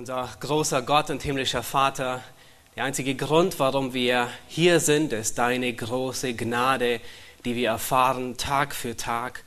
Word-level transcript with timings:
Unser 0.00 0.30
großer 0.40 0.80
Gott 0.80 1.10
und 1.10 1.22
himmlischer 1.22 1.62
Vater, 1.62 2.22
der 2.74 2.84
einzige 2.84 3.14
Grund, 3.14 3.58
warum 3.58 3.92
wir 3.92 4.28
hier 4.48 4.80
sind, 4.80 5.12
ist 5.12 5.36
deine 5.36 5.70
große 5.74 6.32
Gnade, 6.32 7.02
die 7.44 7.54
wir 7.54 7.68
erfahren 7.68 8.38
Tag 8.38 8.74
für 8.74 8.96
Tag. 8.96 9.44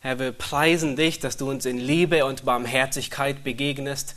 Herr, 0.00 0.18
wir 0.18 0.32
preisen 0.32 0.96
dich, 0.96 1.20
dass 1.20 1.36
du 1.36 1.48
uns 1.48 1.66
in 1.66 1.78
Liebe 1.78 2.24
und 2.24 2.44
Barmherzigkeit 2.44 3.44
begegnest, 3.44 4.16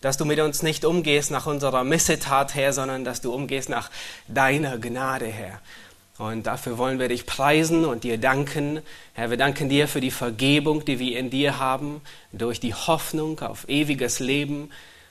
dass 0.00 0.16
du 0.16 0.24
mit 0.24 0.40
uns 0.40 0.62
nicht 0.62 0.86
umgehst 0.86 1.30
nach 1.30 1.44
unserer 1.44 1.84
Missetat, 1.84 2.54
Herr, 2.54 2.72
sondern 2.72 3.04
dass 3.04 3.20
du 3.20 3.30
umgehst 3.30 3.68
nach 3.68 3.90
deiner 4.28 4.78
Gnade, 4.78 5.26
Herr. 5.26 5.60
Und 6.16 6.46
dafür 6.46 6.78
wollen 6.78 6.98
wir 6.98 7.08
dich 7.08 7.26
preisen 7.26 7.84
und 7.84 8.04
dir 8.04 8.16
danken. 8.16 8.80
Herr, 9.12 9.28
wir 9.28 9.36
danken 9.36 9.68
dir 9.68 9.86
für 9.86 10.00
die 10.00 10.10
Vergebung, 10.10 10.86
die 10.86 10.98
wir 10.98 11.18
in 11.18 11.28
dir 11.28 11.58
haben, 11.58 12.00
durch 12.32 12.58
die 12.58 12.72
Hoffnung 12.72 13.40
auf 13.40 13.68
ewiges 13.68 14.18
Leben. 14.18 14.70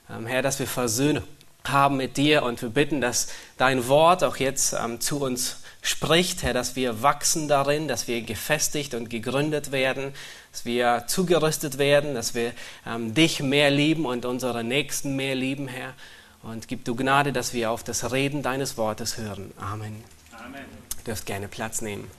Ähm, 0.10 0.26
Herr, 0.28 0.42
dass 0.42 0.60
wir 0.60 0.68
Versöhnung 0.68 1.24
haben 1.64 1.98
mit 1.98 2.18
dir 2.18 2.44
und 2.44 2.62
wir 2.62 2.70
bitten, 2.70 3.02
dass 3.02 3.28
dein 3.58 3.88
Wort 3.88 4.24
auch 4.24 4.38
jetzt 4.38 4.74
ähm, 4.74 5.02
zu 5.02 5.20
uns 5.22 5.58
spricht, 5.82 6.44
Herr, 6.44 6.54
dass 6.54 6.76
wir 6.76 7.02
wachsen 7.02 7.48
darin, 7.48 7.88
dass 7.88 8.08
wir 8.08 8.22
gefestigt 8.22 8.94
und 8.94 9.10
gegründet 9.10 9.72
werden, 9.72 10.14
dass 10.52 10.66
wir 10.66 11.06
zugerüstet 11.08 11.78
werden, 11.78 12.16
dass 12.16 12.34
wir 12.34 12.54
ähm, 12.88 13.14
dich 13.14 13.42
mehr 13.42 13.72
lieben 13.72 14.06
und 14.06 14.26
unsere 14.26 14.64
Nächsten 14.64 15.16
mehr 15.16 15.36
lieben, 15.36 15.68
Herr. 15.68 15.94
Und 16.44 16.68
gib 16.68 16.86
du 16.86 16.96
Gnade, 16.96 17.34
dass 17.34 17.54
wir 17.54 17.72
auf 17.72 17.84
das 17.84 18.12
Reden 18.12 18.44
deines 18.44 18.78
Wortes 18.78 19.18
hören. 19.18 19.52
Amen. 19.58 20.04
Amen. 20.38 20.66
Ihr 21.00 21.04
dürft 21.06 21.26
gerne 21.26 21.48
Platz 21.48 21.82
nehmen. 21.82 22.10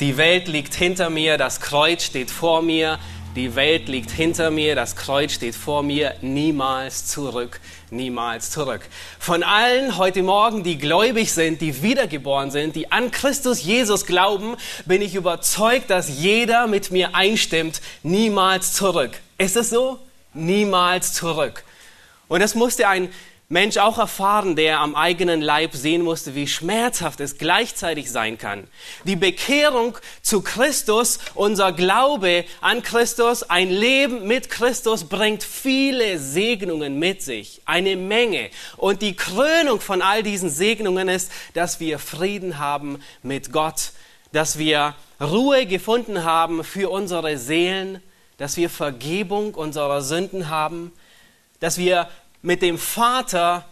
Die 0.00 0.16
Welt 0.16 0.48
liegt 0.48 0.74
hinter 0.74 1.10
mir, 1.10 1.36
das 1.36 1.60
Kreuz 1.60 2.04
steht 2.04 2.30
vor 2.30 2.62
mir. 2.62 2.98
Die 3.36 3.54
Welt 3.54 3.88
liegt 3.88 4.10
hinter 4.10 4.50
mir, 4.50 4.74
das 4.74 4.96
Kreuz 4.96 5.34
steht 5.34 5.54
vor 5.54 5.84
mir, 5.84 6.16
niemals 6.20 7.06
zurück, 7.06 7.60
niemals 7.92 8.50
zurück. 8.50 8.80
Von 9.20 9.44
allen 9.44 9.96
heute 9.98 10.24
Morgen, 10.24 10.64
die 10.64 10.78
gläubig 10.78 11.32
sind, 11.32 11.60
die 11.60 11.80
wiedergeboren 11.80 12.50
sind, 12.50 12.74
die 12.74 12.90
an 12.90 13.12
Christus 13.12 13.62
Jesus 13.62 14.04
glauben, 14.04 14.56
bin 14.84 15.00
ich 15.00 15.14
überzeugt, 15.14 15.90
dass 15.90 16.08
jeder 16.08 16.66
mit 16.66 16.90
mir 16.90 17.14
einstimmt, 17.14 17.80
niemals 18.02 18.72
zurück. 18.72 19.12
Ist 19.38 19.54
es 19.54 19.70
so? 19.70 20.00
Niemals 20.34 21.12
zurück. 21.12 21.62
Und 22.26 22.40
es 22.40 22.56
musste 22.56 22.88
ein 22.88 23.10
Mensch 23.52 23.78
auch 23.78 23.98
erfahren, 23.98 24.54
der 24.54 24.78
am 24.78 24.94
eigenen 24.94 25.40
Leib 25.40 25.74
sehen 25.74 26.02
musste, 26.02 26.36
wie 26.36 26.46
schmerzhaft 26.46 27.18
es 27.18 27.36
gleichzeitig 27.36 28.08
sein 28.08 28.38
kann. 28.38 28.68
Die 29.02 29.16
Bekehrung 29.16 29.98
zu 30.22 30.40
Christus, 30.40 31.18
unser 31.34 31.72
Glaube 31.72 32.44
an 32.60 32.84
Christus, 32.84 33.42
ein 33.42 33.68
Leben 33.68 34.28
mit 34.28 34.50
Christus 34.50 35.02
bringt 35.02 35.42
viele 35.42 36.20
Segnungen 36.20 37.00
mit 37.00 37.22
sich, 37.22 37.60
eine 37.64 37.96
Menge. 37.96 38.50
Und 38.76 39.02
die 39.02 39.16
Krönung 39.16 39.80
von 39.80 40.00
all 40.00 40.22
diesen 40.22 40.48
Segnungen 40.48 41.08
ist, 41.08 41.32
dass 41.54 41.80
wir 41.80 41.98
Frieden 41.98 42.60
haben 42.60 43.02
mit 43.24 43.50
Gott, 43.50 43.90
dass 44.30 44.58
wir 44.58 44.94
Ruhe 45.20 45.66
gefunden 45.66 46.22
haben 46.22 46.62
für 46.62 46.88
unsere 46.88 47.36
Seelen, 47.36 48.00
dass 48.36 48.56
wir 48.56 48.70
Vergebung 48.70 49.54
unserer 49.54 50.02
Sünden 50.02 50.48
haben, 50.50 50.92
dass 51.58 51.78
wir 51.78 52.08
mit 52.42 52.62
dem 52.62 52.78
Vater, 52.78 53.66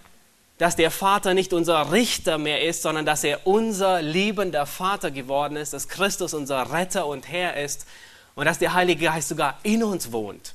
dass 0.58 0.77
der 0.77 0.91
Vater 0.91 1.34
nicht 1.34 1.52
unser 1.52 1.92
Richter 1.92 2.36
mehr 2.38 2.62
ist, 2.62 2.83
sondern 2.83 3.06
dass 3.06 3.24
er 3.24 3.47
unser 3.47 4.02
liebender 4.02 4.66
Vater 4.66 5.11
geworden 5.11 5.56
ist, 5.56 5.72
dass 5.72 5.88
Christus 5.88 6.34
unser 6.34 6.72
Retter 6.72 7.06
und 7.06 7.28
Herr 7.28 7.56
ist 7.56 7.86
und 8.34 8.46
dass 8.46 8.58
der 8.58 8.74
Heilige 8.74 9.06
Geist 9.06 9.28
sogar 9.28 9.58
in 9.62 9.83
uns 9.83 10.12
wohnt. 10.12 10.55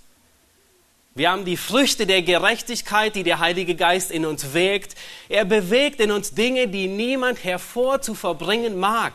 Wir 1.16 1.30
haben 1.30 1.46
die 1.46 1.58
Früchte 1.58 2.08
der 2.08 2.24
Gerechtigkeit, 2.24 3.16
die 3.16 3.24
der 3.24 3.40
Heilige 3.40 3.76
Geist 3.76 4.10
in 4.10 4.26
uns 4.26 4.54
wägt. 4.54 4.96
Er 5.30 5.46
bewegt 5.46 6.00
in 6.00 6.12
uns 6.12 6.34
Dinge, 6.34 6.68
die 6.68 6.88
niemand 6.88 7.44
hervorzuverbringen 7.44 8.80
mag. 8.80 9.14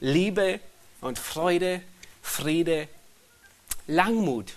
Liebe 0.00 0.60
und 1.00 1.18
Freude, 1.18 1.80
Friede, 2.22 2.88
Langmut, 3.88 4.54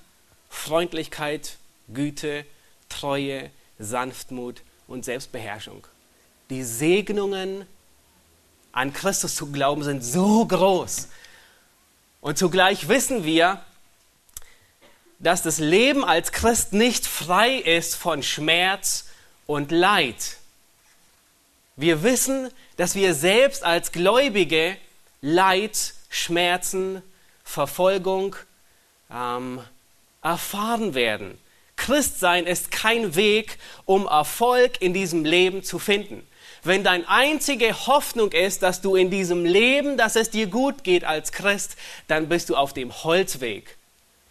Freundlichkeit, 0.49 1.57
Güte, 1.91 2.45
Treue, 2.89 3.49
Sanftmut 3.79 4.61
und 4.87 5.05
Selbstbeherrschung. 5.05 5.85
Die 6.49 6.63
Segnungen 6.63 7.65
an 8.71 8.93
Christus 8.93 9.35
zu 9.35 9.51
glauben 9.51 9.83
sind 9.83 10.03
so 10.03 10.45
groß. 10.45 11.09
Und 12.21 12.37
zugleich 12.37 12.87
wissen 12.87 13.23
wir, 13.23 13.61
dass 15.19 15.41
das 15.41 15.57
Leben 15.59 16.05
als 16.05 16.31
Christ 16.31 16.73
nicht 16.73 17.07
frei 17.07 17.55
ist 17.55 17.95
von 17.95 18.21
Schmerz 18.21 19.05
und 19.45 19.71
Leid. 19.71 20.37
Wir 21.75 22.03
wissen, 22.03 22.49
dass 22.75 22.95
wir 22.95 23.13
selbst 23.13 23.63
als 23.63 23.91
Gläubige 23.91 24.77
Leid, 25.21 25.93
Schmerzen, 26.09 27.01
Verfolgung 27.43 28.35
ähm, 29.11 29.61
erfahren 30.21 30.93
werden. 30.93 31.39
Christsein 31.77 32.45
ist 32.45 32.71
kein 32.71 33.15
Weg, 33.15 33.57
um 33.85 34.05
Erfolg 34.07 34.81
in 34.81 34.93
diesem 34.93 35.23
Leben 35.23 35.63
zu 35.63 35.79
finden. 35.79 36.27
Wenn 36.63 36.83
deine 36.83 37.07
einzige 37.07 37.87
Hoffnung 37.87 38.33
ist, 38.33 38.61
dass 38.61 38.81
du 38.81 38.95
in 38.95 39.09
diesem 39.09 39.45
Leben, 39.45 39.95
dass 39.95 40.17
es 40.17 40.29
dir 40.29 40.47
gut 40.47 40.83
geht 40.83 41.05
als 41.05 41.31
Christ, 41.31 41.77
dann 42.07 42.27
bist 42.27 42.49
du 42.49 42.55
auf 42.55 42.73
dem 42.73 43.03
Holzweg. 43.03 43.77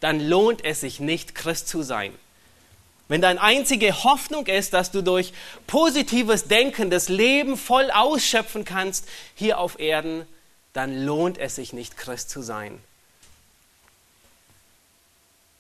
Dann 0.01 0.21
lohnt 0.21 0.65
es 0.65 0.83
sich 0.83 1.01
nicht, 1.01 1.35
Christ 1.35 1.69
zu 1.69 1.83
sein. 1.83 2.13
Wenn 3.09 3.23
deine 3.23 3.41
einzige 3.41 4.05
Hoffnung 4.05 4.47
ist, 4.47 4.73
dass 4.73 4.91
du 4.91 5.01
durch 5.03 5.33
positives 5.67 6.49
Denken 6.49 6.91
das 6.91 7.09
Leben 7.09 7.57
voll 7.57 7.91
ausschöpfen 7.91 8.65
kannst 8.65 9.09
hier 9.35 9.59
auf 9.59 9.79
Erden, 9.79 10.27
dann 10.73 11.05
lohnt 11.05 11.39
es 11.39 11.55
sich 11.55 11.73
nicht, 11.73 11.97
Christ 11.97 12.29
zu 12.29 12.43
sein. 12.43 12.79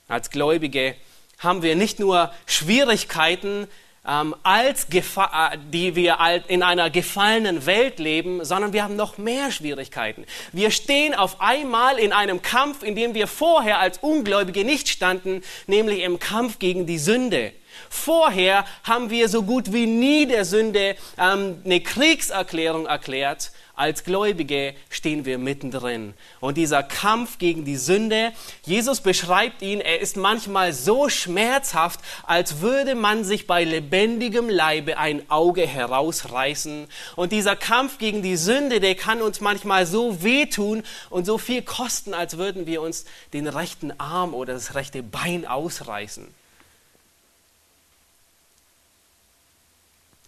Als 0.09 0.31
Gläubige 0.31 0.97
haben 1.39 1.63
wir 1.63 1.77
nicht 1.77 1.99
nur 1.99 2.33
Schwierigkeiten, 2.47 3.67
ähm, 4.07 4.35
als 4.43 4.89
Gefa 4.89 5.53
äh, 5.53 5.59
die 5.73 5.97
wir 5.97 6.19
in 6.49 6.63
einer 6.63 6.91
gefallenen 6.91 7.67
Welt 7.67 7.99
leben, 7.99 8.45
sondern 8.45 8.73
wir 8.73 8.85
haben 8.85 8.97
noch 8.97 9.19
mehr 9.19 9.51
Schwierigkeiten. 9.51 10.25
Wir 10.53 10.71
stehen 10.71 11.15
auf 11.15 11.41
einmal 11.41 11.99
in 11.99 12.13
einem 12.13 12.43
Kampf, 12.43 12.83
in 12.83 12.95
dem 12.95 13.15
wir 13.15 13.27
vorher 13.27 13.81
als 13.81 13.99
Ungläubige 13.99 14.65
nicht 14.65 14.89
standen, 14.89 15.43
nämlich 15.67 16.03
im 16.03 16.19
Kampf 16.19 16.59
gegen 16.59 16.87
die 16.87 16.99
Sünde. 16.99 17.53
Vorher 17.91 18.65
haben 18.85 19.11
wir 19.11 19.29
so 19.29 19.43
gut 19.43 19.73
wie 19.73 19.87
nie 19.87 20.27
der 20.27 20.45
Sünde 20.45 20.97
ähm, 21.19 21.61
eine 21.65 21.81
Kriegserklärung 21.81 22.87
erklärt 22.87 23.51
als 23.77 24.05
Gläubige 24.05 24.75
stehen 24.89 25.27
wir 25.27 25.37
mittendrin. 25.37 26.15
Und 26.41 26.57
dieser 26.57 26.83
Kampf 26.83 27.39
gegen 27.39 27.67
die 27.67 27.77
Sünde, 27.77 28.33
Jesus 28.65 29.03
beschreibt 29.03 29.61
ihn, 29.61 29.81
er 29.81 30.01
ist 30.01 30.17
manchmal 30.17 30.73
so 30.73 31.11
schmerzhaft, 31.11 32.01
als 32.25 32.63
würde 32.63 32.95
man 32.95 33.23
sich 33.23 33.47
bei 33.47 33.65
lebendigem 33.65 34.49
Leibe 34.49 34.97
ein 34.97 35.31
Auge 35.31 35.67
herausreißen. 35.67 36.89
Und 37.17 37.33
dieser 37.33 37.55
Kampf 37.55 37.99
gegen 37.99 38.23
die 38.23 38.37
Sünde, 38.37 38.81
der 38.81 38.95
kann 38.95 39.21
uns 39.21 39.41
manchmal 39.41 39.85
so 39.85 40.23
wehtun 40.23 40.83
und 41.11 41.27
so 41.27 41.37
viel 41.37 41.61
kosten, 41.61 42.15
als 42.15 42.39
würden 42.39 42.67
wir 42.67 42.81
uns 42.81 43.05
den 43.35 43.47
rechten 43.47 43.93
Arm 44.01 44.33
oder 44.33 44.55
das 44.55 44.75
rechte 44.75 45.03
Bein 45.03 45.47
ausreißen. 45.47 46.27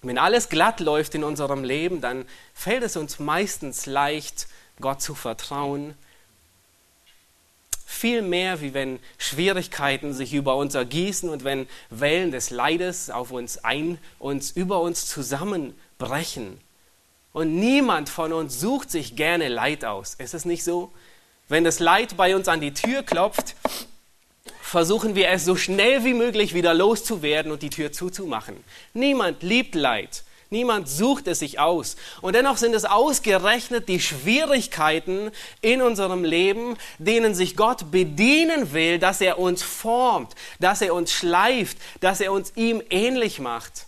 Wenn 0.03 0.19
alles 0.19 0.49
glatt 0.49 0.81
läuft 0.81 1.15
in 1.15 1.25
unserem 1.25 1.65
Leben, 1.65 2.01
dann 2.01 2.25
fällt 2.55 2.83
es 2.83 2.97
uns 2.97 3.19
meistens 3.19 3.87
leicht, 3.87 4.47
Gott 4.81 5.03
zu 5.03 5.15
vertrauen. 5.15 5.95
Viel 7.85 8.23
mehr, 8.23 8.61
wie 8.61 8.75
wenn 8.75 9.01
Schwierigkeiten 9.17 10.13
sich 10.13 10.35
über 10.35 10.57
uns 10.57 10.75
ergießen 10.75 11.29
und 11.29 11.43
wenn 11.43 11.67
Wellen 11.91 12.31
des 12.31 12.51
Leides 12.51 13.11
auf 13.11 13.33
uns 13.33 13.65
ein, 13.65 13.99
uns 14.19 14.53
über 14.53 14.81
uns 14.81 15.07
zusammenbrechen. 15.07 16.61
Und 17.33 17.57
niemand 17.57 18.09
von 18.09 18.33
uns 18.33 18.61
sucht 18.61 18.91
sich 18.91 19.17
gerne 19.17 19.49
Leid 19.49 19.85
aus. 19.85 20.15
Ist 20.15 20.35
es 20.35 20.45
nicht 20.45 20.63
so? 20.65 20.93
Wenn 21.49 21.65
das 21.65 21.79
Leid 21.81 22.17
bei 22.17 22.37
uns 22.37 22.47
an 22.47 22.61
die 22.61 22.75
Tür 22.75 23.03
klopft, 23.03 23.57
versuchen 24.69 25.15
wir 25.15 25.29
es 25.31 25.45
so 25.45 25.57
schnell 25.57 26.05
wie 26.05 26.15
möglich 26.15 26.55
wieder 26.55 26.75
loszuwerden 26.75 27.51
und 27.51 27.63
die 27.63 27.71
Tür 27.71 27.91
zuzumachen. 27.91 28.63
Niemand 28.93 29.43
liebt 29.43 29.75
Leid. 29.75 30.25
Niemand 30.51 30.89
sucht 30.89 31.27
es 31.27 31.41
sich 31.41 31.59
aus. 31.59 31.97
Und 32.23 32.35
dennoch 32.35 32.57
sind 32.57 32.75
es 32.75 32.85
ausgerechnet 32.85 33.89
die 33.89 34.01
Schwierigkeiten 34.01 35.31
in 35.61 35.83
unserem 35.83 36.25
Leben, 36.25 36.77
denen 36.99 37.35
sich 37.35 37.57
Gott 37.57 37.91
bedienen 37.91 38.73
will, 38.73 38.99
dass 38.99 39.21
er 39.21 39.39
uns 39.39 39.63
formt, 39.63 40.35
dass 40.59 40.81
er 40.81 40.95
uns 40.95 41.13
schleift, 41.13 41.77
dass 42.01 42.21
er 42.21 42.33
uns 42.33 42.53
ihm 42.55 42.83
ähnlich 42.89 43.41
macht. 43.41 43.87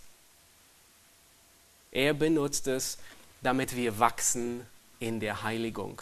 Er 1.91 2.13
benutzt 2.13 2.67
es, 2.67 2.97
damit 3.41 3.75
wir 3.75 3.97
wachsen 3.99 4.65
in 4.99 5.19
der 5.19 5.43
Heiligung. 5.43 6.01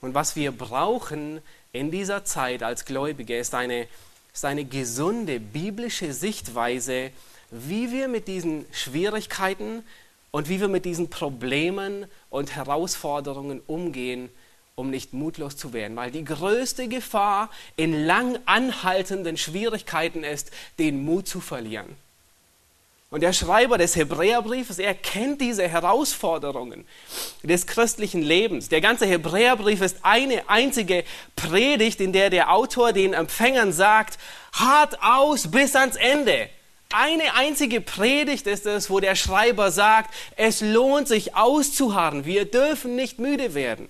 Und 0.00 0.14
was 0.14 0.34
wir 0.34 0.50
brauchen, 0.50 1.40
in 1.72 1.90
dieser 1.90 2.24
Zeit 2.24 2.62
als 2.62 2.84
Gläubige 2.84 3.38
ist 3.38 3.54
eine, 3.54 3.86
ist 4.32 4.44
eine 4.44 4.64
gesunde 4.64 5.40
biblische 5.40 6.12
Sichtweise, 6.12 7.10
wie 7.50 7.90
wir 7.92 8.08
mit 8.08 8.28
diesen 8.28 8.66
Schwierigkeiten 8.72 9.84
und 10.30 10.48
wie 10.48 10.60
wir 10.60 10.68
mit 10.68 10.84
diesen 10.84 11.10
Problemen 11.10 12.06
und 12.28 12.54
Herausforderungen 12.54 13.60
umgehen, 13.66 14.30
um 14.74 14.90
nicht 14.90 15.12
mutlos 15.12 15.56
zu 15.56 15.72
werden. 15.72 15.96
Weil 15.96 16.10
die 16.10 16.24
größte 16.24 16.88
Gefahr 16.88 17.50
in 17.76 18.04
lang 18.04 18.38
anhaltenden 18.46 19.36
Schwierigkeiten 19.36 20.24
ist, 20.24 20.50
den 20.78 21.04
Mut 21.04 21.28
zu 21.28 21.40
verlieren. 21.40 21.96
Und 23.10 23.22
der 23.22 23.32
Schreiber 23.32 23.76
des 23.76 23.96
Hebräerbriefes, 23.96 24.78
er 24.78 24.94
kennt 24.94 25.40
diese 25.40 25.66
Herausforderungen 25.66 26.86
des 27.42 27.66
christlichen 27.66 28.22
Lebens. 28.22 28.68
Der 28.68 28.80
ganze 28.80 29.04
Hebräerbrief 29.04 29.80
ist 29.80 29.96
eine 30.02 30.48
einzige 30.48 31.02
Predigt, 31.34 32.00
in 32.00 32.12
der 32.12 32.30
der 32.30 32.52
Autor 32.52 32.92
den 32.92 33.12
Empfängern 33.12 33.72
sagt, 33.72 34.16
hart 34.52 35.02
aus 35.02 35.50
bis 35.50 35.74
ans 35.74 35.96
Ende. 35.96 36.48
Eine 36.92 37.34
einzige 37.34 37.80
Predigt 37.80 38.46
ist 38.46 38.66
es, 38.66 38.90
wo 38.90 39.00
der 39.00 39.16
Schreiber 39.16 39.72
sagt, 39.72 40.14
es 40.36 40.60
lohnt 40.60 41.08
sich 41.08 41.34
auszuharren, 41.34 42.24
wir 42.24 42.44
dürfen 42.44 42.94
nicht 42.94 43.18
müde 43.18 43.54
werden. 43.54 43.88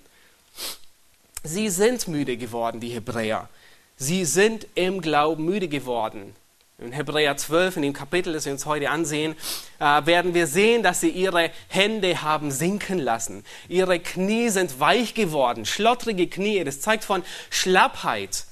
Sie 1.42 1.68
sind 1.68 2.08
müde 2.08 2.38
geworden, 2.38 2.80
die 2.80 2.90
Hebräer. 2.90 3.50
Sie 3.96 4.24
sind 4.24 4.66
im 4.74 5.02
Glauben 5.02 5.44
müde 5.44 5.68
geworden. 5.68 6.34
In 6.80 6.92
Hebräer 6.92 7.36
12, 7.36 7.76
in 7.76 7.82
dem 7.82 7.92
Kapitel, 7.92 8.32
das 8.32 8.46
wir 8.46 8.52
uns 8.52 8.64
heute 8.64 8.88
ansehen, 8.88 9.36
äh, 9.80 10.06
werden 10.06 10.32
wir 10.32 10.46
sehen, 10.46 10.82
dass 10.82 11.00
sie 11.00 11.10
ihre 11.10 11.50
Hände 11.68 12.22
haben 12.22 12.50
sinken 12.50 12.98
lassen. 12.98 13.44
Ihre 13.68 14.00
Knie 14.00 14.48
sind 14.48 14.80
weich 14.80 15.12
geworden, 15.12 15.66
schlottrige 15.66 16.26
Knie. 16.26 16.64
Das 16.64 16.80
zeigt 16.80 17.04
von 17.04 17.22
Schlappheit. 17.50 18.46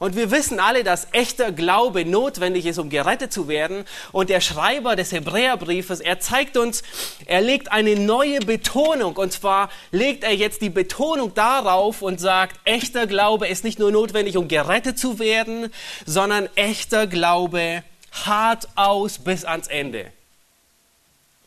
Und 0.00 0.16
wir 0.16 0.30
wissen 0.30 0.60
alle, 0.60 0.82
dass 0.82 1.08
echter 1.12 1.52
Glaube 1.52 2.06
notwendig 2.06 2.64
ist, 2.64 2.78
um 2.78 2.88
gerettet 2.88 3.34
zu 3.34 3.48
werden. 3.48 3.84
Und 4.12 4.30
der 4.30 4.40
Schreiber 4.40 4.96
des 4.96 5.12
Hebräerbriefes, 5.12 6.00
er 6.00 6.18
zeigt 6.20 6.56
uns, 6.56 6.82
er 7.26 7.42
legt 7.42 7.70
eine 7.70 7.94
neue 7.96 8.40
Betonung. 8.40 9.16
Und 9.16 9.30
zwar 9.30 9.68
legt 9.90 10.24
er 10.24 10.34
jetzt 10.34 10.62
die 10.62 10.70
Betonung 10.70 11.34
darauf 11.34 12.00
und 12.00 12.18
sagt, 12.18 12.58
echter 12.64 13.06
Glaube 13.06 13.46
ist 13.46 13.62
nicht 13.62 13.78
nur 13.78 13.92
notwendig, 13.92 14.38
um 14.38 14.48
gerettet 14.48 14.98
zu 14.98 15.18
werden, 15.18 15.70
sondern 16.06 16.48
echter 16.54 17.06
Glaube 17.06 17.84
hart 18.10 18.68
aus 18.76 19.18
bis 19.18 19.44
ans 19.44 19.68
Ende. 19.68 20.06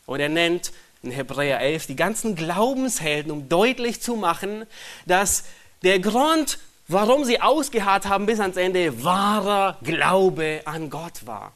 Und 0.05 0.19
er 0.19 0.29
nennt 0.29 0.71
in 1.01 1.09
Hebräer 1.09 1.59
11 1.59 1.87
die 1.87 1.95
ganzen 1.95 2.35
Glaubenshelden, 2.35 3.31
um 3.31 3.49
deutlich 3.49 3.99
zu 3.99 4.15
machen, 4.15 4.67
dass 5.07 5.45
der 5.81 5.97
Grund, 5.97 6.59
warum 6.87 7.23
sie 7.25 7.41
ausgeharrt 7.41 8.05
haben 8.05 8.25
bis 8.25 8.39
ans 8.39 8.57
Ende, 8.57 9.03
wahrer 9.03 9.77
Glaube 9.83 10.61
an 10.65 10.89
Gott 10.89 11.25
war. 11.25 11.53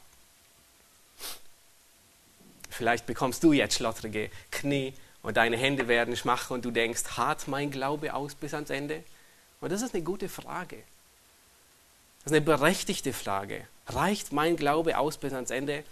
Vielleicht 2.70 3.06
bekommst 3.06 3.42
du 3.42 3.52
jetzt 3.52 3.74
schlottrige 3.74 4.30
Knie 4.50 4.94
und 5.22 5.36
deine 5.36 5.56
Hände 5.56 5.88
werden 5.88 6.16
schwach 6.16 6.50
und 6.50 6.64
du 6.64 6.70
denkst, 6.70 7.02
hart 7.16 7.48
mein 7.48 7.70
Glaube 7.70 8.14
aus 8.14 8.34
bis 8.34 8.54
ans 8.54 8.70
Ende? 8.70 9.02
Und 9.60 9.72
das 9.72 9.82
ist 9.82 9.94
eine 9.94 10.04
gute 10.04 10.28
Frage. 10.28 10.76
Das 12.22 12.32
ist 12.32 12.36
eine 12.36 12.40
berechtigte 12.40 13.12
Frage. 13.12 13.66
Reicht 13.88 14.32
mein 14.32 14.56
Glaube 14.56 14.98
aus 14.98 15.18
bis 15.18 15.32
ans 15.32 15.50
Ende? 15.50 15.82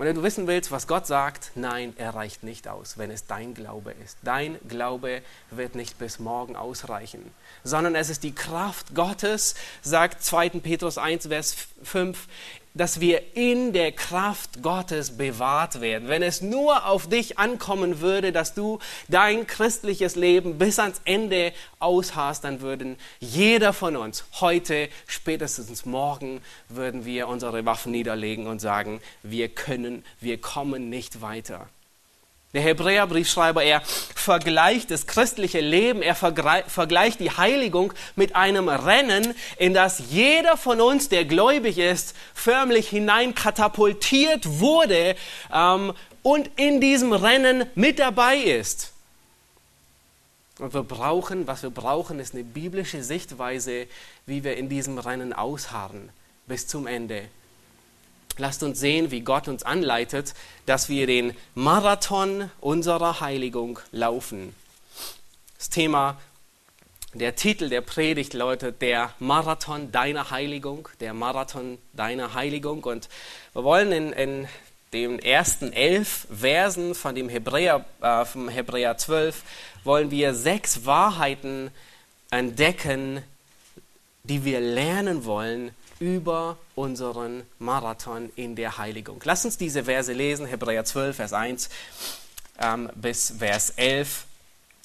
Und 0.00 0.06
wenn 0.06 0.16
du 0.16 0.22
wissen 0.22 0.46
willst, 0.46 0.70
was 0.70 0.86
Gott 0.86 1.06
sagt, 1.06 1.52
nein, 1.56 1.92
er 1.98 2.14
reicht 2.14 2.42
nicht 2.42 2.68
aus, 2.68 2.96
wenn 2.96 3.10
es 3.10 3.26
dein 3.26 3.52
Glaube 3.52 3.94
ist. 4.02 4.16
Dein 4.22 4.56
Glaube 4.66 5.20
wird 5.50 5.74
nicht 5.74 5.98
bis 5.98 6.18
morgen 6.18 6.56
ausreichen, 6.56 7.30
sondern 7.64 7.94
es 7.94 8.08
ist 8.08 8.22
die 8.22 8.34
Kraft 8.34 8.94
Gottes, 8.94 9.56
sagt 9.82 10.24
2. 10.24 10.48
Petrus 10.60 10.96
1, 10.96 11.26
Vers 11.26 11.54
5, 11.82 12.28
dass 12.74 13.00
wir 13.00 13.36
in 13.36 13.72
der 13.72 13.92
Kraft 13.92 14.62
Gottes 14.62 15.16
bewahrt 15.16 15.80
werden. 15.80 16.08
Wenn 16.08 16.22
es 16.22 16.40
nur 16.40 16.86
auf 16.86 17.08
dich 17.08 17.38
ankommen 17.38 18.00
würde, 18.00 18.32
dass 18.32 18.54
du 18.54 18.78
dein 19.08 19.46
christliches 19.46 20.16
Leben 20.16 20.58
bis 20.58 20.78
ans 20.78 21.00
Ende 21.04 21.52
ausharrst, 21.78 22.44
dann 22.44 22.60
würden 22.60 22.96
jeder 23.18 23.72
von 23.72 23.96
uns 23.96 24.24
heute, 24.40 24.88
spätestens 25.06 25.84
morgen, 25.84 26.40
würden 26.68 27.04
wir 27.04 27.28
unsere 27.28 27.64
Waffen 27.64 27.92
niederlegen 27.92 28.46
und 28.46 28.60
sagen, 28.60 29.00
wir 29.22 29.48
können, 29.48 30.04
wir 30.20 30.40
kommen 30.40 30.88
nicht 30.88 31.22
weiter. 31.22 31.68
Der 32.52 32.62
Hebräerbriefschreiber, 32.62 33.62
er 33.62 33.80
vergleicht 33.80 34.90
das 34.90 35.06
christliche 35.06 35.60
Leben, 35.60 36.02
er 36.02 36.16
vergleicht 36.16 37.20
die 37.20 37.30
Heiligung 37.30 37.92
mit 38.16 38.34
einem 38.34 38.68
Rennen, 38.68 39.34
in 39.56 39.72
das 39.72 40.02
jeder 40.10 40.56
von 40.56 40.80
uns, 40.80 41.08
der 41.08 41.24
gläubig 41.24 41.78
ist, 41.78 42.16
förmlich 42.34 42.88
hineinkatapultiert 42.88 44.58
wurde 44.58 45.14
ähm, 45.52 45.92
und 46.22 46.50
in 46.56 46.80
diesem 46.80 47.12
Rennen 47.12 47.66
mit 47.76 48.00
dabei 48.00 48.36
ist. 48.38 48.92
Und 50.58 50.74
wir 50.74 50.82
brauchen, 50.82 51.46
was 51.46 51.62
wir 51.62 51.70
brauchen, 51.70 52.18
ist 52.18 52.34
eine 52.34 52.44
biblische 52.44 53.02
Sichtweise, 53.02 53.86
wie 54.26 54.42
wir 54.44 54.56
in 54.56 54.68
diesem 54.68 54.98
Rennen 54.98 55.32
ausharren 55.32 56.10
bis 56.46 56.66
zum 56.66 56.88
Ende. 56.88 57.28
Lasst 58.40 58.62
uns 58.62 58.80
sehen, 58.80 59.10
wie 59.10 59.20
Gott 59.20 59.48
uns 59.48 59.64
anleitet, 59.64 60.32
dass 60.64 60.88
wir 60.88 61.06
den 61.06 61.36
Marathon 61.54 62.50
unserer 62.58 63.20
Heiligung 63.20 63.78
laufen. 63.92 64.54
Das 65.58 65.68
Thema, 65.68 66.18
der 67.12 67.36
Titel 67.36 67.68
der 67.68 67.82
Predigt 67.82 68.32
lautet 68.32 68.80
der 68.80 69.12
Marathon 69.18 69.92
deiner 69.92 70.30
Heiligung, 70.30 70.88
der 71.00 71.12
Marathon 71.12 71.76
deiner 71.92 72.32
Heiligung. 72.32 72.82
Und 72.84 73.10
wir 73.52 73.62
wollen 73.62 73.92
in, 73.92 74.12
in 74.14 74.48
den 74.94 75.18
ersten 75.18 75.74
elf 75.74 76.26
Versen 76.34 76.94
von 76.94 77.14
dem 77.14 77.28
Hebräer, 77.28 77.84
äh, 78.00 78.24
vom 78.24 78.48
Hebräer 78.48 78.96
12, 78.96 79.42
wollen 79.84 80.10
wir 80.10 80.32
sechs 80.32 80.86
Wahrheiten 80.86 81.70
entdecken, 82.30 83.22
die 84.24 84.46
wir 84.46 84.60
lernen 84.60 85.26
wollen 85.26 85.72
über 86.00 86.56
unseren 86.74 87.44
Marathon 87.58 88.30
in 88.34 88.56
der 88.56 88.78
Heiligung. 88.78 89.20
Lass 89.24 89.44
uns 89.44 89.58
diese 89.58 89.84
Verse 89.84 90.12
lesen, 90.12 90.46
Hebräer 90.46 90.84
12, 90.84 91.14
Vers 91.14 91.32
1 91.32 91.68
ähm, 92.60 92.90
bis 92.96 93.34
Vers 93.38 93.70
11. 93.76 94.24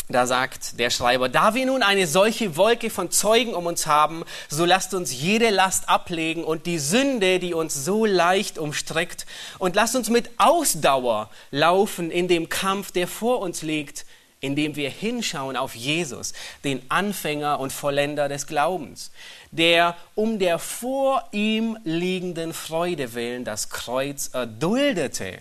Da 0.08 0.28
sagt 0.28 0.78
der 0.78 0.92
Schreiber, 0.92 1.30
da 1.30 1.56
wir 1.56 1.66
nun 1.66 1.82
eine 1.82 2.06
solche 2.06 2.58
Wolke 2.58 2.92
von 2.92 3.10
Zeugen 3.10 3.56
um 3.56 3.66
uns 3.66 3.88
haben, 3.88 4.24
so 4.50 4.64
lasst 4.64 4.94
uns 4.94 5.12
jede 5.12 5.50
Last 5.50 5.90
ablegen 5.90 6.44
und 6.44 6.68
die 6.68 6.78
Sünde, 6.78 7.40
die 7.40 7.56
uns 7.56 7.74
so 7.74 8.06
leicht 8.06 8.60
umstrickt, 8.60 9.26
und 9.58 9.76
lasst 9.76 9.96
uns 9.96 10.10
mit 10.12 10.30
Ausdauer 10.38 11.32
laufen 11.50 12.12
in 12.12 12.28
dem 12.28 12.50
Kampf, 12.50 12.92
der 12.92 13.08
vor 13.08 13.40
uns 13.40 13.64
liegt, 13.64 14.06
indem 14.42 14.76
wir 14.76 14.90
hinschauen 14.90 15.58
auf 15.58 15.76
Jesus, 15.76 16.34
den 16.64 16.82
Anfänger 16.90 17.60
und 17.60 17.72
Vollender 17.72 18.30
des 18.30 18.48
Glaubens, 18.48 19.12
der 19.52 19.96
um 20.14 20.40
der 20.40 20.60
vor 20.60 21.28
ihm 21.32 21.78
liegenden 21.84 22.54
Freude 22.54 23.14
willen 23.14 23.44
das 23.44 23.70
Kreuz 23.70 24.30
erduldete 24.34 25.40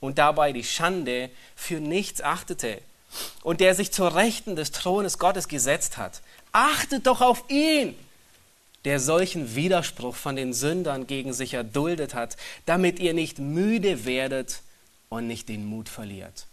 und 0.00 0.18
dabei 0.18 0.52
die 0.52 0.64
Schande 0.64 1.30
für 1.54 1.80
nichts 1.80 2.22
achtete 2.22 2.80
und 3.42 3.60
der 3.60 3.74
sich 3.74 3.92
zur 3.92 4.14
Rechten 4.14 4.56
des 4.56 4.70
Thrones 4.70 5.18
Gottes 5.18 5.48
gesetzt 5.48 5.98
hat. 5.98 6.22
Achtet 6.52 7.06
doch 7.06 7.20
auf 7.20 7.44
ihn, 7.48 7.94
der 8.84 8.98
solchen 8.98 9.54
Widerspruch 9.54 10.16
von 10.16 10.36
den 10.36 10.54
Sündern 10.54 11.06
gegen 11.06 11.32
sich 11.32 11.54
erduldet 11.54 12.14
hat, 12.14 12.36
damit 12.66 12.98
ihr 12.98 13.12
nicht 13.12 13.38
müde 13.38 14.04
werdet 14.04 14.60
und 15.08 15.26
nicht 15.26 15.48
den 15.48 15.66
Mut 15.66 15.88
verliert. 15.88 16.46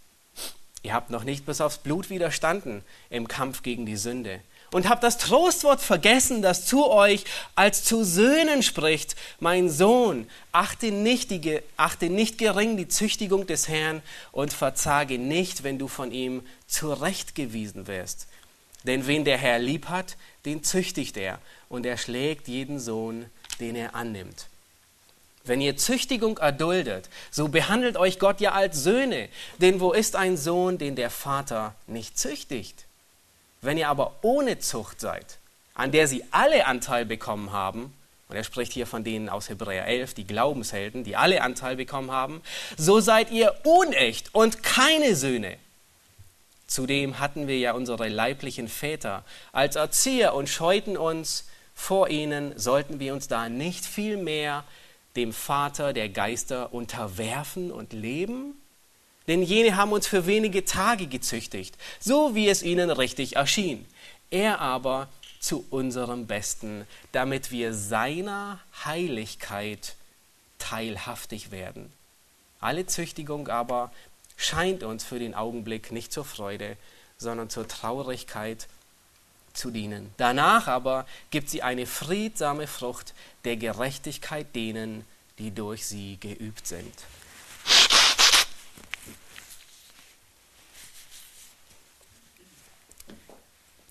Ihr 0.83 0.93
habt 0.93 1.09
noch 1.09 1.23
nicht 1.23 1.45
bis 1.45 1.61
aufs 1.61 1.79
Blut 1.79 2.09
widerstanden 2.09 2.83
im 3.09 3.27
Kampf 3.27 3.63
gegen 3.63 3.85
die 3.85 3.97
Sünde 3.97 4.41
und 4.71 4.89
habt 4.89 5.03
das 5.03 5.17
Trostwort 5.17 5.81
vergessen, 5.81 6.41
das 6.41 6.65
zu 6.65 6.89
euch 6.89 7.23
als 7.55 7.83
zu 7.83 8.03
Söhnen 8.03 8.63
spricht. 8.63 9.15
Mein 9.39 9.69
Sohn, 9.69 10.29
achte 10.51 10.91
nicht, 10.91 11.31
die, 11.31 11.61
achte 11.77 12.09
nicht 12.09 12.37
gering 12.37 12.77
die 12.77 12.87
Züchtigung 12.87 13.47
des 13.47 13.67
Herrn 13.67 14.01
und 14.31 14.53
verzage 14.53 15.17
nicht, 15.17 15.63
wenn 15.63 15.79
du 15.79 15.87
von 15.87 16.11
ihm 16.11 16.43
zurechtgewiesen 16.67 17.87
wirst. 17.87 18.27
Denn 18.83 19.07
wen 19.07 19.25
der 19.25 19.37
Herr 19.37 19.59
lieb 19.59 19.89
hat, 19.89 20.17
den 20.45 20.63
züchtigt 20.63 21.17
er 21.17 21.39
und 21.69 21.85
er 21.85 21.97
schlägt 21.97 22.47
jeden 22.47 22.79
Sohn, 22.79 23.25
den 23.59 23.75
er 23.75 23.95
annimmt. 23.95 24.47
Wenn 25.47 25.61
ihr 25.61 25.77
Züchtigung 25.77 26.37
erduldet, 26.37 27.09
so 27.31 27.47
behandelt 27.47 27.97
euch 27.97 28.19
Gott 28.19 28.41
ja 28.41 28.51
als 28.51 28.83
Söhne. 28.83 29.29
Denn 29.59 29.79
wo 29.79 29.93
ist 29.93 30.15
ein 30.15 30.37
Sohn, 30.37 30.77
den 30.77 30.95
der 30.95 31.09
Vater 31.09 31.75
nicht 31.87 32.19
züchtigt? 32.19 32.85
Wenn 33.61 33.77
ihr 33.77 33.89
aber 33.89 34.15
ohne 34.21 34.59
Zucht 34.59 34.99
seid, 34.99 35.39
an 35.73 35.91
der 35.91 36.07
sie 36.07 36.23
alle 36.31 36.65
Anteil 36.65 37.05
bekommen 37.05 37.51
haben, 37.51 37.93
und 38.29 38.35
er 38.35 38.43
spricht 38.43 38.73
hier 38.73 38.87
von 38.87 39.03
denen 39.03 39.29
aus 39.29 39.49
Hebräer 39.49 39.87
11, 39.87 40.13
die 40.13 40.27
Glaubenshelden, 40.27 41.03
die 41.03 41.15
alle 41.15 41.41
Anteil 41.41 41.77
bekommen 41.77 42.11
haben, 42.11 42.41
so 42.75 42.99
seid 42.99 43.31
ihr 43.31 43.55
unecht 43.63 44.35
und 44.35 44.63
keine 44.63 45.15
Söhne. 45.15 45.57
Zudem 46.67 47.19
hatten 47.19 47.47
wir 47.47 47.57
ja 47.57 47.71
unsere 47.71 48.09
leiblichen 48.09 48.67
Väter 48.67 49.23
als 49.53 49.77
Erzieher 49.77 50.33
und 50.33 50.49
scheuten 50.49 50.97
uns 50.97 51.45
vor 51.73 52.09
ihnen, 52.09 52.57
sollten 52.59 52.99
wir 52.99 53.13
uns 53.13 53.29
da 53.29 53.47
nicht 53.47 53.85
viel 53.85 54.17
mehr 54.17 54.65
dem 55.17 55.33
Vater 55.33 55.93
der 55.93 56.09
Geister 56.09 56.73
unterwerfen 56.73 57.71
und 57.71 57.93
leben? 57.93 58.53
Denn 59.27 59.43
jene 59.43 59.75
haben 59.75 59.91
uns 59.91 60.07
für 60.07 60.25
wenige 60.25 60.63
Tage 60.63 61.07
gezüchtigt, 61.07 61.75
so 61.99 62.33
wie 62.33 62.47
es 62.47 62.63
ihnen 62.63 62.89
richtig 62.89 63.35
erschien. 63.35 63.85
Er 64.29 64.61
aber 64.61 65.09
zu 65.39 65.65
unserem 65.69 66.27
Besten, 66.27 66.87
damit 67.11 67.51
wir 67.51 67.73
seiner 67.73 68.59
Heiligkeit 68.85 69.95
teilhaftig 70.59 71.51
werden. 71.51 71.91
Alle 72.59 72.85
Züchtigung 72.85 73.47
aber 73.47 73.91
scheint 74.35 74.83
uns 74.83 75.03
für 75.03 75.19
den 75.19 75.35
Augenblick 75.35 75.91
nicht 75.91 76.11
zur 76.11 76.25
Freude, 76.25 76.77
sondern 77.17 77.49
zur 77.49 77.67
Traurigkeit 77.67 78.67
zu 79.57 79.71
dienen. 79.71 80.13
Danach 80.17 80.67
aber 80.67 81.05
gibt 81.31 81.49
sie 81.49 81.63
eine 81.63 81.85
friedsame 81.85 82.67
Frucht 82.67 83.13
der 83.43 83.57
Gerechtigkeit 83.57 84.55
denen, 84.55 85.05
die 85.39 85.51
durch 85.51 85.85
sie 85.85 86.17
geübt 86.19 86.67
sind. 86.67 86.93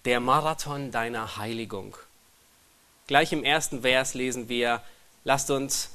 Der 0.04 0.20
Marathon 0.20 0.92
deiner 0.92 1.37
Heiligung. 1.37 1.96
Gleich 3.08 3.32
im 3.32 3.42
ersten 3.42 3.82
Vers 3.82 4.14
lesen 4.14 4.49
wir, 4.49 4.82
lasst 5.25 5.50
uns 5.50 5.90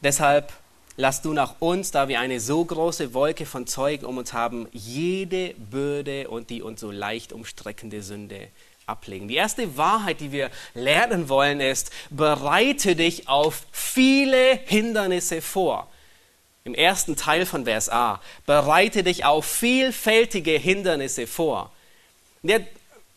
deshalb 0.00 0.52
lass 0.98 1.22
du 1.22 1.32
nach 1.32 1.54
uns, 1.60 1.92
da 1.92 2.08
wir 2.08 2.18
eine 2.18 2.40
so 2.40 2.62
große 2.64 3.14
Wolke 3.14 3.46
von 3.46 3.68
Zeugen 3.68 4.04
um 4.04 4.18
uns 4.18 4.32
haben, 4.32 4.66
jede 4.72 5.54
Bürde 5.54 6.28
und 6.28 6.50
die 6.50 6.60
uns 6.60 6.80
so 6.80 6.90
leicht 6.90 7.32
umstreckende 7.32 8.02
Sünde 8.02 8.48
ablegen. 8.84 9.28
Die 9.28 9.36
erste 9.36 9.76
Wahrheit, 9.76 10.20
die 10.20 10.32
wir 10.32 10.50
lernen 10.74 11.28
wollen, 11.28 11.60
ist, 11.60 11.92
bereite 12.10 12.96
dich 12.96 13.28
auf 13.28 13.62
viele 13.70 14.58
Hindernisse 14.66 15.40
vor. 15.40 15.88
Im 16.64 16.74
ersten 16.74 17.14
Teil 17.14 17.46
von 17.46 17.64
Vers 17.64 17.88
A, 17.88 18.20
bereite 18.44 19.04
dich 19.04 19.24
auf 19.24 19.46
vielfältige 19.46 20.58
Hindernisse 20.58 21.28
vor. 21.28 21.70
Der, 22.42 22.60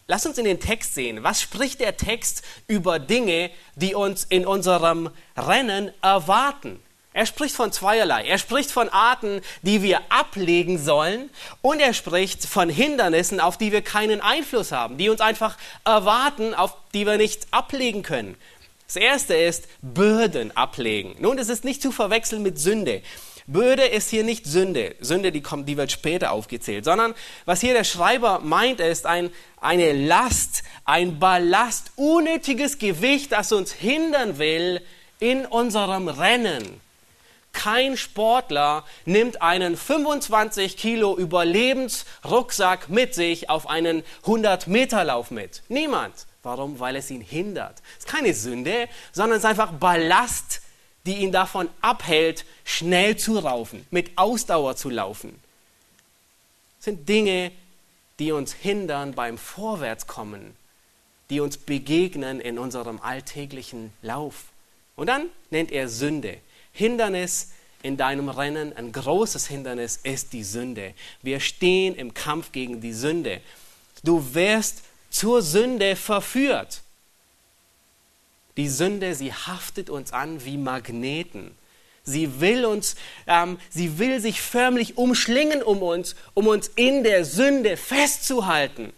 lass 0.06 0.28
uns 0.28 0.38
in 0.38 0.46
den 0.46 0.60
Text 0.60 0.94
sehen. 0.94 1.24
Was 1.24 1.42
spricht 1.42 1.80
der 1.80 1.98
Text 1.98 2.44
über 2.68 3.00
Dinge, 3.00 3.50
die 3.76 3.96
uns 3.96 4.24
in 4.24 4.46
unserem 4.46 5.10
Rennen 5.36 5.92
erwarten? 6.04 6.80
Er 7.14 7.26
spricht 7.26 7.56
von 7.56 7.74
zweierlei. 7.74 8.26
Er 8.26 8.38
spricht 8.38 8.72
von 8.72 8.88
Arten, 8.88 9.42
die 9.64 9.82
wir 9.82 10.00
ablegen 10.10 10.78
sollen 10.78 11.30
und 11.62 11.82
er 11.82 11.94
spricht 11.94 12.46
von 12.46 12.70
Hindernissen, 12.70 13.42
auf 13.42 13.58
die 13.58 13.74
wir 13.74 13.82
keinen 13.82 14.22
Einfluss 14.22 14.72
haben, 14.72 14.98
die 14.98 15.10
uns 15.10 15.20
einfach 15.20 15.58
erwarten, 15.84 16.54
auf 16.54 16.78
die 16.94 17.06
wir 17.06 17.18
nicht 17.18 17.48
ablegen 17.52 18.02
können. 18.02 18.38
Das 18.88 18.96
erste 18.96 19.36
ist 19.36 19.68
Bürden 19.82 20.56
ablegen. 20.56 21.16
Nun, 21.20 21.38
es 21.38 21.50
ist 21.50 21.66
nicht 21.66 21.82
zu 21.82 21.92
verwechseln 21.92 22.44
mit 22.44 22.60
Sünde. 22.60 23.02
Bürde 23.48 23.84
ist 23.84 24.10
hier 24.10 24.24
nicht 24.24 24.46
Sünde. 24.46 24.96
Sünde, 25.02 25.34
die 25.34 25.42
kommt, 25.42 25.68
die 25.68 25.76
wird 25.76 25.92
später 25.92 26.32
aufgezählt, 26.32 26.86
sondern 26.86 27.14
was 27.46 27.60
hier 27.60 27.74
der 27.74 27.84
Schreiber 27.84 28.40
meint, 28.40 28.80
ist 28.80 29.06
ein, 29.06 29.32
eine 29.60 29.92
Last, 29.92 30.64
ein 30.86 31.20
Ballast, 31.20 31.92
unnötiges 31.98 32.78
Gewicht, 32.78 33.34
das 33.34 33.52
uns 33.52 33.74
hindern 33.74 34.38
will 34.38 34.82
in 35.20 35.46
unserem 35.46 36.08
Rennen. 36.08 36.80
Kein 37.54 37.98
Sportler 37.98 38.86
nimmt 39.06 39.42
einen 39.42 39.76
25 39.76 40.78
Kilo 40.78 41.18
Überlebensrucksack 41.18 42.90
mit 42.90 43.14
sich 43.14 43.50
auf 43.50 43.70
einen 43.70 44.04
100-Meter-Lauf 44.26 45.32
mit. 45.32 45.64
Niemand. 45.68 46.28
Warum? 46.44 46.80
Weil 46.80 46.96
es 46.96 47.12
ihn 47.12 47.22
hindert. 47.22 47.82
Es 47.98 48.06
ist 48.06 48.08
keine 48.08 48.34
Sünde, 48.34 48.88
sondern 49.12 49.38
es 49.38 49.44
ist 49.44 49.50
einfach 49.50 49.74
Ballast, 49.74 50.62
die 51.06 51.18
ihn 51.18 51.32
davon 51.32 51.70
abhält, 51.82 52.46
schnell 52.64 53.18
zu 53.18 53.40
laufen, 53.40 53.86
mit 53.92 54.18
Ausdauer 54.18 54.76
zu 54.76 54.90
laufen. 54.90 55.40
Es 56.80 56.86
sind 56.86 57.08
Dinge, 57.08 57.52
die 58.20 58.32
uns 58.32 58.54
hindern 58.54 59.14
beim 59.14 59.38
Vorwärtskommen, 59.38 60.56
die 61.30 61.40
uns 61.40 61.58
begegnen 61.58 62.40
in 62.40 62.58
unserem 62.60 63.00
alltäglichen 63.02 63.94
Lauf. 64.02 64.46
Und 64.96 65.08
dann 65.08 65.28
nennt 65.50 65.72
er 65.72 65.90
Sünde. 65.90 66.38
Hindernis 66.72 67.52
in 67.84 67.98
deinem 67.98 68.30
Rennen, 68.30 68.76
ein 68.76 68.92
großes 68.92 69.48
Hindernis 69.48 70.00
ist 70.04 70.34
die 70.34 70.44
Sünde. 70.44 70.94
Wir 71.22 71.40
stehen 71.40 71.96
im 71.96 72.14
Kampf 72.14 72.52
gegen 72.52 72.82
die 72.82 72.94
Sünde. 72.94 73.42
Du 74.04 74.34
wirst 74.34 74.84
zur 75.10 75.42
Sünde 75.42 75.96
verführt. 75.96 76.82
Die 78.58 78.70
Sünde, 78.70 79.16
sie 79.16 79.34
haftet 79.34 79.90
uns 79.90 80.14
an 80.14 80.44
wie 80.46 80.58
Magneten. 80.58 81.56
Sie 82.04 82.40
will 82.40 82.66
uns, 82.66 82.96
ähm, 83.28 83.60
sie 83.70 84.00
will 84.00 84.20
sich 84.20 84.42
förmlich 84.42 84.98
umschlingen 84.98 85.62
um 85.62 85.82
uns, 85.82 86.16
um 86.34 86.48
uns 86.48 86.68
in 86.76 87.04
der 87.04 87.26
Sünde 87.26 87.78
festzuhalten. 87.78 88.92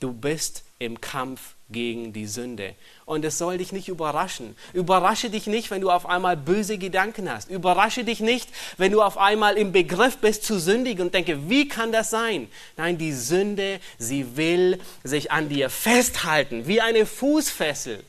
Du 0.00 0.12
bist 0.12 0.62
im 0.78 1.00
Kampf 1.00 1.55
gegen 1.68 2.12
die 2.12 2.26
Sünde. 2.26 2.74
Und 3.04 3.24
es 3.24 3.38
soll 3.38 3.58
dich 3.58 3.72
nicht 3.72 3.88
überraschen. 3.88 4.56
Überrasche 4.72 5.30
dich 5.30 5.46
nicht, 5.46 5.70
wenn 5.70 5.80
du 5.80 5.90
auf 5.90 6.06
einmal 6.06 6.36
böse 6.36 6.78
Gedanken 6.78 7.30
hast. 7.30 7.50
Überrasche 7.50 8.04
dich 8.04 8.20
nicht, 8.20 8.48
wenn 8.76 8.92
du 8.92 9.02
auf 9.02 9.18
einmal 9.18 9.56
im 9.56 9.72
Begriff 9.72 10.18
bist 10.18 10.44
zu 10.44 10.58
sündigen 10.58 11.06
und 11.06 11.14
denke, 11.14 11.48
wie 11.50 11.66
kann 11.68 11.92
das 11.92 12.10
sein? 12.10 12.48
Nein, 12.76 12.98
die 12.98 13.12
Sünde, 13.12 13.80
sie 13.98 14.36
will 14.36 14.78
sich 15.02 15.32
an 15.32 15.48
dir 15.48 15.70
festhalten, 15.70 16.66
wie 16.66 16.80
eine 16.80 17.04
Fußfessel, 17.04 18.02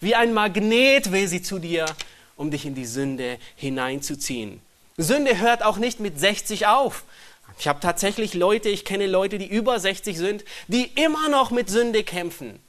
wie 0.00 0.14
ein 0.14 0.34
Magnet 0.34 1.10
will 1.10 1.28
sie 1.28 1.42
zu 1.42 1.58
dir, 1.58 1.86
um 2.36 2.50
dich 2.50 2.66
in 2.66 2.74
die 2.74 2.86
Sünde 2.86 3.38
hineinzuziehen. 3.56 4.60
Sünde 4.98 5.38
hört 5.38 5.64
auch 5.64 5.78
nicht 5.78 6.00
mit 6.00 6.20
60 6.20 6.66
auf. 6.66 7.04
Ich 7.58 7.66
habe 7.68 7.80
tatsächlich 7.80 8.34
Leute, 8.34 8.68
ich 8.68 8.84
kenne 8.84 9.06
Leute, 9.06 9.38
die 9.38 9.46
über 9.46 9.80
60 9.80 10.16
sind, 10.16 10.44
die 10.66 10.90
immer 10.94 11.28
noch 11.28 11.50
mit 11.50 11.70
Sünde 11.70 12.04
kämpfen. 12.04 12.60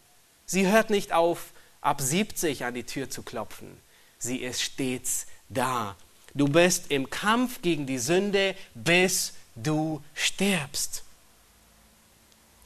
Sie 0.49 0.65
hört 0.65 0.89
nicht 0.89 1.13
auf, 1.13 1.53
ab 1.79 2.01
70 2.01 2.65
an 2.65 2.73
die 2.73 2.83
Tür 2.83 3.07
zu 3.07 3.21
klopfen. 3.21 3.77
Sie 4.17 4.37
ist 4.37 4.63
stets 4.63 5.27
da. 5.47 5.95
Du 6.33 6.47
bist 6.47 6.89
im 6.89 7.11
Kampf 7.11 7.61
gegen 7.61 7.85
die 7.85 7.99
Sünde, 7.99 8.55
bis 8.73 9.33
du 9.55 10.01
stirbst. 10.15 11.03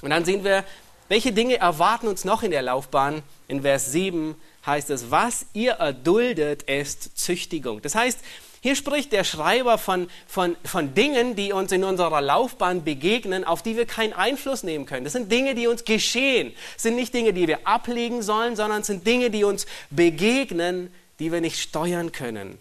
Und 0.02 0.12
dann 0.12 0.24
sehen 0.24 0.46
wir, 0.46 0.64
welche 1.10 1.34
Dinge 1.34 1.58
erwarten 1.58 2.08
uns 2.08 2.24
noch 2.24 2.42
in 2.42 2.52
der 2.52 2.62
Laufbahn. 2.62 3.22
In 3.50 3.64
Vers 3.64 3.92
7 3.92 4.36
heißt 4.66 4.90
es, 4.90 5.12
was 5.12 5.46
ihr 5.52 5.74
erduldet, 5.74 6.64
ist 6.64 7.18
Züchtigung. 7.18 7.82
Das 7.82 7.96
heißt, 7.96 8.20
hier 8.64 8.78
spricht 8.78 9.12
der 9.12 9.26
Schreiber 9.26 9.78
von, 9.78 10.08
von, 10.26 10.56
von 10.64 10.94
Dingen, 10.94 11.36
die 11.36 11.52
uns 11.52 11.74
in 11.74 11.84
unserer 11.84 12.22
Laufbahn 12.22 12.86
begegnen, 12.86 13.44
auf 13.44 13.62
die 13.62 13.76
wir 13.76 13.86
keinen 13.86 14.14
Einfluss 14.14 14.64
nehmen 14.64 14.86
können. 14.86 15.04
Das 15.04 15.12
sind 15.12 15.30
Dinge, 15.30 15.54
die 15.54 15.68
uns 15.68 15.84
geschehen. 15.84 16.54
Das 16.76 16.84
sind 16.84 16.96
nicht 16.96 17.14
Dinge, 17.14 17.34
die 17.34 17.50
wir 17.50 17.68
ablegen 17.68 18.22
sollen, 18.22 18.56
sondern 18.56 18.80
es 18.80 18.88
sind 18.88 19.06
Dinge, 19.06 19.30
die 19.32 19.44
uns 19.44 19.66
begegnen, 19.90 20.94
die 21.20 21.34
wir 21.34 21.42
nicht 21.42 21.60
steuern 21.60 22.14
können. 22.14 22.58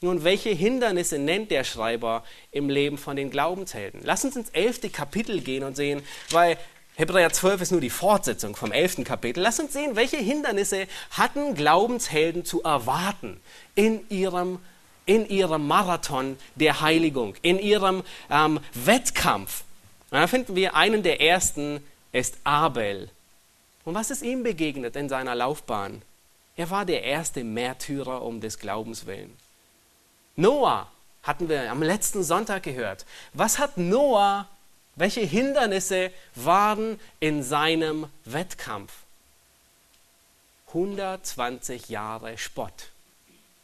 Nun, 0.00 0.22
welche 0.22 0.50
Hindernisse 0.50 1.18
nennt 1.18 1.50
der 1.50 1.64
Schreiber 1.64 2.22
im 2.52 2.70
Leben 2.70 2.96
von 2.96 3.16
den 3.16 3.30
Glaubenshelden? 3.30 4.02
Lass 4.04 4.24
uns 4.24 4.36
ins 4.36 4.50
elfte 4.50 4.88
Kapitel 4.88 5.40
gehen 5.40 5.64
und 5.64 5.74
sehen, 5.74 6.00
weil 6.30 6.58
Hebräer 6.94 7.32
12 7.32 7.62
ist 7.62 7.72
nur 7.72 7.80
die 7.80 7.90
Fortsetzung 7.90 8.54
vom 8.54 8.70
elften 8.70 9.02
Kapitel. 9.02 9.40
Lass 9.40 9.58
uns 9.58 9.72
sehen, 9.72 9.96
welche 9.96 10.18
Hindernisse 10.18 10.86
hatten 11.10 11.56
Glaubenshelden 11.56 12.44
zu 12.44 12.62
erwarten 12.62 13.40
in 13.74 14.08
ihrem 14.10 14.60
in 15.08 15.26
ihrem 15.26 15.66
Marathon 15.66 16.38
der 16.54 16.82
Heiligung, 16.82 17.34
in 17.40 17.58
ihrem 17.58 18.04
ähm, 18.30 18.60
Wettkampf. 18.74 19.64
Und 20.10 20.18
da 20.18 20.26
finden 20.26 20.54
wir 20.54 20.76
einen 20.76 21.02
der 21.02 21.20
ersten, 21.20 21.82
ist 22.12 22.36
Abel. 22.44 23.08
Und 23.84 23.94
was 23.94 24.10
ist 24.10 24.22
ihm 24.22 24.42
begegnet 24.42 24.96
in 24.96 25.08
seiner 25.08 25.34
Laufbahn? 25.34 26.02
Er 26.56 26.68
war 26.70 26.84
der 26.84 27.04
erste 27.04 27.42
Märtyrer 27.42 28.22
um 28.22 28.40
des 28.42 28.58
Glaubens 28.58 29.06
willen. 29.06 29.34
Noah 30.36 30.88
hatten 31.22 31.48
wir 31.48 31.70
am 31.70 31.82
letzten 31.82 32.22
Sonntag 32.22 32.64
gehört. 32.64 33.06
Was 33.32 33.58
hat 33.58 33.78
Noah, 33.78 34.46
welche 34.94 35.20
Hindernisse 35.20 36.10
waren 36.34 37.00
in 37.18 37.42
seinem 37.42 38.08
Wettkampf? 38.26 38.92
120 40.68 41.88
Jahre 41.88 42.36
Spott, 42.36 42.90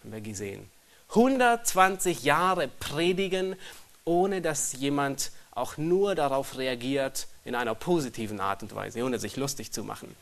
haben 0.00 0.12
wir 0.12 0.22
gesehen. 0.22 0.70
120 1.14 2.24
Jahre 2.24 2.68
predigen, 2.68 3.54
ohne 4.04 4.42
dass 4.42 4.72
jemand 4.72 5.30
auch 5.52 5.76
nur 5.76 6.16
darauf 6.16 6.58
reagiert 6.58 7.28
in 7.44 7.54
einer 7.54 7.74
positiven 7.74 8.40
Art 8.40 8.62
und 8.62 8.74
Weise, 8.74 9.02
ohne 9.04 9.20
sich 9.20 9.36
lustig 9.36 9.70
zu 9.70 9.84
machen. 9.84 10.14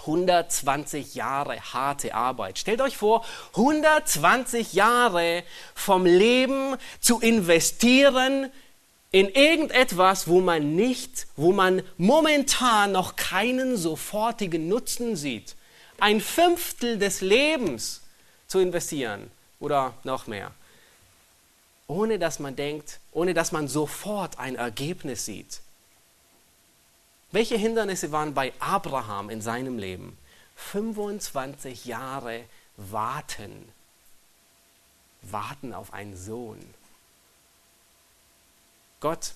120 0.00 1.14
Jahre 1.14 1.60
harte 1.60 2.14
Arbeit. 2.14 2.58
Stellt 2.58 2.80
euch 2.80 2.96
vor, 2.96 3.24
120 3.50 4.72
Jahre 4.72 5.44
vom 5.76 6.04
Leben 6.04 6.76
zu 7.00 7.20
investieren 7.20 8.50
in 9.12 9.28
irgendetwas, 9.28 10.26
wo 10.26 10.40
man 10.40 10.74
nicht, 10.74 11.28
wo 11.36 11.52
man 11.52 11.82
momentan 11.98 12.90
noch 12.90 13.14
keinen 13.14 13.76
sofortigen 13.76 14.66
Nutzen 14.66 15.14
sieht, 15.14 15.54
ein 16.00 16.20
Fünftel 16.20 16.98
des 16.98 17.20
Lebens 17.20 18.00
zu 18.48 18.58
investieren 18.58 19.30
oder 19.62 19.94
noch 20.02 20.26
mehr, 20.26 20.50
ohne 21.86 22.18
dass 22.18 22.40
man 22.40 22.56
denkt, 22.56 22.98
ohne 23.12 23.32
dass 23.32 23.52
man 23.52 23.68
sofort 23.68 24.38
ein 24.38 24.56
Ergebnis 24.56 25.24
sieht. 25.24 25.60
Welche 27.30 27.56
Hindernisse 27.56 28.12
waren 28.12 28.34
bei 28.34 28.52
Abraham 28.58 29.30
in 29.30 29.40
seinem 29.40 29.78
Leben? 29.78 30.18
25 30.56 31.86
Jahre 31.86 32.44
warten. 32.76 33.68
Warten 35.22 35.72
auf 35.72 35.92
einen 35.92 36.16
Sohn. 36.16 36.62
Gott 39.00 39.34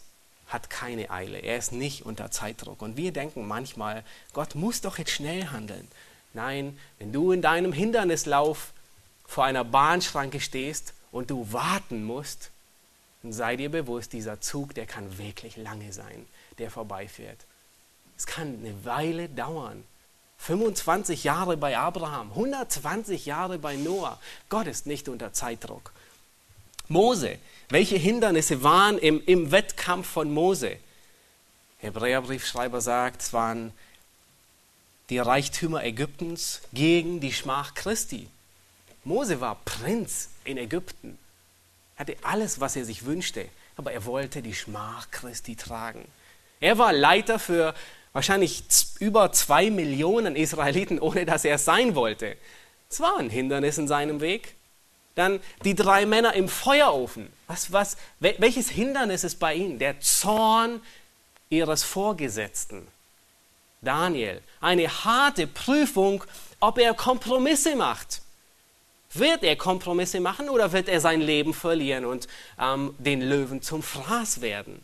hat 0.48 0.68
keine 0.68 1.10
Eile. 1.10 1.38
Er 1.38 1.56
ist 1.56 1.72
nicht 1.72 2.04
unter 2.04 2.30
Zeitdruck. 2.30 2.82
Und 2.82 2.96
wir 2.96 3.12
denken 3.12 3.46
manchmal, 3.46 4.04
Gott 4.32 4.54
muss 4.56 4.80
doch 4.80 4.98
jetzt 4.98 5.12
schnell 5.12 5.48
handeln. 5.48 5.88
Nein, 6.34 6.78
wenn 6.98 7.12
du 7.12 7.32
in 7.32 7.42
deinem 7.42 7.72
Hindernislauf 7.72 8.72
vor 9.26 9.44
einer 9.44 9.64
Bahnschranke 9.64 10.40
stehst 10.40 10.94
und 11.12 11.30
du 11.30 11.52
warten 11.52 12.04
musst, 12.04 12.50
dann 13.22 13.32
sei 13.32 13.56
dir 13.56 13.70
bewusst, 13.70 14.12
dieser 14.12 14.40
Zug, 14.40 14.74
der 14.74 14.86
kann 14.86 15.18
wirklich 15.18 15.56
lange 15.56 15.92
sein, 15.92 16.26
der 16.58 16.70
vorbeifährt. 16.70 17.38
Es 18.16 18.26
kann 18.26 18.58
eine 18.60 18.84
Weile 18.84 19.28
dauern. 19.28 19.84
25 20.38 21.24
Jahre 21.24 21.56
bei 21.56 21.76
Abraham, 21.76 22.30
120 22.30 23.26
Jahre 23.26 23.58
bei 23.58 23.76
Noah. 23.76 24.20
Gott 24.48 24.66
ist 24.66 24.86
nicht 24.86 25.08
unter 25.08 25.32
Zeitdruck. 25.32 25.92
Mose, 26.88 27.38
welche 27.68 27.96
Hindernisse 27.96 28.62
waren 28.62 28.98
im, 28.98 29.22
im 29.24 29.50
Wettkampf 29.50 30.08
von 30.08 30.32
Mose? 30.32 30.76
Hebräerbriefschreiber 31.78 32.80
sagt, 32.80 33.22
es 33.22 33.32
waren 33.32 33.72
die 35.10 35.18
Reichtümer 35.18 35.84
Ägyptens 35.84 36.60
gegen 36.72 37.20
die 37.20 37.32
Schmach 37.32 37.74
Christi. 37.74 38.28
Mose 39.06 39.40
war 39.40 39.60
Prinz 39.64 40.30
in 40.44 40.58
Ägypten, 40.58 41.16
hatte 41.96 42.16
alles, 42.22 42.58
was 42.58 42.74
er 42.74 42.84
sich 42.84 43.06
wünschte, 43.06 43.48
aber 43.76 43.92
er 43.92 44.04
wollte 44.04 44.42
die 44.42 44.54
Schmach 44.54 45.12
Christi 45.12 45.54
tragen. 45.54 46.04
Er 46.58 46.76
war 46.78 46.92
Leiter 46.92 47.38
für 47.38 47.72
wahrscheinlich 48.12 48.64
über 48.98 49.30
zwei 49.30 49.70
Millionen 49.70 50.34
Israeliten, 50.34 50.98
ohne 50.98 51.24
dass 51.24 51.44
er 51.44 51.54
es 51.54 51.64
sein 51.64 51.94
wollte. 51.94 52.36
Es 52.90 52.98
war 52.98 53.16
ein 53.18 53.30
Hindernis 53.30 53.78
in 53.78 53.86
seinem 53.86 54.20
Weg. 54.20 54.56
Dann 55.14 55.40
die 55.64 55.76
drei 55.76 56.04
Männer 56.04 56.34
im 56.34 56.48
Feuerofen. 56.48 57.32
Was, 57.46 57.72
was, 57.72 57.96
welches 58.18 58.68
Hindernis 58.68 59.22
ist 59.22 59.38
bei 59.38 59.54
ihnen? 59.54 59.78
Der 59.78 60.00
Zorn 60.00 60.80
ihres 61.48 61.84
Vorgesetzten. 61.84 62.88
Daniel, 63.82 64.42
eine 64.60 64.88
harte 65.04 65.46
Prüfung, 65.46 66.24
ob 66.58 66.78
er 66.78 66.92
Kompromisse 66.92 67.76
macht. 67.76 68.22
Wird 69.18 69.42
er 69.42 69.56
Kompromisse 69.56 70.20
machen 70.20 70.48
oder 70.48 70.72
wird 70.72 70.88
er 70.88 71.00
sein 71.00 71.20
Leben 71.20 71.54
verlieren 71.54 72.04
und 72.04 72.28
ähm, 72.60 72.94
den 72.98 73.20
Löwen 73.20 73.62
zum 73.62 73.82
Fraß 73.82 74.40
werden? 74.40 74.82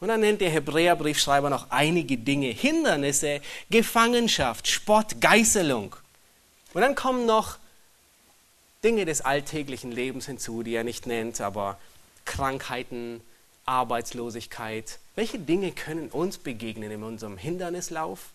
Und 0.00 0.08
dann 0.08 0.20
nennt 0.20 0.40
der 0.40 0.50
Hebräerbriefschreiber 0.50 1.50
noch 1.50 1.70
einige 1.70 2.16
Dinge, 2.16 2.48
Hindernisse, 2.48 3.42
Gefangenschaft, 3.68 4.66
Spott, 4.66 5.20
Geißelung. 5.20 5.94
Und 6.72 6.80
dann 6.80 6.94
kommen 6.94 7.26
noch 7.26 7.58
Dinge 8.82 9.04
des 9.04 9.20
alltäglichen 9.20 9.92
Lebens 9.92 10.24
hinzu, 10.24 10.62
die 10.62 10.74
er 10.74 10.84
nicht 10.84 11.06
nennt, 11.06 11.40
aber 11.42 11.78
Krankheiten, 12.24 13.20
Arbeitslosigkeit. 13.66 14.98
Welche 15.16 15.38
Dinge 15.38 15.72
können 15.72 16.08
uns 16.08 16.38
begegnen 16.38 16.90
in 16.90 17.02
unserem 17.02 17.36
Hindernislauf? 17.36 18.30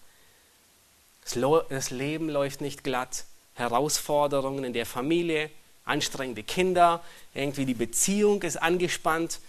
Das 1.24 1.89
Leben 1.89 2.29
läuft 2.29 2.62
nicht 2.62 2.84
glatt, 2.84 3.25
Herausforderungen 3.55 4.63
in 4.63 4.74
der 4.74 4.85
Familie, 4.85 5.50
anstrengende 5.83 6.44
Kinder, 6.44 7.03
irgendwie 7.33 7.65
die 7.65 7.74
Beziehung 7.74 8.44
ist 8.44 8.61
angespannt, 8.61 9.39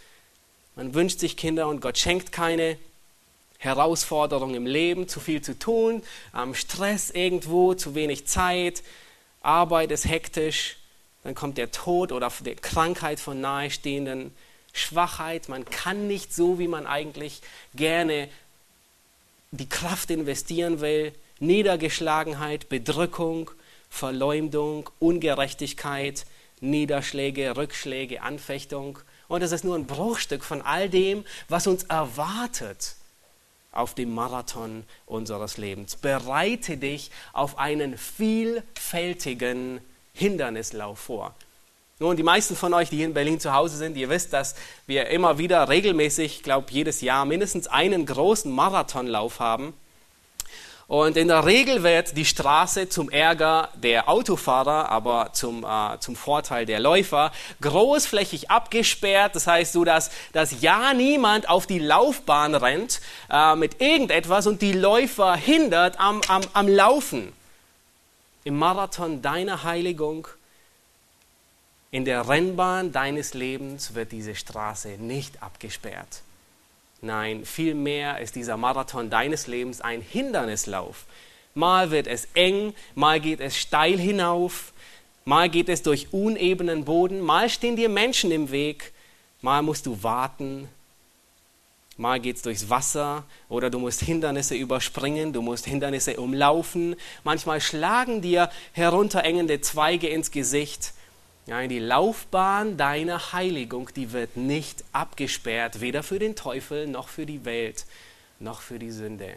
man 0.75 0.95
wünscht 0.95 1.21
sich 1.21 1.37
Kinder 1.37 1.69
und 1.69 1.81
Gott 1.81 1.99
schenkt 1.99 2.33
keine. 2.33 2.77
Herausforderungen 3.59 4.55
im 4.55 4.67
Leben, 4.67 5.09
zu 5.09 5.19
viel 5.19 5.41
zu 5.41 5.59
tun, 5.59 6.03
Stress 6.53 7.11
irgendwo, 7.11 7.75
zu 7.75 7.95
wenig 7.95 8.27
Zeit, 8.27 8.83
Arbeit 9.41 9.91
ist 9.91 10.07
hektisch, 10.07 10.77
dann 11.25 11.35
kommt 11.35 11.57
der 11.57 11.71
Tod 11.71 12.13
oder 12.13 12.31
die 12.45 12.55
Krankheit 12.55 13.19
von 13.19 13.41
Nahestehenden, 13.41 14.35
Schwachheit, 14.73 15.49
man 15.49 15.65
kann 15.65 16.07
nicht 16.07 16.35
so, 16.35 16.59
wie 16.59 16.69
man 16.69 16.87
eigentlich 16.87 17.41
gerne 17.75 18.29
die 19.53 19.69
Kraft 19.69 20.11
investieren 20.11 20.81
will, 20.81 21.15
Niedergeschlagenheit, 21.39 22.69
Bedrückung, 22.69 23.51
Verleumdung, 23.89 24.91
Ungerechtigkeit, 24.99 26.27
Niederschläge, 26.61 27.57
Rückschläge, 27.57 28.23
Anfechtung. 28.23 28.99
Und 29.29 29.43
es 29.43 29.53
ist 29.53 29.65
nur 29.65 29.77
ein 29.77 29.87
Bruchstück 29.87 30.45
von 30.45 30.63
all 30.63 30.89
dem, 30.89 31.25
was 31.49 31.67
uns 31.67 31.85
erwartet 31.85 32.97
auf 33.73 33.95
dem 33.95 34.15
Marathon 34.15 34.85
unseres 35.05 35.59
Lebens. 35.59 35.97
Bereite 35.97 36.77
dich 36.77 37.11
auf 37.33 37.59
einen 37.59 37.99
vielfältigen 37.99 39.81
Hindernislauf 40.15 40.99
vor. 40.99 41.35
Nun, 41.99 42.17
die 42.17 42.23
meisten 42.23 42.57
von 42.57 42.75
euch, 42.75 42.91
die 42.91 42.97
hier 42.97 43.07
in 43.07 43.15
Berlin 43.15 43.41
zu 43.41 43.55
Hause 43.55 43.79
sind, 43.79 43.97
ihr 43.97 44.11
wisst, 44.11 44.33
dass 44.33 44.55
wir 44.87 45.09
immer 45.09 45.39
wieder 45.39 45.69
regelmäßig, 45.69 46.37
ich 46.37 46.43
glaube 46.43 46.67
jedes 46.71 47.01
Jahr, 47.01 47.25
mindestens 47.25 47.69
einen 47.69 48.05
großen 48.05 48.53
Marathonlauf 48.53 49.41
haben. 49.41 49.73
Und 50.89 51.17
in 51.17 51.27
der 51.27 51.45
Regel 51.45 51.83
wird 51.83 52.17
die 52.17 52.25
Straße 52.25 52.89
zum 52.89 53.11
Ärger 53.11 53.71
der 53.75 54.09
Autofahrer, 54.09 54.89
aber 54.89 55.33
zum, 55.33 55.65
äh, 55.65 55.99
zum 55.99 56.15
Vorteil 56.15 56.65
der 56.65 56.79
Läufer, 56.79 57.33
großflächig 57.61 58.51
abgesperrt. 58.51 59.35
Das 59.35 59.49
heißt 59.49 59.73
so, 59.73 59.85
dass, 59.85 60.13
dass 60.33 60.61
ja 60.61 60.95
niemand 60.95 61.49
auf 61.49 61.67
die 61.67 61.81
Laufbahn 61.81 62.55
rennt 62.55 63.01
äh, 63.29 63.57
mit 63.57 63.81
irgendetwas 63.81 64.47
und 64.47 64.63
die 64.63 64.73
Läufer 64.73 65.35
hindert 65.35 65.99
am, 65.99 66.21
am, 66.29 66.43
am 66.53 66.69
Laufen. 66.69 67.33
Im 68.45 68.57
Marathon 68.57 69.23
deiner 69.23 69.65
Heiligung, 69.65 70.29
in 71.91 72.05
der 72.05 72.29
Rennbahn 72.29 72.93
deines 72.93 73.35
Lebens 73.35 73.95
wird 73.95 74.13
diese 74.13 74.37
Straße 74.37 74.91
nicht 74.99 75.43
abgesperrt. 75.43 76.23
Nein, 77.03 77.45
vielmehr 77.45 78.21
ist 78.21 78.37
dieser 78.37 78.57
Marathon 78.57 79.11
deines 79.11 79.47
Lebens 79.47 79.81
ein 79.81 80.01
Hindernislauf. 80.01 81.05
Mal 81.55 81.91
wird 81.91 82.07
es 82.07 82.29
eng, 82.35 82.75
mal 82.95 83.21
geht 83.21 83.41
es 83.41 83.57
steil 83.57 83.99
hinauf, 83.99 84.73
mal 85.25 85.49
geht 85.49 85.69
es 85.69 85.83
durch 85.83 86.13
unebenen 86.13 86.85
Boden, 86.85 87.21
mal 87.21 87.49
stehen 87.49 87.77
dir 87.77 87.89
Menschen 87.89 88.31
im 88.31 88.51
Weg, 88.51 88.93
mal 89.41 89.63
musst 89.63 89.87
du 89.87 90.03
warten, 90.03 90.69
mal 91.97 92.21
geht 92.21 92.37
es 92.37 92.43
durchs 92.43 92.69
Wasser 92.69 93.25
oder 93.49 93.71
du 93.71 93.79
musst 93.79 94.03
Hindernisse 94.03 94.55
überspringen, 94.55 95.33
du 95.33 95.41
musst 95.41 95.67
Hindernisse 95.67 96.19
umlaufen, 96.19 96.97
manchmal 97.25 97.61
schlagen 97.61 98.21
dir 98.21 98.51
herunterengende 98.73 99.61
Zweige 99.61 100.09
ins 100.09 100.31
Gesicht 100.31 100.93
ja, 101.47 101.67
die 101.67 101.79
Laufbahn 101.79 102.77
deiner 102.77 103.33
Heiligung, 103.33 103.91
die 103.95 104.13
wird 104.13 104.37
nicht 104.37 104.85
abgesperrt, 104.93 105.81
weder 105.81 106.03
für 106.03 106.19
den 106.19 106.35
Teufel 106.35 106.87
noch 106.87 107.09
für 107.09 107.27
die 107.27 107.45
Welt 107.45 107.87
noch 108.39 108.61
für 108.61 108.79
die 108.79 108.91
Sünde. 108.91 109.33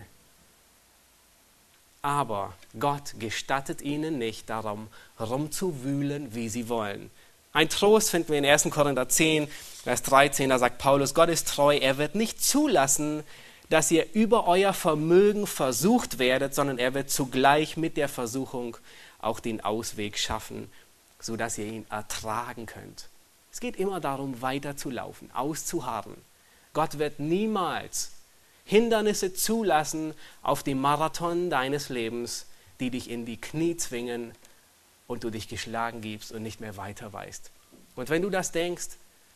Aber 2.02 2.54
Gott 2.80 3.16
gestattet 3.20 3.82
ihnen 3.82 4.18
nicht 4.18 4.50
darum, 4.50 4.88
rumzuwühlen, 5.20 6.34
wie 6.34 6.50
sie 6.50 6.70
wollen. 6.70 7.12
Ein 7.52 7.70
Trost 7.70 8.10
finden 8.10 8.30
wir 8.30 8.38
in 8.38 8.46
1. 8.46 8.70
Korinther 8.70 9.10
10, 9.10 9.48
Vers 9.84 10.04
13, 10.04 10.50
da 10.50 10.60
sagt 10.60 10.78
Paulus, 10.78 11.14
Gott 11.14 11.30
ist 11.30 11.48
treu, 11.48 11.76
er 11.76 11.98
wird 11.98 12.16
nicht 12.16 12.44
zulassen, 12.44 13.24
dass 13.70 13.92
ihr 13.92 14.08
über 14.14 14.48
euer 14.48 14.74
Vermögen 14.74 15.46
versucht 15.46 16.20
werdet, 16.20 16.56
sondern 16.56 16.78
er 16.78 16.94
wird 16.94 17.10
zugleich 17.10 17.78
mit 17.78 17.98
der 17.98 18.10
Versuchung 18.10 18.78
auch 19.20 19.40
den 19.40 19.62
Ausweg 19.62 20.18
schaffen, 20.18 20.70
sodass 21.20 21.58
ihr 21.58 21.66
ihn 21.66 21.86
ertragen 21.90 22.66
könnt. 22.66 23.10
Es 23.52 23.60
geht 23.60 23.76
immer 23.76 24.00
darum, 24.00 24.42
weiterzulaufen, 24.42 25.32
auszuharren. 25.32 26.16
Gott 26.74 27.00
wird 27.00 27.20
niemals 27.20 28.12
Hindernisse 28.64 29.34
zulassen 29.34 30.14
auf 30.44 30.62
dem 30.62 30.80
Marathon 30.80 31.50
deines 31.50 31.90
Lebens, 31.90 32.46
die 32.80 32.92
dich 32.92 33.10
in 33.10 33.26
die 33.26 33.42
Knie 33.42 33.76
zwingen 33.76 34.32
und 35.08 35.24
du 35.24 35.32
dich 35.32 35.48
geschlagen 35.48 36.02
gibst 36.02 36.32
und 36.32 36.44
nicht 36.44 36.62
mehr 36.62 36.78
weiter 36.78 37.12
weißt. 37.12 37.50
Und 37.96 38.10
wenn 38.10 38.22
du 38.22 38.30
das 38.30 38.52
denkst, 38.52 38.90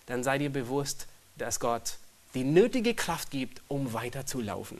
dann 0.05 0.23
sei 0.23 0.37
dir 0.37 0.51
bewusst, 0.51 1.07
dass 1.37 1.59
Gott 1.59 1.97
die 2.35 2.43
nötige 2.43 2.93
Kraft 2.93 3.31
gibt, 3.31 3.61
um 3.67 3.93
weiterzulaufen. 3.93 4.79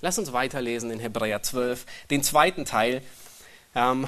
Lass 0.00 0.18
uns 0.18 0.32
weiterlesen 0.32 0.90
in 0.90 0.98
Hebräer 0.98 1.42
12, 1.42 1.86
den 2.10 2.22
zweiten 2.22 2.64
Teil. 2.64 3.02
Ähm, 3.74 4.06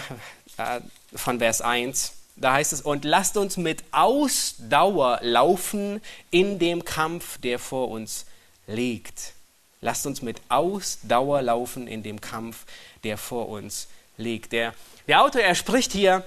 äh, 0.59 0.81
von 1.15 1.39
Vers 1.39 1.63
1. 1.63 2.13
da 2.37 2.53
heißt 2.53 2.73
es, 2.73 2.83
und 2.83 3.05
lasst 3.05 3.37
uns 3.37 3.57
mit 3.57 3.83
Ausdauer 3.91 5.19
laufen 5.23 6.03
in 6.31 6.59
dem 6.59 6.85
Kampf, 6.85 7.39
der 7.39 7.59
vor 7.59 7.89
uns 7.89 8.27
liegt. 8.67 9.33
Lasst 9.81 10.07
uns 10.07 10.23
mit 10.23 10.41
Ausdauer 10.49 11.43
laufen 11.43 11.87
in 11.87 12.03
dem 12.03 12.21
Kampf, 12.21 12.65
der 13.05 13.17
vor 13.17 13.49
uns 13.49 13.89
liegt. 14.17 14.53
Der, 14.53 14.75
der 15.07 15.23
Autor, 15.23 15.41
er 15.41 15.55
spricht 15.55 15.93
hier, 15.93 16.27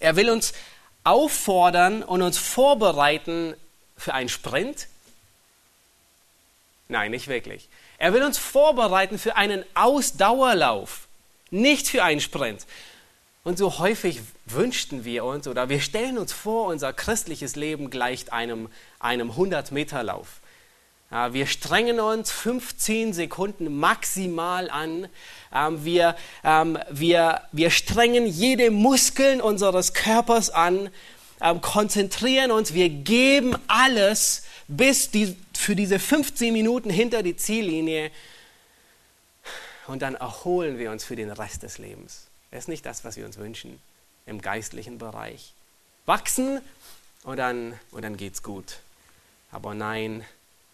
er 0.00 0.16
will 0.16 0.30
uns 0.30 0.52
auffordern 1.04 2.02
und 2.02 2.22
uns 2.22 2.38
vorbereiten 2.38 3.54
für 3.96 4.14
einen 4.14 4.28
Sprint. 4.28 4.86
Nein, 6.88 7.10
nicht 7.10 7.28
wirklich. 7.28 7.68
Er 7.98 8.12
will 8.12 8.22
uns 8.22 8.38
vorbereiten 8.38 9.18
für 9.18 9.36
einen 9.36 9.64
Ausdauerlauf, 9.74 11.08
nicht 11.50 11.88
für 11.88 12.04
einen 12.04 12.20
Sprint. 12.20 12.66
Und 13.44 13.56
so 13.56 13.78
häufig 13.78 14.20
wünschten 14.46 15.04
wir 15.04 15.24
uns 15.24 15.48
oder 15.48 15.68
wir 15.68 15.80
stellen 15.80 16.18
uns 16.18 16.32
vor, 16.32 16.66
unser 16.66 16.92
christliches 16.92 17.56
Leben 17.56 17.90
gleicht 17.90 18.32
einem, 18.32 18.68
einem 18.98 19.30
100-Meter-Lauf. 19.30 20.40
Ja, 21.10 21.32
wir 21.32 21.46
strengen 21.46 22.00
uns 22.00 22.30
15 22.30 23.14
Sekunden 23.14 23.78
maximal 23.78 24.68
an. 24.68 25.08
Ähm, 25.54 25.84
wir, 25.84 26.16
ähm, 26.44 26.78
wir, 26.90 27.40
wir 27.52 27.70
strengen 27.70 28.26
jede 28.26 28.70
Muskeln 28.70 29.40
unseres 29.40 29.94
Körpers 29.94 30.50
an, 30.50 30.90
ähm, 31.40 31.62
konzentrieren 31.62 32.50
uns, 32.50 32.74
wir 32.74 32.90
geben 32.90 33.56
alles 33.68 34.44
bis 34.66 35.10
die, 35.10 35.34
für 35.56 35.74
diese 35.74 35.98
15 35.98 36.52
Minuten 36.52 36.90
hinter 36.90 37.22
die 37.22 37.36
Ziellinie 37.36 38.10
und 39.86 40.02
dann 40.02 40.14
erholen 40.14 40.78
wir 40.78 40.90
uns 40.90 41.04
für 41.04 41.16
den 41.16 41.30
Rest 41.30 41.62
des 41.62 41.78
Lebens. 41.78 42.27
Das 42.50 42.60
ist 42.60 42.68
nicht 42.68 42.86
das, 42.86 43.04
was 43.04 43.16
wir 43.16 43.26
uns 43.26 43.36
wünschen 43.36 43.80
im 44.26 44.40
geistlichen 44.40 44.98
Bereich. 44.98 45.52
Wachsen 46.06 46.60
und 47.24 47.36
dann, 47.36 47.78
und 47.90 48.02
dann 48.02 48.16
geht's 48.16 48.42
gut. 48.42 48.78
Aber 49.50 49.74
nein, 49.74 50.24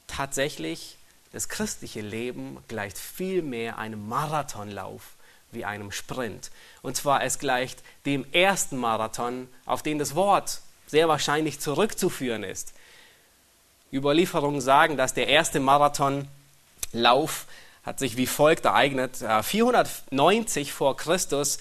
tatsächlich, 0.06 0.96
das 1.32 1.48
christliche 1.48 2.00
Leben 2.00 2.58
gleicht 2.68 2.98
viel 2.98 3.42
mehr 3.42 3.78
einem 3.78 4.08
Marathonlauf 4.08 5.14
wie 5.50 5.64
einem 5.64 5.92
Sprint. 5.92 6.50
Und 6.82 6.96
zwar 6.96 7.22
es 7.22 7.38
gleicht 7.38 7.82
dem 8.06 8.24
ersten 8.32 8.76
Marathon, 8.76 9.48
auf 9.66 9.82
den 9.82 9.98
das 9.98 10.14
Wort 10.14 10.60
sehr 10.86 11.08
wahrscheinlich 11.08 11.60
zurückzuführen 11.60 12.44
ist. 12.44 12.72
Überlieferungen 13.92 14.60
sagen, 14.60 14.96
dass 14.96 15.14
der 15.14 15.28
erste 15.28 15.60
Marathonlauf 15.60 17.46
hat 17.84 17.98
sich 17.98 18.16
wie 18.16 18.26
folgt 18.26 18.64
ereignet. 18.64 19.18
490 19.42 20.72
vor 20.72 20.96
Christus, 20.96 21.58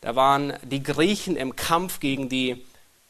da 0.00 0.14
waren 0.14 0.52
die 0.62 0.82
Griechen 0.82 1.36
im 1.36 1.56
Kampf 1.56 2.00
gegen, 2.00 2.28
die, 2.28 2.64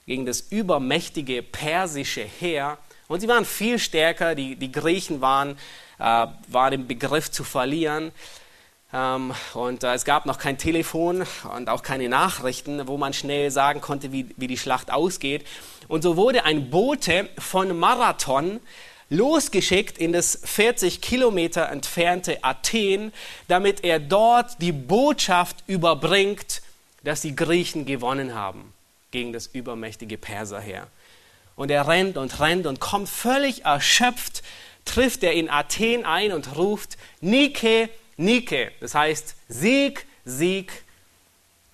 gegen 0.06 0.26
das 0.26 0.40
übermächtige 0.40 1.42
persische 1.42 2.22
Heer 2.22 2.78
und 3.08 3.20
sie 3.20 3.28
waren 3.28 3.44
viel 3.44 3.78
stärker. 3.78 4.34
Die, 4.34 4.56
die 4.56 4.72
Griechen 4.72 5.20
waren, 5.20 5.58
äh, 5.98 6.26
waren 6.48 6.72
im 6.72 6.86
Begriff 6.86 7.30
zu 7.30 7.44
verlieren. 7.44 8.12
Ähm, 8.92 9.34
und 9.52 9.84
äh, 9.84 9.94
es 9.94 10.04
gab 10.04 10.26
noch 10.26 10.38
kein 10.38 10.56
Telefon 10.56 11.26
und 11.56 11.68
auch 11.68 11.82
keine 11.82 12.08
Nachrichten, 12.08 12.86
wo 12.86 12.96
man 12.96 13.12
schnell 13.12 13.50
sagen 13.50 13.80
konnte, 13.80 14.12
wie, 14.12 14.30
wie 14.36 14.46
die 14.46 14.56
Schlacht 14.56 14.90
ausgeht. 14.90 15.46
Und 15.88 16.02
so 16.02 16.16
wurde 16.16 16.44
ein 16.44 16.70
Bote 16.70 17.28
von 17.38 17.76
Marathon 17.78 18.60
losgeschickt 19.10 19.98
in 19.98 20.12
das 20.12 20.40
40 20.44 21.00
Kilometer 21.00 21.68
entfernte 21.70 22.42
Athen, 22.42 23.12
damit 23.48 23.84
er 23.84 24.00
dort 24.00 24.60
die 24.60 24.72
Botschaft 24.72 25.64
überbringt, 25.66 26.62
dass 27.02 27.20
die 27.20 27.36
Griechen 27.36 27.86
gewonnen 27.86 28.34
haben 28.34 28.72
gegen 29.10 29.32
das 29.32 29.46
übermächtige 29.46 30.18
Perserheer. 30.18 30.88
Und 31.56 31.70
er 31.70 31.86
rennt 31.86 32.16
und 32.16 32.40
rennt 32.40 32.66
und 32.66 32.80
kommt 32.80 33.08
völlig 33.08 33.64
erschöpft, 33.64 34.42
trifft 34.84 35.22
er 35.22 35.32
in 35.32 35.48
Athen 35.48 36.04
ein 36.04 36.32
und 36.32 36.56
ruft 36.56 36.96
Nike, 37.20 37.88
Nike. 38.16 38.70
Das 38.80 38.94
heißt 38.94 39.36
Sieg, 39.48 40.06
Sieg. 40.24 40.82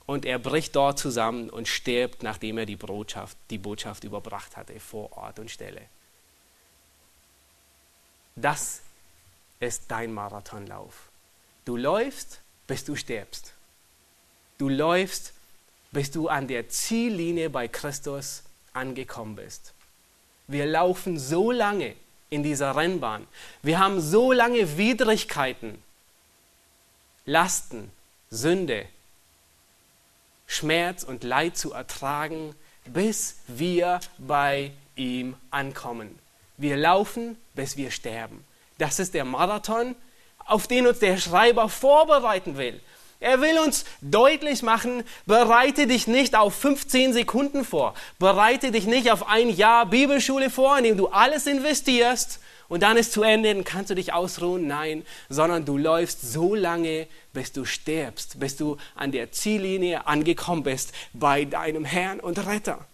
Und 0.05 0.27
er 0.27 0.39
bricht 0.39 0.75
dort 0.75 0.99
zusammen 0.99 1.49
und 1.49 1.69
stirbt, 1.69 2.23
nachdem 2.23 2.59
er 2.59 2.67
die 2.67 2.77
Botschaft, 2.77 3.37
die 3.49 3.59
Botschaft 3.59 4.05
überbracht 4.05 4.57
hatte, 4.57 4.79
vor 4.81 5.17
Ort 5.17 5.39
und 5.39 5.51
Stelle. 5.51 5.83
Das 8.37 8.81
ist 9.61 9.85
dein 9.89 10.13
Marathonlauf. 10.13 11.11
Du 11.65 11.77
läufst, 11.77 12.41
bis 12.67 12.85
du 12.85 12.97
stirbst. 12.97 13.55
Du 14.59 14.69
läufst, 14.69 15.33
bis 15.93 16.11
du 16.11 16.29
an 16.29 16.49
der 16.49 16.69
Ziellinie 16.69 17.51
bei 17.51 17.69
Christus 17.69 18.43
angekommen 18.73 19.37
bist. 19.37 19.75
Wir 20.47 20.67
laufen 20.67 21.19
so 21.19 21.51
lange 21.51 21.95
in 22.31 22.43
dieser 22.43 22.77
Rennbahn. 22.77 23.27
Wir 23.63 23.79
haben 23.79 24.01
so 24.01 24.33
lange 24.33 24.77
Widrigkeiten, 24.79 25.83
Lasten, 27.27 27.91
Sünde, 28.31 28.87
Schmerz 30.47 31.03
und 31.05 31.25
Leid 31.25 31.57
zu 31.57 31.73
ertragen, 31.73 32.55
bis 32.85 33.37
wir 33.47 34.01
bei 34.19 34.73
ihm 34.97 35.37
ankommen. 35.51 36.19
Wir 36.57 36.77
laufen, 36.77 37.37
bis 37.61 37.77
wir 37.77 37.91
sterben. 37.91 38.43
Das 38.79 38.99
ist 38.99 39.13
der 39.13 39.27
Marathon, 39.27 39.95
auf 40.47 40.67
den 40.67 40.87
uns 40.87 40.99
der 40.99 41.19
Schreiber 41.19 41.69
vorbereiten 41.69 42.57
will. 42.57 42.81
Er 43.21 43.43
will 43.43 43.59
uns 43.59 43.85
deutlich 44.01 44.63
machen, 44.63 45.05
bereite 45.27 45.87
dich 45.87 46.07
nicht 46.07 46.35
auf 46.35 46.55
15 46.55 47.13
Sekunden 47.13 47.67
vor, 47.67 47.93
bereite 48.19 48.71
dich 48.71 48.87
nicht 48.87 49.11
auf 49.11 49.29
ein 49.29 49.51
Jahr 49.51 49.85
Bibelschule 49.85 50.49
vor, 50.49 50.79
in 50.79 50.85
dem 50.85 50.97
du 50.97 51.09
alles 51.09 51.47
investierst 51.47 52.41
und 52.69 52.83
dann 52.83 52.97
ist 52.97 53.13
zu 53.13 53.23
Ende, 53.23 53.53
dann 53.53 53.65
kannst 53.65 53.91
du 53.91 53.95
dich 53.95 54.15
ausruhen. 54.15 54.67
Nein, 54.67 55.05
sondern 55.29 55.67
du 55.67 55.77
läufst 55.77 56.33
so 56.33 56.55
lange, 56.55 57.09
bis 57.35 57.53
du 57.53 57.67
stirbst, 57.67 58.41
bis 58.41 58.57
du 58.57 58.79
an 58.95 59.13
der 59.13 59.33
Ziellinie 59.33 60.07
angekommen 60.07 60.63
bist 60.63 60.95
bei 61.13 61.45
deinem 61.45 61.85
Herrn 61.85 62.21
und 62.21 62.39
Retter 62.47 62.87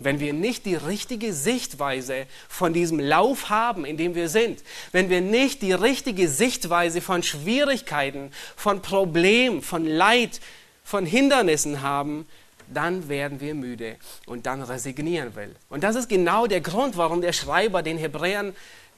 wenn 0.00 0.18
wir 0.18 0.32
nicht 0.32 0.66
die 0.66 0.74
richtige 0.74 1.32
Sichtweise 1.32 2.26
von 2.48 2.72
diesem 2.72 2.98
Lauf 2.98 3.48
haben, 3.48 3.84
in 3.84 3.96
dem 3.96 4.14
wir 4.14 4.28
sind, 4.28 4.62
wenn 4.90 5.08
wir 5.08 5.20
nicht 5.20 5.62
die 5.62 5.72
richtige 5.72 6.28
Sichtweise 6.28 7.00
von 7.00 7.22
Schwierigkeiten, 7.22 8.32
von 8.56 8.82
Problemen, 8.82 9.62
von 9.62 9.84
Leid, 9.86 10.40
von 10.82 11.06
Hindernissen 11.06 11.80
haben, 11.80 12.26
dann 12.72 13.08
werden 13.08 13.40
wir 13.40 13.54
müde 13.54 13.96
und 14.26 14.46
dann 14.46 14.62
resignieren 14.62 15.36
will. 15.36 15.54
Und 15.68 15.84
das 15.84 15.96
ist 15.96 16.08
genau 16.08 16.46
der 16.46 16.60
Grund, 16.60 16.96
warum 16.96 17.20
der 17.20 17.32
Schreiber 17.32 17.82
den 17.82 17.98
Hebräern 17.98 18.54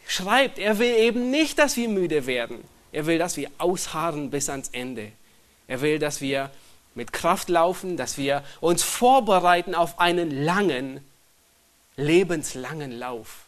schreibt. 0.06 0.58
Er 0.58 0.78
will 0.78 0.94
eben 0.94 1.30
nicht, 1.30 1.58
dass 1.58 1.76
wir 1.76 1.88
müde 1.88 2.26
werden. 2.26 2.64
Er 2.92 3.06
will, 3.06 3.18
dass 3.18 3.36
wir 3.36 3.50
ausharren 3.58 4.30
bis 4.30 4.48
ans 4.48 4.70
Ende. 4.72 5.12
Er 5.68 5.80
will, 5.80 5.98
dass 5.98 6.20
wir 6.20 6.50
mit 6.96 7.12
Kraft 7.12 7.48
laufen, 7.48 7.96
dass 7.96 8.18
wir 8.18 8.42
uns 8.60 8.82
vorbereiten 8.82 9.74
auf 9.74 10.00
einen 10.00 10.30
langen, 10.30 11.04
lebenslangen 11.96 12.90
Lauf. 12.90 13.44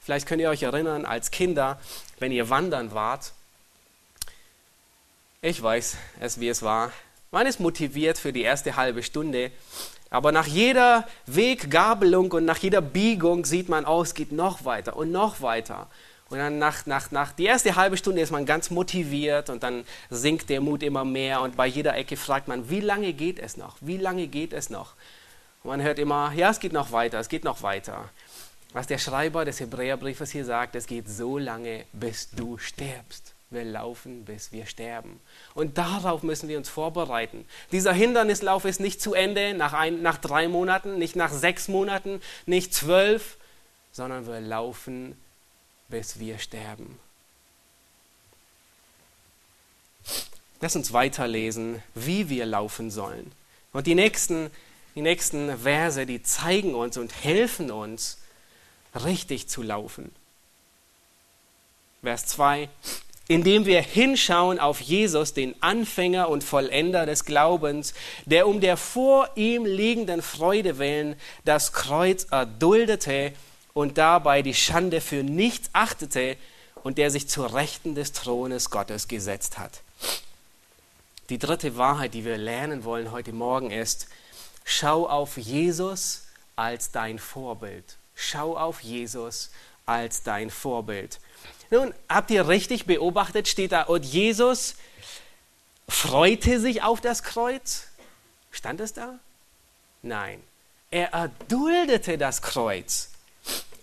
Vielleicht 0.00 0.26
könnt 0.26 0.40
ihr 0.40 0.48
euch 0.48 0.62
erinnern, 0.62 1.04
als 1.04 1.30
Kinder, 1.30 1.80
wenn 2.18 2.32
ihr 2.32 2.48
wandern 2.48 2.92
wart, 2.92 3.32
ich 5.42 5.62
weiß 5.62 5.96
es, 6.20 6.40
wie 6.40 6.48
es 6.48 6.62
war. 6.62 6.92
Man 7.30 7.46
ist 7.46 7.60
motiviert 7.60 8.18
für 8.18 8.32
die 8.32 8.42
erste 8.42 8.76
halbe 8.76 9.02
Stunde, 9.02 9.50
aber 10.08 10.32
nach 10.32 10.46
jeder 10.46 11.06
Weggabelung 11.26 12.32
und 12.32 12.44
nach 12.44 12.58
jeder 12.58 12.80
Biegung 12.80 13.44
sieht 13.44 13.68
man, 13.68 13.84
oh, 13.84 14.02
es 14.02 14.14
geht 14.14 14.32
noch 14.32 14.64
weiter 14.64 14.96
und 14.96 15.10
noch 15.10 15.42
weiter. 15.42 15.88
Und 16.28 16.38
dann 16.38 16.58
nach, 16.58 16.86
nach, 16.86 17.10
nach 17.12 17.32
die 17.32 17.44
erste 17.44 17.76
halbe 17.76 17.96
Stunde 17.96 18.20
ist 18.20 18.32
man 18.32 18.46
ganz 18.46 18.70
motiviert 18.70 19.48
und 19.48 19.62
dann 19.62 19.84
sinkt 20.10 20.48
der 20.48 20.60
Mut 20.60 20.82
immer 20.82 21.04
mehr 21.04 21.40
und 21.40 21.56
bei 21.56 21.66
jeder 21.66 21.96
Ecke 21.96 22.16
fragt 22.16 22.48
man, 22.48 22.68
wie 22.68 22.80
lange 22.80 23.12
geht 23.12 23.38
es 23.38 23.56
noch? 23.56 23.76
Wie 23.80 23.96
lange 23.96 24.26
geht 24.26 24.52
es 24.52 24.68
noch? 24.68 24.94
Und 25.62 25.70
man 25.70 25.82
hört 25.82 26.00
immer, 26.00 26.32
ja, 26.34 26.50
es 26.50 26.58
geht 26.58 26.72
noch 26.72 26.90
weiter, 26.90 27.20
es 27.20 27.28
geht 27.28 27.44
noch 27.44 27.62
weiter. 27.62 28.08
Was 28.72 28.88
der 28.88 28.98
Schreiber 28.98 29.44
des 29.44 29.60
Hebräerbriefes 29.60 30.32
hier 30.32 30.44
sagt, 30.44 30.74
es 30.74 30.86
geht 30.86 31.08
so 31.08 31.38
lange, 31.38 31.84
bis 31.92 32.30
du 32.30 32.58
stirbst. 32.58 33.34
Wir 33.50 33.64
laufen, 33.64 34.24
bis 34.24 34.50
wir 34.50 34.66
sterben. 34.66 35.20
Und 35.54 35.78
darauf 35.78 36.24
müssen 36.24 36.48
wir 36.48 36.58
uns 36.58 36.68
vorbereiten. 36.68 37.46
Dieser 37.70 37.92
Hindernislauf 37.92 38.64
ist 38.64 38.80
nicht 38.80 39.00
zu 39.00 39.14
Ende 39.14 39.54
nach, 39.54 39.72
ein, 39.72 40.02
nach 40.02 40.18
drei 40.18 40.48
Monaten, 40.48 40.98
nicht 40.98 41.14
nach 41.14 41.32
sechs 41.32 41.68
Monaten, 41.68 42.20
nicht 42.46 42.74
zwölf, 42.74 43.36
sondern 43.92 44.26
wir 44.26 44.40
laufen 44.40 45.16
bis 45.88 46.18
wir 46.18 46.38
sterben. 46.38 46.98
Lass 50.60 50.76
uns 50.76 50.92
weiterlesen, 50.92 51.82
wie 51.94 52.28
wir 52.28 52.46
laufen 52.46 52.90
sollen. 52.90 53.32
Und 53.72 53.86
die 53.86 53.94
nächsten, 53.94 54.50
die 54.94 55.02
nächsten 55.02 55.58
Verse, 55.58 56.06
die 56.06 56.22
zeigen 56.22 56.74
uns 56.74 56.96
und 56.96 57.12
helfen 57.24 57.70
uns, 57.70 58.18
richtig 58.94 59.48
zu 59.48 59.62
laufen. 59.62 60.10
Vers 62.02 62.26
2. 62.26 62.68
indem 63.28 63.66
wir 63.66 63.82
hinschauen 63.82 64.60
auf 64.60 64.80
Jesus, 64.80 65.34
den 65.34 65.60
Anfänger 65.60 66.28
und 66.28 66.44
Vollender 66.44 67.06
des 67.06 67.24
Glaubens, 67.24 67.92
der 68.24 68.46
um 68.46 68.60
der 68.60 68.76
vor 68.76 69.28
ihm 69.34 69.64
liegenden 69.64 70.22
Freude 70.22 70.78
willen 70.78 71.16
das 71.44 71.72
Kreuz 71.72 72.28
erduldete 72.30 73.32
und 73.76 73.98
dabei 73.98 74.40
die 74.40 74.54
Schande 74.54 75.02
für 75.02 75.22
nichts 75.22 75.68
achtete 75.74 76.38
und 76.82 76.96
der 76.96 77.10
sich 77.10 77.28
zur 77.28 77.52
Rechten 77.52 77.94
des 77.94 78.12
Thrones 78.12 78.70
Gottes 78.70 79.06
gesetzt 79.06 79.58
hat. 79.58 79.82
Die 81.28 81.38
dritte 81.38 81.76
Wahrheit, 81.76 82.14
die 82.14 82.24
wir 82.24 82.38
lernen 82.38 82.84
wollen 82.84 83.12
heute 83.12 83.34
Morgen 83.34 83.70
ist, 83.70 84.08
schau 84.64 85.06
auf 85.06 85.36
Jesus 85.36 86.22
als 86.56 86.90
dein 86.90 87.18
Vorbild. 87.18 87.98
Schau 88.14 88.56
auf 88.56 88.80
Jesus 88.80 89.50
als 89.84 90.22
dein 90.22 90.48
Vorbild. 90.48 91.20
Nun, 91.70 91.92
habt 92.08 92.30
ihr 92.30 92.48
richtig 92.48 92.86
beobachtet, 92.86 93.46
steht 93.46 93.72
da, 93.72 93.82
und 93.82 94.06
Jesus 94.06 94.76
freute 95.86 96.60
sich 96.60 96.82
auf 96.82 97.02
das 97.02 97.22
Kreuz? 97.22 97.88
Stand 98.50 98.80
es 98.80 98.94
da? 98.94 99.18
Nein. 100.00 100.42
Er 100.90 101.12
erduldete 101.12 102.16
das 102.16 102.40
Kreuz 102.40 103.10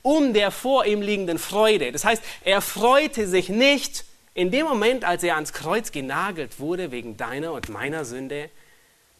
um 0.03 0.33
der 0.33 0.51
vor 0.51 0.85
ihm 0.85 1.01
liegenden 1.01 1.39
Freude. 1.39 1.91
Das 1.91 2.05
heißt, 2.05 2.21
er 2.43 2.61
freute 2.61 3.27
sich 3.27 3.49
nicht 3.49 4.05
in 4.35 4.51
dem 4.51 4.67
Moment, 4.67 5.03
als 5.03 5.23
er 5.23 5.35
ans 5.35 5.53
Kreuz 5.53 5.91
genagelt 5.91 6.59
wurde 6.59 6.91
wegen 6.91 7.17
deiner 7.17 7.53
und 7.53 7.69
meiner 7.69 8.05
Sünde. 8.05 8.49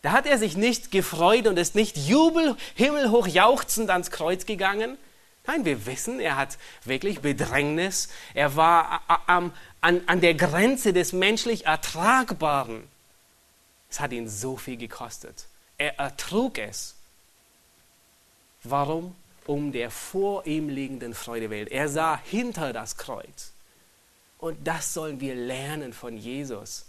Da 0.04 0.12
hat 0.12 0.28
er 0.28 0.38
sich 0.38 0.56
nicht 0.56 0.91
gefreut 0.91 1.48
und 1.48 1.58
ist 1.58 1.74
nicht 1.74 1.98
jubel, 1.98 2.56
himmelhoch 2.76 3.26
jauchzend 3.26 3.89
ans 3.89 4.12
Kreuz 4.12 4.46
gegangen, 4.46 4.98
Nein, 5.46 5.65
wir 5.65 5.86
wissen, 5.86 6.19
er 6.19 6.38
hat 6.38 6.58
wirklich 6.86 7.19
Bedrängnis. 7.19 8.08
Er 8.34 8.56
war 8.56 9.02
an, 9.28 9.52
an 9.82 10.22
der 10.22 10.36
Grenze 10.36 10.93
des 10.93 11.12
menschlich 11.12 11.65
Ertragbaren. 11.65 12.88
Es 13.89 14.00
hat 14.00 14.13
ihn 14.13 14.30
so 14.30 14.56
viel 14.56 14.78
gekostet. 14.78 15.48
Er 15.78 16.00
ertrug 16.00 16.58
es. 16.58 16.96
Warum? 18.63 19.15
Um 19.46 19.72
der 19.72 19.92
vor 19.92 20.46
ihm 20.46 20.70
liegenden 20.70 21.14
Freude 21.14 21.50
willen. 21.50 21.68
Er 21.68 21.90
sah 21.90 22.20
hinter 22.24 22.74
das 22.74 22.98
Kreuz. 22.98 23.52
Und 24.38 24.68
das 24.68 24.94
sollen 24.94 25.20
wir 25.20 25.36
lernen 25.36 25.94
von 25.94 26.18
Jesus. 26.18 26.86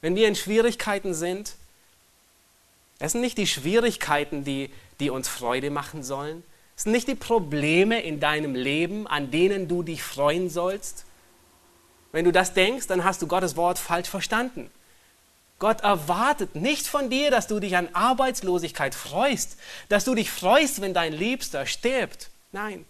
Wenn 0.00 0.14
wir 0.14 0.28
in 0.28 0.34
Schwierigkeiten 0.34 1.14
sind, 1.14 1.54
es 2.98 3.12
sind 3.12 3.22
nicht 3.22 3.38
die 3.38 3.46
Schwierigkeiten, 3.46 4.44
die, 4.44 4.70
die 5.00 5.10
uns 5.10 5.28
Freude 5.28 5.70
machen 5.70 6.02
sollen, 6.02 6.42
es 6.76 6.84
sind 6.84 6.92
nicht 6.92 7.08
die 7.08 7.14
Probleme 7.14 8.00
in 8.00 8.20
deinem 8.20 8.54
Leben, 8.54 9.06
an 9.06 9.30
denen 9.30 9.68
du 9.68 9.82
dich 9.82 10.02
freuen 10.02 10.48
sollst. 10.48 11.04
Wenn 12.12 12.24
du 12.24 12.32
das 12.32 12.54
denkst, 12.54 12.86
dann 12.86 13.04
hast 13.04 13.22
du 13.22 13.26
Gottes 13.26 13.56
Wort 13.56 13.78
falsch 13.78 14.08
verstanden. 14.08 14.70
Gott 15.60 15.82
erwartet 15.82 16.56
nicht 16.56 16.88
von 16.88 17.10
dir, 17.10 17.30
dass 17.30 17.46
du 17.46 17.60
dich 17.60 17.76
an 17.76 17.88
Arbeitslosigkeit 17.92 18.94
freust, 18.94 19.58
dass 19.88 20.04
du 20.04 20.14
dich 20.14 20.30
freust, 20.30 20.80
wenn 20.80 20.94
dein 20.94 21.12
Liebster 21.12 21.66
stirbt. 21.66 22.30
Nein, 22.50 22.86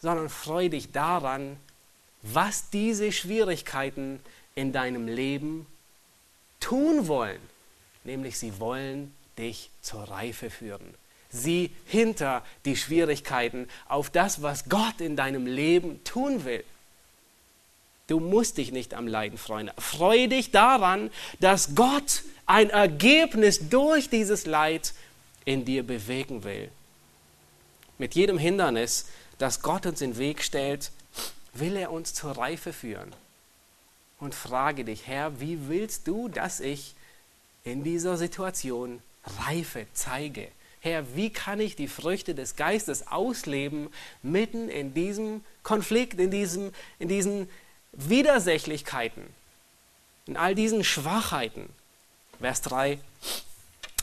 sondern 0.00 0.28
freu 0.28 0.68
dich 0.68 0.92
daran, 0.92 1.56
was 2.22 2.70
diese 2.70 3.12
Schwierigkeiten 3.12 4.20
in 4.54 4.72
deinem 4.72 5.08
Leben 5.08 5.66
tun 6.60 7.08
wollen. 7.08 7.40
Nämlich 8.04 8.38
sie 8.38 8.60
wollen 8.60 9.12
dich 9.36 9.70
zur 9.80 10.04
Reife 10.04 10.48
führen. 10.48 10.94
Sieh 11.30 11.70
hinter 11.86 12.44
die 12.64 12.76
Schwierigkeiten 12.76 13.68
auf 13.88 14.10
das, 14.10 14.42
was 14.42 14.68
Gott 14.68 15.00
in 15.00 15.16
deinem 15.16 15.46
Leben 15.46 16.04
tun 16.04 16.44
will. 16.44 16.64
Du 18.06 18.20
musst 18.20 18.58
dich 18.58 18.72
nicht 18.72 18.94
am 18.94 19.06
Leiden 19.06 19.38
freuen. 19.38 19.70
Freue 19.78 20.28
dich 20.28 20.50
daran, 20.50 21.10
dass 21.40 21.74
Gott 21.74 22.22
ein 22.46 22.70
Ergebnis 22.70 23.68
durch 23.68 24.10
dieses 24.10 24.46
Leid 24.46 24.92
in 25.44 25.64
dir 25.64 25.82
bewegen 25.82 26.44
will. 26.44 26.70
Mit 27.98 28.14
jedem 28.14 28.38
Hindernis, 28.38 29.06
das 29.38 29.62
Gott 29.62 29.86
uns 29.86 30.00
in 30.00 30.12
den 30.12 30.18
Weg 30.18 30.42
stellt, 30.42 30.90
will 31.54 31.76
er 31.76 31.92
uns 31.92 32.14
zur 32.14 32.32
Reife 32.32 32.72
führen. 32.72 33.14
Und 34.18 34.34
frage 34.34 34.84
dich, 34.84 35.06
Herr, 35.06 35.40
wie 35.40 35.68
willst 35.68 36.06
du, 36.06 36.28
dass 36.28 36.60
ich 36.60 36.94
in 37.64 37.84
dieser 37.84 38.16
Situation 38.16 39.02
Reife 39.46 39.86
zeige? 39.92 40.48
Herr, 40.80 41.14
wie 41.14 41.30
kann 41.30 41.60
ich 41.60 41.76
die 41.76 41.88
Früchte 41.88 42.34
des 42.34 42.56
Geistes 42.56 43.06
ausleben 43.06 43.88
mitten 44.22 44.68
in 44.68 44.94
diesem 44.94 45.44
Konflikt, 45.62 46.18
in, 46.18 46.32
diesem, 46.32 46.72
in 46.98 47.08
diesen 47.08 47.48
Widersächlichkeiten, 47.92 49.22
in 50.26 50.36
all 50.36 50.54
diesen 50.54 50.84
Schwachheiten? 50.84 51.68
Vers 52.40 52.62
3. 52.62 52.98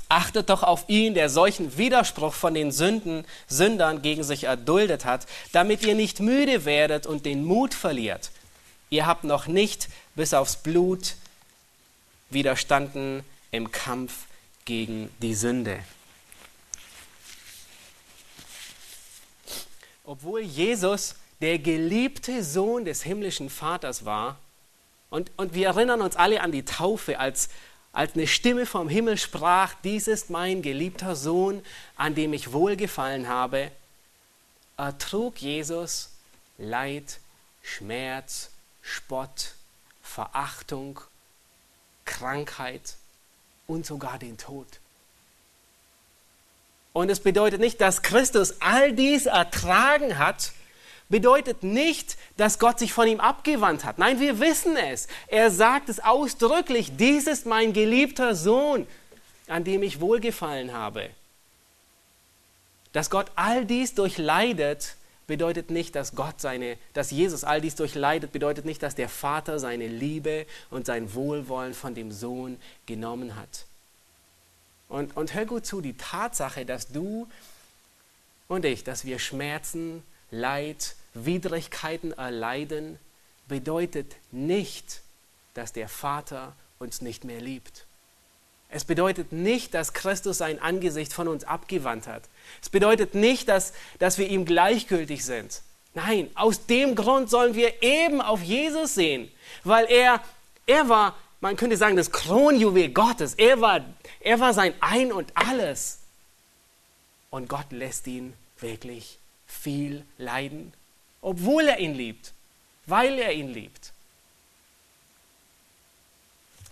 Achtet 0.08 0.49
doch 0.49 0.63
auf 0.63 0.86
ihn, 0.88 1.13
der 1.13 1.30
solchen 1.30 1.78
Widerspruch 1.78 2.34
von 2.34 2.54
den 2.54 2.71
Sünden, 2.71 3.25
Sündern 3.47 4.02
gegen 4.02 4.23
sich 4.23 4.45
erduldet 4.45 5.06
hat, 5.06 5.28
damit 5.52 5.84
ihr 5.84 5.95
nicht 5.95 6.19
müde 6.19 6.65
werdet 6.65 7.06
und 7.06 7.25
den 7.25 7.45
Mut 7.45 7.73
verliert. 7.73 8.32
Ihr 8.89 9.06
habt 9.06 9.23
noch 9.23 9.45
nicht 9.45 9.88
bis 10.15 10.34
aufs 10.34 10.56
Blut 10.56 11.15
widerstanden 12.32 13.23
im 13.52 13.71
Kampf 13.71 14.25
gegen 14.65 15.10
die 15.21 15.36
Sünde. 15.36 15.80
obwohl 20.10 20.41
Jesus 20.41 21.13
der 21.41 21.60
geliebte 21.60 22.43
Sohn 22.43 22.86
des 22.86 23.04
himmlischen 23.04 23.49
Vaters 23.49 24.06
war, 24.06 24.38
und, 25.10 25.32
und 25.38 25.54
wir 25.54 25.67
erinnern 25.67 26.02
uns 26.02 26.15
alle 26.15 26.41
an 26.41 26.52
die 26.52 26.65
Taufe, 26.65 27.19
als, 27.19 27.49
als 27.93 28.13
eine 28.13 28.28
Stimme 28.28 28.65
vom 28.65 28.89
Himmel 28.89 29.17
sprach, 29.17 29.73
dies 29.84 30.08
ist 30.08 30.30
mein 30.30 30.62
geliebter 30.62 31.15
Sohn, 31.15 31.63
an 31.95 32.13
dem 32.13 32.34
ich 32.34 32.54
wohlgefallen 32.54 33.28
habe, 33.28 33.71
ertrug 34.78 35.39
Jesus 35.39 36.12
Leid, 36.58 37.19
Schmerz, 37.63 38.52
Spott, 38.82 39.56
Verachtung, 40.04 40.99
Krankheit 42.06 42.95
und 43.65 43.86
sogar 43.86 44.19
den 44.19 44.38
Tod. 44.38 44.67
Und 46.91 47.10
es 47.10 47.19
bedeutet 47.19 47.62
nicht, 47.62 47.80
dass 47.82 48.02
Christus 48.02 48.62
all 48.62 48.93
dies 48.93 49.25
ertragen 49.25 50.17
hat, 50.17 50.52
bedeutet 51.09 51.63
nicht, 51.63 52.17
dass 52.37 52.59
Gott 52.59 52.79
sich 52.79 52.93
von 52.93 53.07
ihm 53.07 53.19
abgewandt 53.19 53.83
hat. 53.83 53.97
Nein, 53.97 54.19
wir 54.19 54.39
wissen 54.39 54.77
es. 54.77 55.07
Er 55.27 55.51
sagt 55.51 55.89
es 55.89 55.99
ausdrücklich, 55.99 56.91
dies 56.95 57.27
ist 57.27 57.45
mein 57.45 57.73
geliebter 57.73 58.35
Sohn, 58.35 58.87
an 59.47 59.63
dem 59.63 59.83
ich 59.83 59.99
wohlgefallen 59.99 60.71
habe. 60.71 61.09
Dass 62.93 63.09
Gott 63.09 63.31
all 63.35 63.65
dies 63.65 63.95
durchleidet, 63.95 64.95
bedeutet 65.27 65.69
nicht, 65.69 65.95
dass 65.95 66.15
Gott 66.15 66.41
seine, 66.41 66.77
dass 66.93 67.11
Jesus 67.11 67.43
all 67.43 67.61
dies 67.61 67.75
durchleidet, 67.75 68.31
bedeutet 68.31 68.65
nicht, 68.65 68.81
dass 68.81 68.95
der 68.95 69.09
Vater 69.09 69.59
seine 69.59 69.87
Liebe 69.87 70.45
und 70.69 70.85
sein 70.85 71.13
Wohlwollen 71.13 71.73
von 71.73 71.93
dem 71.95 72.11
Sohn 72.11 72.59
genommen 72.85 73.35
hat. 73.35 73.65
Und, 74.87 75.15
und 75.15 75.35
hör 75.35 75.45
gut 75.45 75.65
zu, 75.65 75.81
die 75.81 75.95
Tatsache, 75.95 76.65
dass 76.65 76.87
du 76.87 77.27
und 78.47 78.65
ich, 78.65 78.83
dass 78.83 79.05
wir 79.05 79.19
Schmerzen, 79.19 80.03
Leid, 80.31 80.95
Widrigkeiten 81.13 82.11
erleiden, 82.11 82.99
bedeutet 83.47 84.15
nicht, 84.31 85.01
dass 85.53 85.73
der 85.73 85.89
Vater 85.89 86.55
uns 86.77 87.01
nicht 87.01 87.23
mehr 87.23 87.41
liebt. 87.41 87.85
Es 88.69 88.85
bedeutet 88.85 89.31
nicht, 89.31 89.73
dass 89.73 89.93
Christus 89.93 90.37
sein 90.37 90.61
Angesicht 90.61 91.11
von 91.11 91.27
uns 91.27 91.43
abgewandt 91.43 92.07
hat. 92.07 92.23
Es 92.61 92.69
bedeutet 92.69 93.15
nicht, 93.15 93.49
dass, 93.49 93.73
dass 93.97 94.19
wir 94.19 94.27
ihm 94.27 94.45
gleichgültig 94.45 95.25
sind. 95.25 95.63
Nein, 95.95 96.29
aus 96.35 96.67
dem 96.67 96.93
Grund 96.93 97.31
sollen 97.31 97.55
wir 97.55 97.81
eben 97.81 98.21
auf 98.21 98.43
Jesus 98.43 98.93
sehen, 98.93 99.31
weil 99.63 99.85
er, 99.89 100.23
er 100.67 100.87
war 100.87 101.15
man 101.41 101.55
könnte 101.55 101.77
sagen, 101.77 101.95
das 101.95 102.11
Kronjuwel 102.11 102.89
Gottes. 102.89 103.33
Er 103.35 103.61
war, 103.61 103.85
er 104.19 104.39
war 104.39 104.53
sein 104.53 104.73
Ein 104.81 105.11
und 105.11 105.31
alles. 105.35 105.99
Und 107.29 107.47
Gott 107.47 107.71
lässt 107.71 108.07
ihn 108.07 108.33
wirklich 108.59 109.19
viel 109.45 110.05
leiden, 110.17 110.73
obwohl 111.21 111.67
er 111.67 111.79
ihn 111.79 111.93
liebt, 111.93 112.34
weil 112.86 113.19
er 113.19 113.34
ihn 113.34 113.53
liebt. 113.53 113.93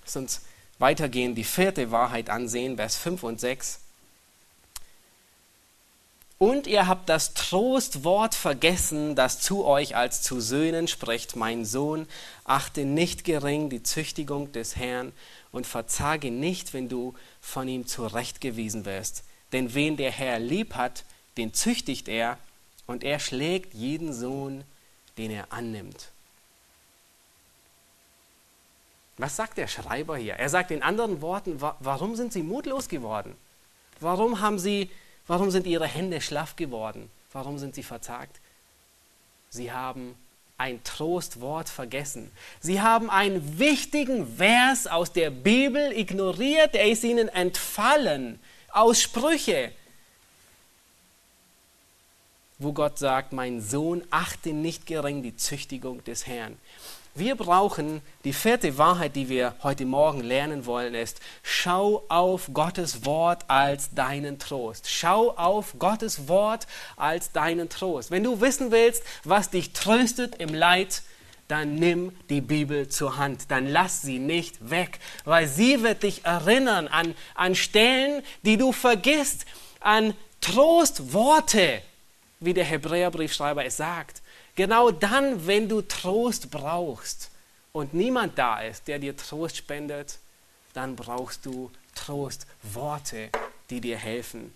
Lass 0.03 0.15
uns 0.15 0.41
weitergehen, 0.79 1.35
die 1.35 1.43
vierte 1.43 1.91
Wahrheit 1.91 2.29
ansehen, 2.29 2.77
Vers 2.77 2.95
5 2.95 3.23
und 3.23 3.39
6. 3.39 3.79
Und 6.39 6.67
ihr 6.67 6.85
habt 6.85 7.09
das 7.09 7.33
Trostwort 7.33 8.35
vergessen, 8.35 9.15
das 9.15 9.39
zu 9.39 9.65
euch 9.65 9.95
als 9.95 10.21
zu 10.21 10.39
Söhnen 10.39 10.87
spricht, 10.87 11.35
mein 11.35 11.65
Sohn, 11.65 12.07
achte 12.43 12.85
nicht 12.85 13.23
gering 13.23 13.69
die 13.71 13.81
Züchtigung 13.81 14.51
des 14.51 14.75
Herrn 14.75 15.13
und 15.51 15.65
verzage 15.65 16.29
nicht, 16.29 16.73
wenn 16.73 16.89
du 16.89 17.15
von 17.41 17.67
ihm 17.67 17.87
zurechtgewiesen 17.87 18.85
wirst. 18.85 19.23
Denn 19.51 19.73
wen 19.73 19.97
der 19.97 20.11
Herr 20.11 20.37
lieb 20.37 20.75
hat, 20.75 21.05
den 21.37 21.55
züchtigt 21.55 22.07
er, 22.07 22.37
und 22.87 23.03
er 23.03 23.19
schlägt 23.19 23.73
jeden 23.73 24.13
Sohn, 24.13 24.63
den 25.17 25.31
er 25.31 25.51
annimmt. 25.51 26.09
Was 29.17 29.35
sagt 29.35 29.57
der 29.57 29.67
Schreiber 29.67 30.17
hier? 30.17 30.35
Er 30.35 30.49
sagt 30.49 30.71
in 30.71 30.83
anderen 30.83 31.21
Worten, 31.21 31.59
warum 31.59 32.15
sind 32.15 32.33
sie 32.33 32.43
mutlos 32.43 32.87
geworden? 32.87 33.35
Warum, 33.99 34.41
haben 34.41 34.59
sie, 34.59 34.89
warum 35.25 35.49
sind 35.49 35.65
ihre 35.65 35.87
Hände 35.87 36.21
schlaff 36.21 36.55
geworden? 36.55 37.09
Warum 37.33 37.57
sind 37.57 37.75
sie 37.75 37.83
verzagt? 37.83 38.39
Sie 39.49 39.71
haben 39.71 40.15
ein 40.57 40.83
Trostwort 40.83 41.69
vergessen. 41.69 42.31
Sie 42.59 42.81
haben 42.81 43.09
einen 43.09 43.59
wichtigen 43.59 44.37
Vers 44.37 44.87
aus 44.87 45.13
der 45.13 45.29
Bibel 45.29 45.91
ignoriert, 45.91 46.75
er 46.75 46.89
ist 46.89 47.03
ihnen 47.03 47.27
entfallen. 47.27 48.39
Aus 48.71 49.01
Sprüche, 49.01 49.71
wo 52.59 52.73
Gott 52.73 52.97
sagt, 52.97 53.33
mein 53.33 53.61
Sohn, 53.61 54.03
achte 54.09 54.53
nicht 54.53 54.85
gering 54.85 55.21
die 55.21 55.35
Züchtigung 55.35 56.03
des 56.03 56.25
Herrn. 56.25 56.57
Wir 57.13 57.35
brauchen 57.35 58.01
die 58.25 58.33
vierte 58.33 58.77
Wahrheit, 58.77 59.15
die 59.15 59.27
wir 59.27 59.55
heute 59.63 59.85
Morgen 59.85 60.21
lernen 60.21 60.67
wollen, 60.67 60.93
ist, 60.93 61.19
schau 61.41 62.03
auf 62.09 62.51
Gottes 62.53 63.05
Wort 63.05 63.43
als 63.47 63.91
deinen 63.95 64.37
Trost. 64.37 64.87
Schau 64.87 65.31
auf 65.31 65.79
Gottes 65.79 66.27
Wort 66.27 66.67
als 66.95 67.31
deinen 67.31 67.69
Trost. 67.69 68.11
Wenn 68.11 68.23
du 68.23 68.39
wissen 68.39 68.69
willst, 68.69 69.01
was 69.23 69.49
dich 69.49 69.73
tröstet 69.73 70.35
im 70.35 70.53
Leid, 70.53 71.01
dann 71.47 71.75
nimm 71.75 72.11
die 72.29 72.41
Bibel 72.41 72.87
zur 72.87 73.17
Hand, 73.17 73.49
dann 73.49 73.65
lass 73.65 74.03
sie 74.03 74.19
nicht 74.19 74.69
weg, 74.69 74.99
weil 75.25 75.47
sie 75.47 75.81
wird 75.81 76.03
dich 76.03 76.23
erinnern 76.23 76.87
an, 76.87 77.15
an 77.33 77.55
Stellen, 77.55 78.21
die 78.43 78.57
du 78.57 78.71
vergisst, 78.71 79.45
an 79.79 80.13
Trostworte, 80.41 81.81
wie 82.39 82.53
der 82.53 82.65
Hebräerbriefschreiber 82.65 83.65
es 83.65 83.77
sagt. 83.77 84.21
Genau 84.55 84.91
dann, 84.91 85.47
wenn 85.47 85.69
du 85.69 85.81
Trost 85.81 86.51
brauchst 86.51 87.31
und 87.71 87.93
niemand 87.93 88.37
da 88.37 88.61
ist, 88.61 88.87
der 88.87 88.99
dir 88.99 89.15
Trost 89.15 89.57
spendet, 89.57 90.19
dann 90.73 90.95
brauchst 90.95 91.45
du 91.45 91.71
Trostworte, 91.95 93.29
die 93.69 93.81
dir 93.81 93.97
helfen. 93.97 94.53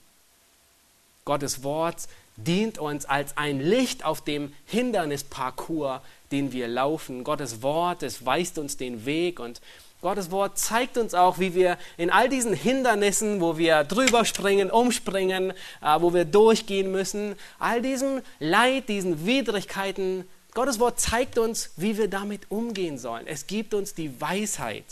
Gottes 1.26 1.64
Wort 1.64 2.08
dient 2.36 2.78
uns 2.78 3.06
als 3.06 3.38
ein 3.38 3.60
Licht 3.60 4.04
auf 4.04 4.24
dem 4.24 4.54
Hindernisparcours, 4.66 6.02
den 6.32 6.52
wir 6.52 6.68
laufen. 6.68 7.24
Gottes 7.24 7.62
Wort, 7.62 8.04
es 8.04 8.26
weist 8.26 8.58
uns 8.58 8.78
den 8.78 9.06
Weg 9.06 9.40
und 9.40 9.62
Gottes 10.02 10.32
Wort 10.32 10.58
zeigt 10.58 10.98
uns 10.98 11.14
auch, 11.14 11.38
wie 11.38 11.54
wir 11.54 11.78
in 11.96 12.10
all 12.10 12.28
diesen 12.28 12.54
Hindernissen, 12.54 13.40
wo 13.40 13.58
wir 13.58 13.84
drüber 13.84 14.26
springen, 14.26 14.72
umspringen, 14.72 15.52
äh, 15.82 16.02
wo 16.02 16.14
wir 16.14 16.26
durchgehen 16.26 16.92
müssen, 16.92 17.36
all 17.60 17.84
diesem 17.84 18.22
Leid, 18.40 18.90
diesen 18.90 19.28
Widrigkeiten, 19.28 20.28
Gottes 20.54 20.80
Wort 20.80 21.00
zeigt 21.00 21.38
uns, 21.38 21.72
wie 21.78 21.98
wir 21.98 22.10
damit 22.10 22.50
umgehen 22.50 22.98
sollen. 22.98 23.28
Es 23.28 23.48
gibt 23.48 23.74
uns 23.74 23.94
die 23.94 24.20
Weisheit, 24.20 24.84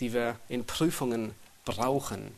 die 0.00 0.12
wir 0.12 0.36
in 0.48 0.64
Prüfungen 0.64 1.34
brauchen. 1.64 2.36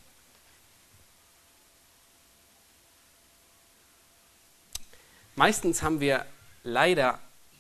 Meistens 5.37 5.83
haben 5.83 6.01
wir 6.01 6.27
leider 6.63 7.19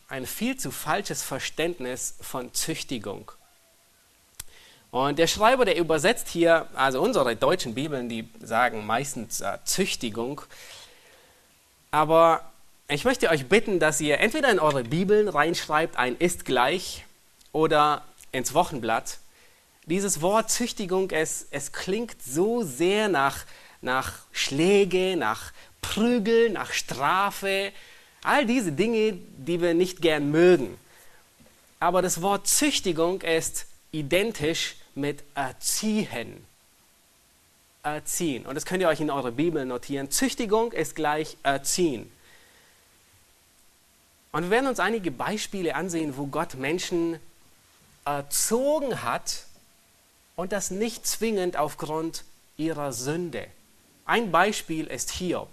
ein 0.08 0.26
viel 0.26 0.56
zu 0.56 0.70
falsches 0.70 1.22
Verständnis 1.22 2.14
von 2.20 2.52
Züchtigung. 2.54 3.32
Und 4.90 5.18
der 5.18 5.26
Schreiber, 5.26 5.64
der 5.64 5.76
übersetzt 5.76 6.28
hier, 6.28 6.68
also 6.74 7.00
unsere 7.02 7.34
deutschen 7.34 7.74
Bibeln, 7.74 8.08
die 8.08 8.28
sagen 8.40 8.86
meistens 8.86 9.40
äh, 9.40 9.58
Züchtigung. 9.64 10.42
Aber 11.90 12.52
ich 12.86 13.04
möchte 13.04 13.28
euch 13.30 13.46
bitten, 13.46 13.80
dass 13.80 14.00
ihr 14.00 14.20
entweder 14.20 14.50
in 14.50 14.60
eure 14.60 14.84
Bibeln 14.84 15.28
reinschreibt, 15.28 15.96
ein 15.96 16.16
ist 16.16 16.44
gleich, 16.44 17.04
oder 17.54 18.02
ins 18.32 18.52
Wochenblatt. 18.52 19.18
Dieses 19.86 20.20
Wort 20.20 20.50
Züchtigung, 20.50 21.10
es, 21.10 21.46
es 21.50 21.72
klingt 21.72 22.22
so 22.22 22.62
sehr 22.62 23.08
nach, 23.08 23.46
nach 23.80 24.18
Schläge, 24.32 25.16
nach 25.16 25.52
Prügel, 25.80 26.50
nach 26.50 26.72
Strafe, 26.72 27.72
All 28.24 28.46
diese 28.46 28.72
Dinge, 28.72 29.18
die 29.36 29.60
wir 29.60 29.74
nicht 29.74 30.00
gern 30.00 30.30
mögen. 30.30 30.78
Aber 31.78 32.00
das 32.00 32.22
Wort 32.22 32.48
Züchtigung 32.48 33.20
ist 33.20 33.66
identisch 33.92 34.76
mit 34.94 35.22
erziehen. 35.34 36.44
Erziehen. 37.82 38.46
Und 38.46 38.54
das 38.54 38.64
könnt 38.64 38.80
ihr 38.80 38.88
euch 38.88 39.00
in 39.00 39.10
eurer 39.10 39.30
Bibel 39.30 39.66
notieren. 39.66 40.10
Züchtigung 40.10 40.72
ist 40.72 40.96
gleich 40.96 41.36
erziehen. 41.42 42.10
Und 44.32 44.44
wir 44.44 44.50
werden 44.50 44.68
uns 44.68 44.80
einige 44.80 45.10
Beispiele 45.10 45.74
ansehen, 45.74 46.16
wo 46.16 46.26
Gott 46.26 46.54
Menschen 46.54 47.20
erzogen 48.06 49.02
hat 49.02 49.44
und 50.34 50.52
das 50.52 50.70
nicht 50.70 51.06
zwingend 51.06 51.58
aufgrund 51.58 52.24
ihrer 52.56 52.94
Sünde. 52.94 53.46
Ein 54.06 54.32
Beispiel 54.32 54.86
ist 54.86 55.10
Hiob. 55.10 55.50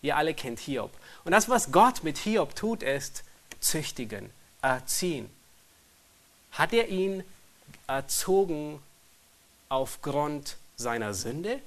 Ihr 0.00 0.16
alle 0.16 0.32
kennt 0.32 0.60
Hiob. 0.60 0.92
Und 1.26 1.32
das, 1.32 1.48
was 1.48 1.72
Gott 1.72 2.04
mit 2.04 2.18
Hiob 2.18 2.54
tut, 2.54 2.84
ist 2.84 3.24
züchtigen, 3.58 4.30
erziehen. 4.62 5.28
Hat 6.52 6.72
er 6.72 6.86
ihn 6.86 7.24
erzogen 7.88 8.78
aufgrund 9.68 10.56
seiner 10.76 11.14
Sünde? 11.14 11.58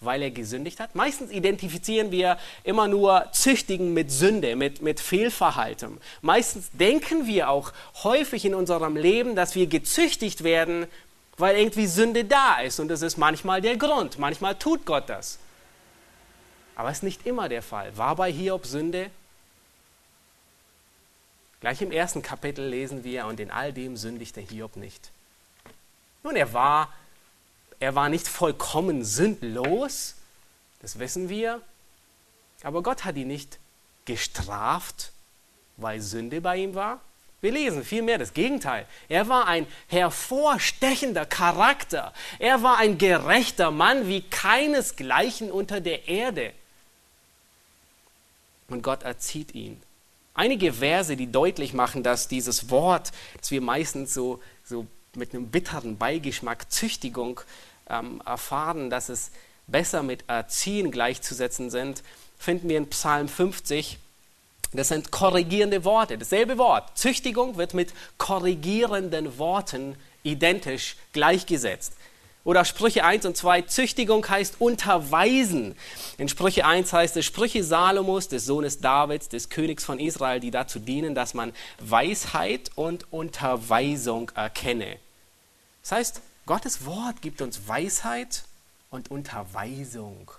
Weil 0.00 0.22
er 0.22 0.30
gesündigt 0.30 0.80
hat? 0.80 0.94
Meistens 0.94 1.30
identifizieren 1.30 2.10
wir 2.10 2.38
immer 2.64 2.88
nur 2.88 3.26
Züchtigen 3.32 3.92
mit 3.92 4.10
Sünde, 4.10 4.56
mit, 4.56 4.80
mit 4.80 4.98
Fehlverhalten. 4.98 6.00
Meistens 6.22 6.70
denken 6.72 7.26
wir 7.26 7.50
auch 7.50 7.74
häufig 8.02 8.46
in 8.46 8.54
unserem 8.54 8.96
Leben, 8.96 9.36
dass 9.36 9.56
wir 9.56 9.66
gezüchtigt 9.66 10.42
werden, 10.42 10.86
weil 11.36 11.58
irgendwie 11.58 11.86
Sünde 11.86 12.24
da 12.24 12.60
ist. 12.60 12.80
Und 12.80 12.88
das 12.88 13.02
ist 13.02 13.18
manchmal 13.18 13.60
der 13.60 13.76
Grund. 13.76 14.18
Manchmal 14.18 14.54
tut 14.54 14.86
Gott 14.86 15.10
das. 15.10 15.38
Aber 16.78 16.90
es 16.90 16.98
ist 16.98 17.02
nicht 17.02 17.26
immer 17.26 17.48
der 17.48 17.60
Fall. 17.60 17.94
War 17.98 18.14
bei 18.14 18.30
Hiob 18.30 18.64
Sünde? 18.64 19.10
Gleich 21.58 21.82
im 21.82 21.90
ersten 21.90 22.22
Kapitel 22.22 22.64
lesen 22.68 23.02
wir, 23.02 23.26
und 23.26 23.40
in 23.40 23.50
all 23.50 23.72
dem 23.72 23.96
sündigte 23.96 24.40
Hiob 24.40 24.76
nicht. 24.76 25.10
Nun, 26.22 26.36
er 26.36 26.52
war, 26.52 26.92
er 27.80 27.96
war 27.96 28.08
nicht 28.08 28.28
vollkommen 28.28 29.04
sündlos, 29.04 30.14
das 30.80 31.00
wissen 31.00 31.28
wir, 31.28 31.60
aber 32.62 32.84
Gott 32.84 33.04
hat 33.04 33.16
ihn 33.16 33.26
nicht 33.26 33.58
gestraft, 34.04 35.10
weil 35.78 36.00
Sünde 36.00 36.40
bei 36.40 36.58
ihm 36.58 36.76
war. 36.76 37.00
Wir 37.40 37.50
lesen 37.50 37.84
vielmehr 37.84 38.18
das 38.18 38.34
Gegenteil. 38.34 38.86
Er 39.08 39.28
war 39.28 39.48
ein 39.48 39.66
hervorstechender 39.88 41.26
Charakter. 41.26 42.12
Er 42.38 42.62
war 42.62 42.78
ein 42.78 42.98
gerechter 42.98 43.72
Mann 43.72 44.06
wie 44.06 44.22
keinesgleichen 44.22 45.50
unter 45.50 45.80
der 45.80 46.06
Erde 46.06 46.52
und 48.68 48.82
Gott 48.82 49.02
erzieht 49.02 49.54
ihn. 49.54 49.80
Einige 50.34 50.74
Verse, 50.74 51.16
die 51.16 51.32
deutlich 51.32 51.72
machen, 51.72 52.02
dass 52.02 52.28
dieses 52.28 52.70
Wort, 52.70 53.10
das 53.40 53.50
wir 53.50 53.60
meistens 53.60 54.14
so, 54.14 54.40
so 54.62 54.86
mit 55.16 55.34
einem 55.34 55.48
bitteren 55.48 55.96
Beigeschmack 55.98 56.70
Züchtigung 56.70 57.40
ähm, 57.88 58.22
erfahren, 58.24 58.90
dass 58.90 59.08
es 59.08 59.30
besser 59.66 60.02
mit 60.02 60.24
Erziehen 60.28 60.90
gleichzusetzen 60.90 61.70
sind, 61.70 62.02
finden 62.38 62.68
wir 62.68 62.78
in 62.78 62.88
Psalm 62.90 63.28
50. 63.28 63.98
Das 64.72 64.88
sind 64.88 65.10
korrigierende 65.10 65.84
Worte. 65.84 66.18
Dasselbe 66.18 66.58
Wort. 66.58 66.96
Züchtigung 66.96 67.56
wird 67.56 67.74
mit 67.74 67.92
korrigierenden 68.18 69.38
Worten 69.38 69.96
identisch 70.22 70.96
gleichgesetzt. 71.12 71.94
Oder 72.48 72.64
Sprüche 72.64 73.04
1 73.04 73.26
und 73.26 73.36
2, 73.36 73.60
Züchtigung 73.60 74.26
heißt 74.26 74.54
unterweisen. 74.58 75.76
In 76.16 76.30
Sprüche 76.30 76.64
1 76.64 76.90
heißt 76.94 77.14
es 77.18 77.26
Sprüche 77.26 77.62
Salomos, 77.62 78.28
des 78.28 78.46
Sohnes 78.46 78.80
Davids, 78.80 79.28
des 79.28 79.50
Königs 79.50 79.84
von 79.84 80.00
Israel, 80.00 80.40
die 80.40 80.50
dazu 80.50 80.78
dienen, 80.78 81.14
dass 81.14 81.34
man 81.34 81.52
Weisheit 81.78 82.70
und 82.74 83.12
Unterweisung 83.12 84.30
erkenne. 84.34 84.96
Das 85.82 85.92
heißt, 85.92 86.22
Gottes 86.46 86.86
Wort 86.86 87.20
gibt 87.20 87.42
uns 87.42 87.68
Weisheit 87.68 88.44
und 88.88 89.10
Unterweisung. 89.10 90.30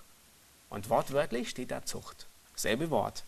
Und 0.68 0.90
wortwörtlich 0.90 1.48
steht 1.48 1.70
da 1.70 1.84
Zucht. 1.84 2.26
Selbe 2.56 2.90
Wort. 2.90 3.22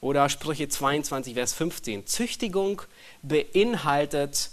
Oder 0.00 0.28
Sprüche 0.28 0.68
22, 0.68 1.34
Vers 1.34 1.52
15. 1.52 2.08
Züchtigung 2.08 2.82
beinhaltet 3.22 4.50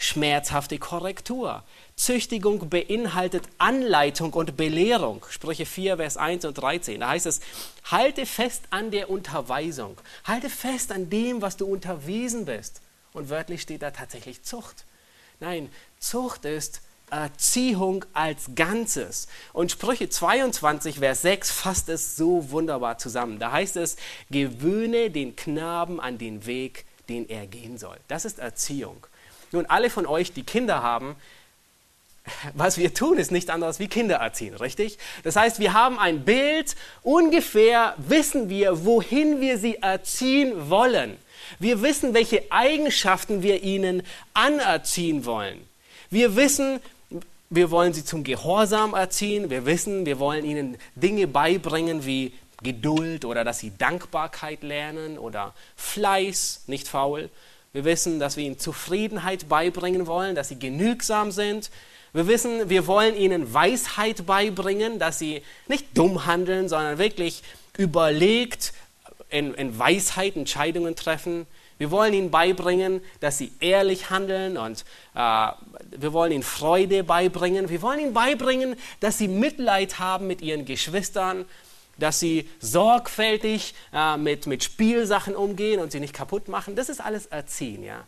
schmerzhafte 0.00 0.78
Korrektur. 0.78 1.62
Züchtigung 1.94 2.70
beinhaltet 2.70 3.44
Anleitung 3.58 4.32
und 4.32 4.56
Belehrung. 4.56 5.24
Sprüche 5.28 5.66
4, 5.66 5.98
Vers 5.98 6.16
1 6.16 6.46
und 6.46 6.54
13. 6.54 7.00
Da 7.00 7.10
heißt 7.10 7.26
es, 7.26 7.40
halte 7.84 8.24
fest 8.24 8.64
an 8.70 8.90
der 8.90 9.10
Unterweisung. 9.10 10.00
Halte 10.24 10.48
fest 10.48 10.90
an 10.90 11.10
dem, 11.10 11.42
was 11.42 11.58
du 11.58 11.66
unterwiesen 11.66 12.46
bist. 12.46 12.80
Und 13.12 13.28
wörtlich 13.28 13.60
steht 13.60 13.82
da 13.82 13.90
tatsächlich 13.90 14.42
Zucht. 14.42 14.86
Nein, 15.38 15.70
Zucht 15.98 16.46
ist 16.46 16.80
Erziehung 17.10 18.04
als 18.14 18.50
Ganzes. 18.54 19.28
Und 19.52 19.70
Sprüche 19.70 20.08
22, 20.08 21.00
Vers 21.00 21.22
6 21.22 21.50
fasst 21.50 21.88
es 21.90 22.16
so 22.16 22.50
wunderbar 22.50 22.96
zusammen. 22.96 23.38
Da 23.38 23.52
heißt 23.52 23.76
es, 23.76 23.96
gewöhne 24.30 25.10
den 25.10 25.36
Knaben 25.36 26.00
an 26.00 26.16
den 26.16 26.46
Weg, 26.46 26.86
den 27.10 27.28
er 27.28 27.46
gehen 27.46 27.76
soll. 27.76 27.98
Das 28.08 28.24
ist 28.24 28.38
Erziehung. 28.38 29.06
Nun, 29.52 29.66
alle 29.66 29.90
von 29.90 30.06
euch, 30.06 30.32
die 30.32 30.42
Kinder 30.42 30.82
haben, 30.82 31.16
was 32.54 32.78
wir 32.78 32.94
tun, 32.94 33.18
ist 33.18 33.32
nicht 33.32 33.50
anderes 33.50 33.78
wie 33.78 33.88
Kinder 33.88 34.16
erziehen, 34.16 34.54
richtig? 34.54 34.98
Das 35.24 35.36
heißt, 35.36 35.58
wir 35.58 35.72
haben 35.72 35.98
ein 35.98 36.24
Bild, 36.24 36.76
ungefähr 37.02 37.94
wissen 37.96 38.48
wir, 38.48 38.84
wohin 38.84 39.40
wir 39.40 39.58
sie 39.58 39.76
erziehen 39.76 40.70
wollen. 40.70 41.16
Wir 41.58 41.82
wissen, 41.82 42.14
welche 42.14 42.50
Eigenschaften 42.50 43.42
wir 43.42 43.62
ihnen 43.62 44.02
anerziehen 44.34 45.24
wollen. 45.24 45.60
Wir 46.10 46.36
wissen, 46.36 46.80
wir 47.48 47.70
wollen 47.70 47.92
sie 47.92 48.04
zum 48.04 48.22
Gehorsam 48.22 48.94
erziehen. 48.94 49.50
Wir 49.50 49.66
wissen, 49.66 50.06
wir 50.06 50.18
wollen 50.18 50.44
ihnen 50.44 50.78
Dinge 50.94 51.26
beibringen 51.26 52.06
wie 52.06 52.32
Geduld 52.62 53.24
oder 53.24 53.42
dass 53.42 53.58
sie 53.58 53.72
Dankbarkeit 53.76 54.62
lernen 54.62 55.18
oder 55.18 55.54
Fleiß, 55.76 56.64
nicht 56.66 56.86
faul. 56.86 57.30
Wir 57.72 57.84
wissen, 57.84 58.18
dass 58.18 58.36
wir 58.36 58.44
ihnen 58.44 58.58
Zufriedenheit 58.58 59.48
beibringen 59.48 60.06
wollen, 60.06 60.34
dass 60.34 60.48
sie 60.48 60.58
genügsam 60.58 61.30
sind. 61.30 61.70
Wir 62.12 62.26
wissen, 62.26 62.68
wir 62.68 62.88
wollen 62.88 63.14
ihnen 63.14 63.54
Weisheit 63.54 64.26
beibringen, 64.26 64.98
dass 64.98 65.20
sie 65.20 65.42
nicht 65.68 65.86
dumm 65.94 66.26
handeln, 66.26 66.68
sondern 66.68 66.98
wirklich 66.98 67.42
überlegt 67.76 68.72
in, 69.28 69.54
in 69.54 69.78
Weisheit 69.78 70.34
Entscheidungen 70.34 70.96
treffen. 70.96 71.46
Wir 71.78 71.92
wollen 71.92 72.12
ihnen 72.12 72.30
beibringen, 72.32 73.00
dass 73.20 73.38
sie 73.38 73.52
ehrlich 73.60 74.10
handeln 74.10 74.58
und 74.58 74.84
äh, 75.14 75.48
wir 75.96 76.12
wollen 76.12 76.32
ihnen 76.32 76.42
Freude 76.42 77.04
beibringen. 77.04 77.68
Wir 77.70 77.80
wollen 77.80 78.00
ihnen 78.00 78.12
beibringen, 78.12 78.76
dass 78.98 79.16
sie 79.16 79.28
Mitleid 79.28 80.00
haben 80.00 80.26
mit 80.26 80.42
ihren 80.42 80.64
Geschwistern, 80.64 81.46
dass 82.00 82.20
sie 82.20 82.48
sorgfältig 82.60 83.74
äh, 83.92 84.16
mit, 84.16 84.46
mit 84.46 84.64
Spielsachen 84.64 85.36
umgehen 85.36 85.80
und 85.80 85.92
sie 85.92 86.00
nicht 86.00 86.14
kaputt 86.14 86.48
machen. 86.48 86.76
Das 86.76 86.88
ist 86.88 87.00
alles 87.00 87.26
Erziehen, 87.26 87.84
ja. 87.84 88.04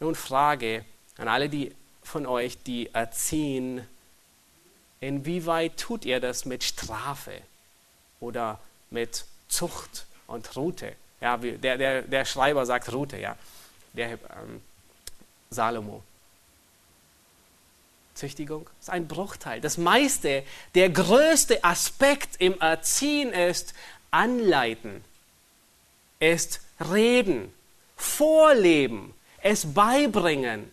Nun 0.00 0.14
Frage 0.14 0.84
an 1.16 1.28
alle 1.28 1.48
die 1.48 1.72
von 2.02 2.26
euch, 2.26 2.62
die 2.62 2.92
erziehen, 2.92 3.86
inwieweit 5.00 5.78
tut 5.78 6.04
ihr 6.04 6.20
das 6.20 6.44
mit 6.44 6.64
Strafe 6.64 7.40
oder 8.20 8.60
mit 8.90 9.24
Zucht 9.48 10.06
und 10.26 10.54
Route? 10.56 10.94
Ja, 11.20 11.36
der, 11.36 11.78
der, 11.78 12.02
der 12.02 12.24
Schreiber 12.24 12.66
sagt 12.66 12.92
Route, 12.92 13.18
ja. 13.18 13.36
Der 13.92 14.12
ähm, 14.12 14.60
Salomo. 15.50 16.02
Züchtigung 18.14 18.68
ist 18.80 18.90
ein 18.90 19.08
Bruchteil. 19.08 19.60
Das 19.60 19.76
meiste, 19.76 20.44
der 20.74 20.90
größte 20.90 21.62
Aspekt 21.64 22.36
im 22.38 22.60
Erziehen 22.60 23.32
ist 23.32 23.74
anleiten, 24.10 25.04
ist 26.20 26.60
reden, 26.80 27.52
vorleben, 27.96 29.14
es 29.42 29.74
beibringen. 29.74 30.70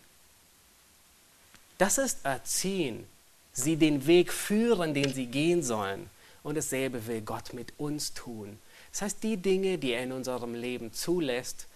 Das 1.77 1.97
ist 1.97 2.23
Erziehen, 2.23 3.07
sie 3.53 3.75
den 3.75 4.05
Weg 4.05 4.31
führen, 4.31 4.93
den 4.93 5.11
sie 5.13 5.25
gehen 5.25 5.63
sollen. 5.63 6.09
Und 6.43 6.55
dasselbe 6.55 7.05
will 7.07 7.21
Gott 7.21 7.53
mit 7.53 7.73
uns 7.77 8.13
tun. 8.13 8.59
Das 8.91 9.01
heißt, 9.03 9.23
die 9.23 9.37
Dinge, 9.37 9.77
die 9.77 9.91
er 9.91 10.03
in 10.03 10.11
unserem 10.11 10.53
Leben 10.53 10.93
zulässt, 10.93 11.67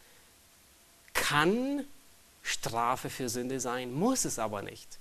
kann 1.14 1.86
Strafe 2.44 3.10
für 3.10 3.30
Sünde 3.30 3.60
sein, 3.60 3.94
muss 3.94 4.26
es 4.26 4.38
aber 4.38 4.62
nicht. 4.62 5.00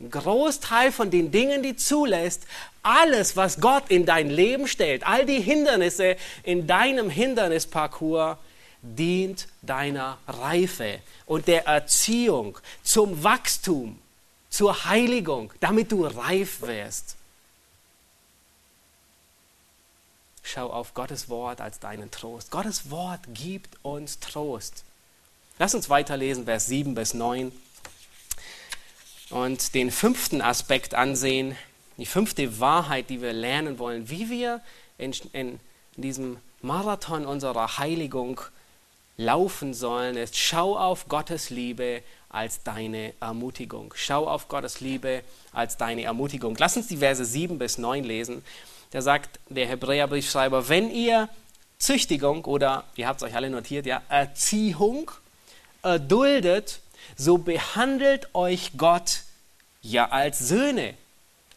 Ein 0.00 0.10
Großteil 0.10 0.92
von 0.92 1.10
den 1.10 1.30
Dingen, 1.30 1.62
die 1.62 1.76
zulässt, 1.76 2.44
alles, 2.82 3.36
was 3.36 3.60
Gott 3.60 3.84
in 3.90 4.06
dein 4.06 4.30
Leben 4.30 4.66
stellt, 4.66 5.06
all 5.06 5.26
die 5.26 5.40
Hindernisse 5.40 6.16
in 6.42 6.66
deinem 6.66 7.10
Hindernisparcours, 7.10 8.38
dient 8.82 9.46
deiner 9.60 10.16
Reife 10.26 11.00
und 11.26 11.46
der 11.48 11.66
Erziehung, 11.66 12.58
zum 12.82 13.22
Wachstum, 13.22 13.98
zur 14.48 14.86
Heiligung, 14.86 15.52
damit 15.60 15.92
du 15.92 16.06
reif 16.06 16.62
wirst. 16.62 17.16
Schau 20.42 20.70
auf 20.70 20.94
Gottes 20.94 21.28
Wort 21.28 21.60
als 21.60 21.78
deinen 21.78 22.10
Trost. 22.10 22.50
Gottes 22.50 22.90
Wort 22.90 23.20
gibt 23.34 23.76
uns 23.82 24.18
Trost. 24.18 24.84
Lass 25.58 25.74
uns 25.74 25.90
weiterlesen, 25.90 26.46
Vers 26.46 26.66
7 26.66 26.94
bis 26.94 27.12
9. 27.12 27.52
Und 29.30 29.74
den 29.74 29.90
fünften 29.90 30.42
Aspekt 30.42 30.94
ansehen, 30.94 31.56
die 31.96 32.06
fünfte 32.06 32.58
Wahrheit, 32.60 33.10
die 33.10 33.22
wir 33.22 33.32
lernen 33.32 33.78
wollen, 33.78 34.10
wie 34.10 34.28
wir 34.28 34.60
in, 34.98 35.14
in 35.32 35.60
diesem 35.96 36.38
Marathon 36.62 37.26
unserer 37.26 37.78
Heiligung 37.78 38.40
laufen 39.16 39.74
sollen, 39.74 40.16
ist, 40.16 40.36
schau 40.36 40.76
auf 40.76 41.08
Gottes 41.08 41.50
Liebe 41.50 42.02
als 42.30 42.62
deine 42.62 43.12
Ermutigung. 43.20 43.92
Schau 43.96 44.26
auf 44.26 44.48
Gottes 44.48 44.80
Liebe 44.80 45.22
als 45.52 45.76
deine 45.76 46.04
Ermutigung. 46.04 46.56
Lass 46.58 46.76
uns 46.76 46.86
die 46.86 46.96
Verse 46.96 47.24
7 47.24 47.58
bis 47.58 47.76
9 47.78 48.04
lesen. 48.04 48.42
Da 48.92 49.02
sagt 49.02 49.38
der 49.48 49.66
Hebräerbriefschreiber, 49.66 50.68
wenn 50.68 50.90
ihr 50.90 51.28
Züchtigung 51.78 52.44
oder, 52.44 52.84
ihr 52.96 53.06
habt 53.06 53.22
es 53.22 53.28
euch 53.28 53.34
alle 53.34 53.50
notiert, 53.50 53.86
ja, 53.86 54.02
Erziehung 54.08 55.10
erduldet, 55.82 56.80
so 57.20 57.36
behandelt 57.36 58.28
euch 58.34 58.72
Gott 58.78 59.24
ja 59.82 60.08
als 60.08 60.38
Söhne. 60.38 60.94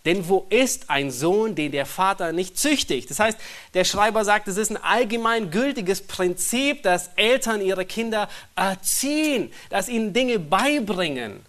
Denn 0.03 0.28
wo 0.28 0.45
ist 0.49 0.89
ein 0.89 1.09
Sohn, 1.09 1.55
den 1.55 1.72
der 1.72 1.86
Vater 1.86 2.34
nicht 2.34 2.59
züchtigt? 2.59 3.09
Das 3.09 3.20
heißt, 3.20 3.38
der 3.74 3.86
Schreiber 3.86 4.26
sagt, 4.26 4.49
es 4.49 4.57
ist 4.57 4.72
ein 4.72 4.84
allgemein 4.84 5.51
gültiges 5.51 6.01
Prinzip, 6.01 6.84
dass 6.84 7.11
Eltern 7.16 7.61
ihre 7.61 7.86
Kinder 7.86 8.28
erziehen, 8.57 9.53
dass 9.70 9.88
ihnen 9.88 10.11
Dinge 10.11 10.38
beibringen. 10.38 11.45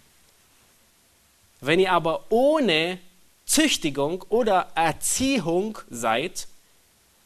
Wenn 1.59 1.81
ihr 1.81 1.91
aber 1.91 2.23
ohne 2.29 2.99
Züchtigung 3.45 4.23
oder 4.29 4.71
Erziehung 4.75 5.77
seid, 5.89 6.47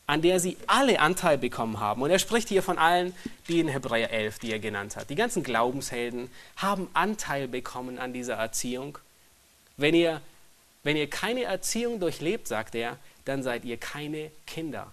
an 0.10 0.24
der 0.24 0.40
sie 0.40 0.58
alle 0.66 1.00
Anteil 1.00 1.38
bekommen 1.38 1.80
haben. 1.80 2.02
Und 2.02 2.10
er 2.10 2.18
spricht 2.18 2.50
hier 2.50 2.64
von 2.64 2.80
allen, 2.80 3.14
die 3.48 3.60
in 3.60 3.68
Hebräer 3.68 4.10
11, 4.10 4.40
die 4.40 4.52
er 4.52 4.58
genannt 4.58 4.96
hat. 4.96 5.12
Die 5.12 5.16
ganzen 5.16 5.44
Glaubenshelden 5.44 6.32
haben 6.58 6.90
Anteil 6.94 7.48
bekommen 7.48 8.00
an 8.00 8.12
dieser 8.12 8.34
Erziehung. 8.34 8.98
Wenn 9.78 9.94
ihr, 9.94 10.20
wenn 10.82 10.98
ihr 10.98 11.08
keine 11.08 11.44
Erziehung 11.44 12.00
durchlebt, 12.00 12.48
sagt 12.48 12.74
er, 12.74 12.98
dann 13.26 13.44
seid 13.44 13.66
ihr 13.66 13.78
keine 13.78 14.32
Kinder. 14.48 14.92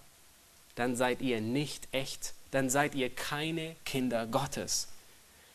Dann 0.75 0.95
seid 0.95 1.21
ihr 1.21 1.41
nicht 1.41 1.87
echt. 1.91 2.35
Dann 2.51 2.69
seid 2.69 2.93
ihr 2.93 3.09
keine 3.09 3.75
Kinder 3.85 4.27
Gottes. 4.27 4.87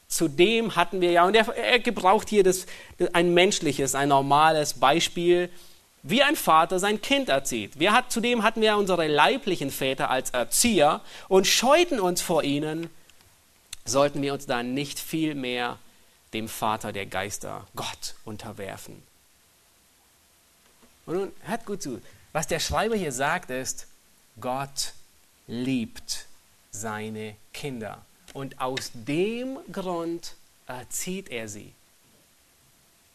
Zudem 0.09 0.75
hatten 0.75 1.01
wir 1.01 1.13
ja, 1.13 1.25
und 1.25 1.37
er, 1.37 1.47
er 1.57 1.79
gebraucht 1.79 2.29
hier 2.29 2.43
das, 2.43 2.67
ein 3.13 3.33
menschliches, 3.33 3.95
ein 3.95 4.09
normales 4.09 4.75
Beispiel, 4.75 5.51
wie 6.03 6.23
ein 6.23 6.37
Vater 6.37 6.79
sein 6.79 7.01
Kind 7.01 7.29
erzieht. 7.29 7.79
Wir 7.79 7.93
hat, 7.93 8.11
zudem 8.11 8.43
hatten 8.43 8.61
wir 8.61 8.77
unsere 8.77 9.07
leiblichen 9.07 9.71
Väter 9.71 10.11
als 10.11 10.31
Erzieher 10.31 11.01
und 11.29 11.47
scheuten 11.47 12.01
uns 12.01 12.21
vor 12.21 12.43
ihnen, 12.43 12.91
sollten 13.85 14.21
wir 14.23 14.33
uns 14.33 14.47
dann 14.47 14.75
nicht 14.75 14.99
viel 14.99 15.35
mehr 15.35 15.79
dem 16.33 16.49
Vater 16.49 16.93
der 16.93 17.07
Geister, 17.07 17.67
Gott, 17.77 18.15
unterwerfen. 18.25 19.03
Und 21.07 21.15
nun 21.15 21.33
hört 21.43 21.67
gut 21.67 21.83
zu. 21.83 22.01
Was 22.33 22.47
der 22.47 22.61
Schreiber 22.61 22.97
hier 22.97 23.13
sagt 23.13 23.51
ist, 23.51 23.87
Gott 24.41 24.95
liebt 25.47 26.27
seine 26.71 27.37
Kinder. 27.53 28.05
Und 28.33 28.61
aus 28.61 28.91
dem 28.95 29.59
Grund 29.71 30.35
erzieht 30.67 31.29
er 31.29 31.49
sie. 31.49 31.73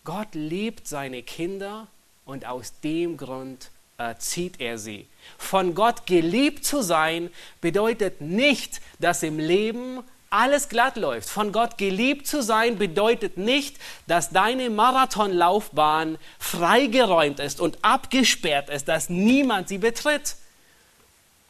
Gott 0.04 0.36
liebt 0.36 0.88
seine 0.88 1.24
Kinder 1.24 1.88
und 2.28 2.45
aus 2.45 2.73
dem 2.84 3.17
Grund 3.17 3.71
erzieht 3.97 4.61
er 4.61 4.78
sie. 4.78 5.07
Von 5.38 5.73
Gott 5.73 6.05
geliebt 6.05 6.65
zu 6.65 6.82
sein 6.82 7.32
bedeutet 7.61 8.21
nicht, 8.21 8.80
dass 8.99 9.23
im 9.23 9.39
Leben 9.39 10.03
alles 10.30 10.69
glatt 10.69 10.97
läuft. 10.97 11.30
Von 11.30 11.51
Gott 11.51 11.78
geliebt 11.78 12.28
zu 12.28 12.43
sein 12.43 12.78
bedeutet 12.78 13.38
nicht, 13.38 13.78
dass 14.05 14.30
deine 14.30 14.69
Marathonlaufbahn 14.69 16.17
freigeräumt 16.38 17.39
ist 17.39 17.59
und 17.59 17.80
abgesperrt 17.82 18.69
ist, 18.69 18.88
dass 18.88 19.09
niemand 19.09 19.69
sie 19.69 19.80
betritt 19.80 20.36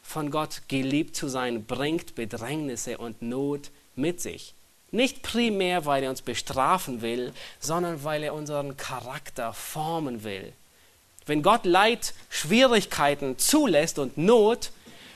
von 0.08 0.30
Gott 0.30 0.62
geliebt 0.68 1.16
zu 1.16 1.28
sein, 1.28 1.66
bringt 1.66 2.14
Bedrängnisse 2.14 2.96
und 2.96 3.20
Not 3.20 3.70
mit 3.94 4.22
sich. 4.22 4.54
Nicht 4.90 5.20
primär, 5.20 5.84
weil 5.84 6.02
er 6.02 6.08
uns 6.08 6.22
bestrafen 6.22 7.02
will, 7.02 7.34
sondern 7.60 8.02
weil 8.04 8.22
er 8.22 8.32
unseren 8.32 8.78
Charakter 8.78 9.52
formen 9.52 10.24
will. 10.24 10.54
Wenn 11.28 11.42
Gott 11.42 11.66
Leid, 11.66 12.14
Schwierigkeiten 12.30 13.38
zulässt 13.38 13.98
und 13.98 14.16
Not, 14.16 14.72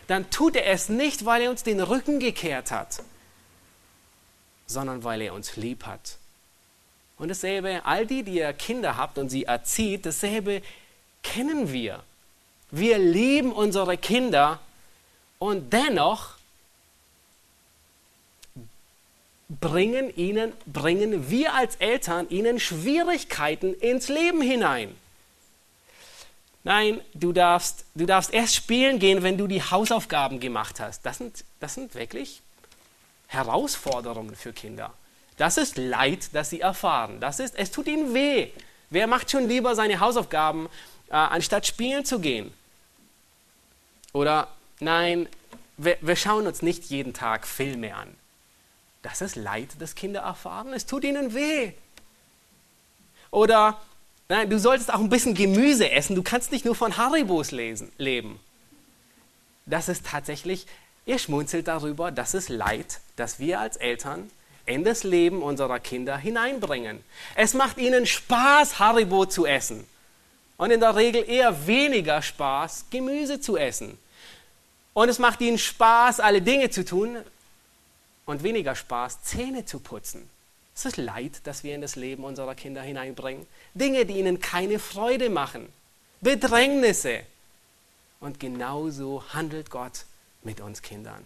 dann 0.06 0.30
tut 0.30 0.56
er 0.56 0.66
es 0.66 0.90
nicht, 0.90 1.24
weil 1.24 1.42
er 1.42 1.50
uns 1.50 1.62
den 1.62 1.80
Rücken 1.80 2.20
gekehrt 2.20 2.70
hat, 2.70 3.02
sondern 4.66 5.04
weil 5.04 5.22
er 5.22 5.32
uns 5.32 5.56
lieb 5.56 5.86
hat. 5.86 6.18
Und 7.16 7.28
dasselbe, 7.28 7.82
all 7.84 8.06
die, 8.06 8.22
die 8.24 8.34
ihr 8.34 8.52
Kinder 8.52 8.96
habt 8.96 9.16
und 9.16 9.30
sie 9.30 9.44
erzieht, 9.44 10.04
dasselbe 10.04 10.60
kennen 11.22 11.72
wir. 11.72 12.02
Wir 12.70 12.98
lieben 12.98 13.52
unsere 13.52 13.96
Kinder 13.96 14.60
und 15.38 15.72
dennoch 15.72 16.34
bringen 19.48 20.14
ihnen, 20.14 20.52
bringen 20.66 21.30
wir 21.30 21.54
als 21.54 21.76
Eltern 21.76 22.28
ihnen 22.28 22.60
Schwierigkeiten 22.60 23.72
ins 23.74 24.08
Leben 24.08 24.42
hinein. 24.42 24.94
Nein, 26.64 27.00
du 27.14 27.32
darfst, 27.32 27.84
du 27.94 28.06
darfst 28.06 28.32
erst 28.32 28.54
spielen 28.54 28.98
gehen, 28.98 29.22
wenn 29.22 29.36
du 29.36 29.46
die 29.46 29.62
Hausaufgaben 29.62 30.38
gemacht 30.38 30.78
hast. 30.78 31.04
Das 31.04 31.18
sind, 31.18 31.44
das 31.58 31.74
sind 31.74 31.94
wirklich 31.94 32.40
Herausforderungen 33.26 34.36
für 34.36 34.52
Kinder. 34.52 34.92
Das 35.38 35.56
ist 35.56 35.76
Leid, 35.76 36.30
das 36.34 36.50
sie 36.50 36.60
erfahren. 36.60 37.18
Das 37.18 37.40
ist, 37.40 37.56
es 37.56 37.70
tut 37.70 37.88
ihnen 37.88 38.14
weh. 38.14 38.50
Wer 38.90 39.06
macht 39.06 39.30
schon 39.30 39.48
lieber 39.48 39.74
seine 39.74 39.98
Hausaufgaben, 39.98 40.68
äh, 41.08 41.14
anstatt 41.14 41.66
spielen 41.66 42.04
zu 42.04 42.20
gehen? 42.20 42.52
Oder 44.12 44.48
nein, 44.78 45.28
wir, 45.78 45.96
wir 46.00 46.16
schauen 46.16 46.46
uns 46.46 46.62
nicht 46.62 46.84
jeden 46.84 47.14
Tag 47.14 47.46
Filme 47.46 47.96
an. 47.96 48.14
Das 49.02 49.20
ist 49.20 49.34
Leid, 49.34 49.70
das 49.80 49.94
Kinder 49.96 50.20
erfahren. 50.20 50.72
Es 50.72 50.86
tut 50.86 51.02
ihnen 51.02 51.34
weh. 51.34 51.72
Oder 53.30 53.80
nein, 54.32 54.48
du 54.48 54.58
solltest 54.58 54.92
auch 54.92 54.98
ein 54.98 55.10
bisschen 55.10 55.34
Gemüse 55.34 55.90
essen. 55.90 56.16
Du 56.16 56.22
kannst 56.22 56.52
nicht 56.52 56.64
nur 56.64 56.74
von 56.74 56.96
Haribos 56.96 57.50
lesen, 57.50 57.92
leben. 57.98 58.40
Das 59.66 59.90
ist 59.90 60.06
tatsächlich, 60.06 60.66
ihr 61.04 61.18
schmunzelt 61.18 61.68
darüber, 61.68 62.10
das 62.10 62.32
ist 62.32 62.48
Leid, 62.48 63.00
das 63.16 63.38
wir 63.38 63.60
als 63.60 63.76
Eltern 63.76 64.30
in 64.64 64.84
das 64.84 65.04
Leben 65.04 65.42
unserer 65.42 65.78
Kinder 65.80 66.16
hineinbringen. 66.16 67.04
Es 67.34 67.52
macht 67.52 67.76
ihnen 67.76 68.06
Spaß, 68.06 68.78
Haribo 68.78 69.26
zu 69.26 69.44
essen. 69.44 69.86
Und 70.56 70.70
in 70.70 70.80
der 70.80 70.96
Regel 70.96 71.28
eher 71.28 71.66
weniger 71.66 72.22
Spaß, 72.22 72.86
Gemüse 72.90 73.38
zu 73.38 73.58
essen. 73.58 73.98
Und 74.94 75.10
es 75.10 75.18
macht 75.18 75.42
ihnen 75.42 75.58
Spaß, 75.58 76.20
alle 76.20 76.40
Dinge 76.40 76.70
zu 76.70 76.86
tun 76.86 77.18
und 78.24 78.42
weniger 78.42 78.74
Spaß, 78.74 79.24
Zähne 79.24 79.66
zu 79.66 79.78
putzen. 79.78 80.30
Es 80.74 80.84
ist 80.86 80.96
Leid, 80.96 81.40
das 81.44 81.64
wir 81.64 81.74
in 81.74 81.80
das 81.80 81.96
Leben 81.96 82.24
unserer 82.24 82.54
Kinder 82.54 82.82
hineinbringen. 82.82 83.46
Dinge, 83.74 84.06
die 84.06 84.18
ihnen 84.18 84.40
keine 84.40 84.78
Freude 84.78 85.30
machen. 85.30 85.68
Bedrängnisse. 86.20 87.20
Und 88.20 88.40
genauso 88.40 89.22
handelt 89.32 89.70
Gott 89.70 90.04
mit 90.42 90.60
uns 90.60 90.80
Kindern. 90.82 91.24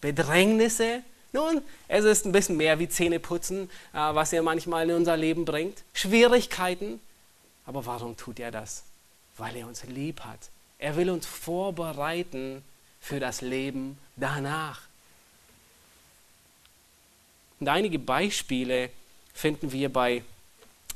Bedrängnisse, 0.00 1.02
nun, 1.32 1.62
es 1.88 2.04
ist 2.04 2.24
ein 2.24 2.32
bisschen 2.32 2.56
mehr 2.56 2.78
wie 2.78 2.88
Zähneputzen, 2.88 3.68
äh, 3.92 3.98
was 3.98 4.32
er 4.32 4.42
manchmal 4.42 4.88
in 4.88 4.96
unser 4.96 5.16
Leben 5.16 5.44
bringt. 5.44 5.82
Schwierigkeiten. 5.92 7.00
Aber 7.66 7.84
warum 7.84 8.16
tut 8.16 8.40
er 8.40 8.50
das? 8.50 8.84
Weil 9.36 9.56
er 9.56 9.66
uns 9.66 9.84
lieb 9.84 10.20
hat. 10.20 10.50
Er 10.78 10.96
will 10.96 11.10
uns 11.10 11.26
vorbereiten 11.26 12.64
für 13.00 13.20
das 13.20 13.40
Leben 13.40 13.98
danach. 14.16 14.87
Und 17.60 17.68
einige 17.68 17.98
Beispiele 17.98 18.90
finden 19.34 19.72
wir 19.72 19.92
bei 19.92 20.22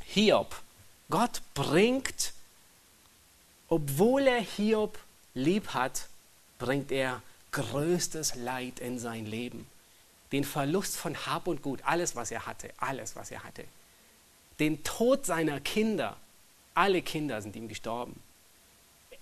Hiob. 0.04 0.60
Gott 1.10 1.42
bringt, 1.54 2.32
obwohl 3.68 4.26
er 4.26 4.40
Hiob 4.40 4.98
lieb 5.34 5.68
hat, 5.68 6.08
bringt 6.58 6.92
er 6.92 7.22
größtes 7.52 8.36
Leid 8.36 8.80
in 8.80 8.98
sein 8.98 9.26
Leben. 9.26 9.66
Den 10.30 10.44
Verlust 10.44 10.96
von 10.96 11.26
Hab 11.26 11.46
und 11.46 11.62
Gut, 11.62 11.80
alles, 11.84 12.16
was 12.16 12.30
er 12.30 12.46
hatte, 12.46 12.70
alles, 12.78 13.16
was 13.16 13.30
er 13.30 13.44
hatte. 13.44 13.64
Den 14.58 14.82
Tod 14.84 15.26
seiner 15.26 15.60
Kinder, 15.60 16.16
alle 16.74 17.02
Kinder 17.02 17.42
sind 17.42 17.56
ihm 17.56 17.68
gestorben. 17.68 18.18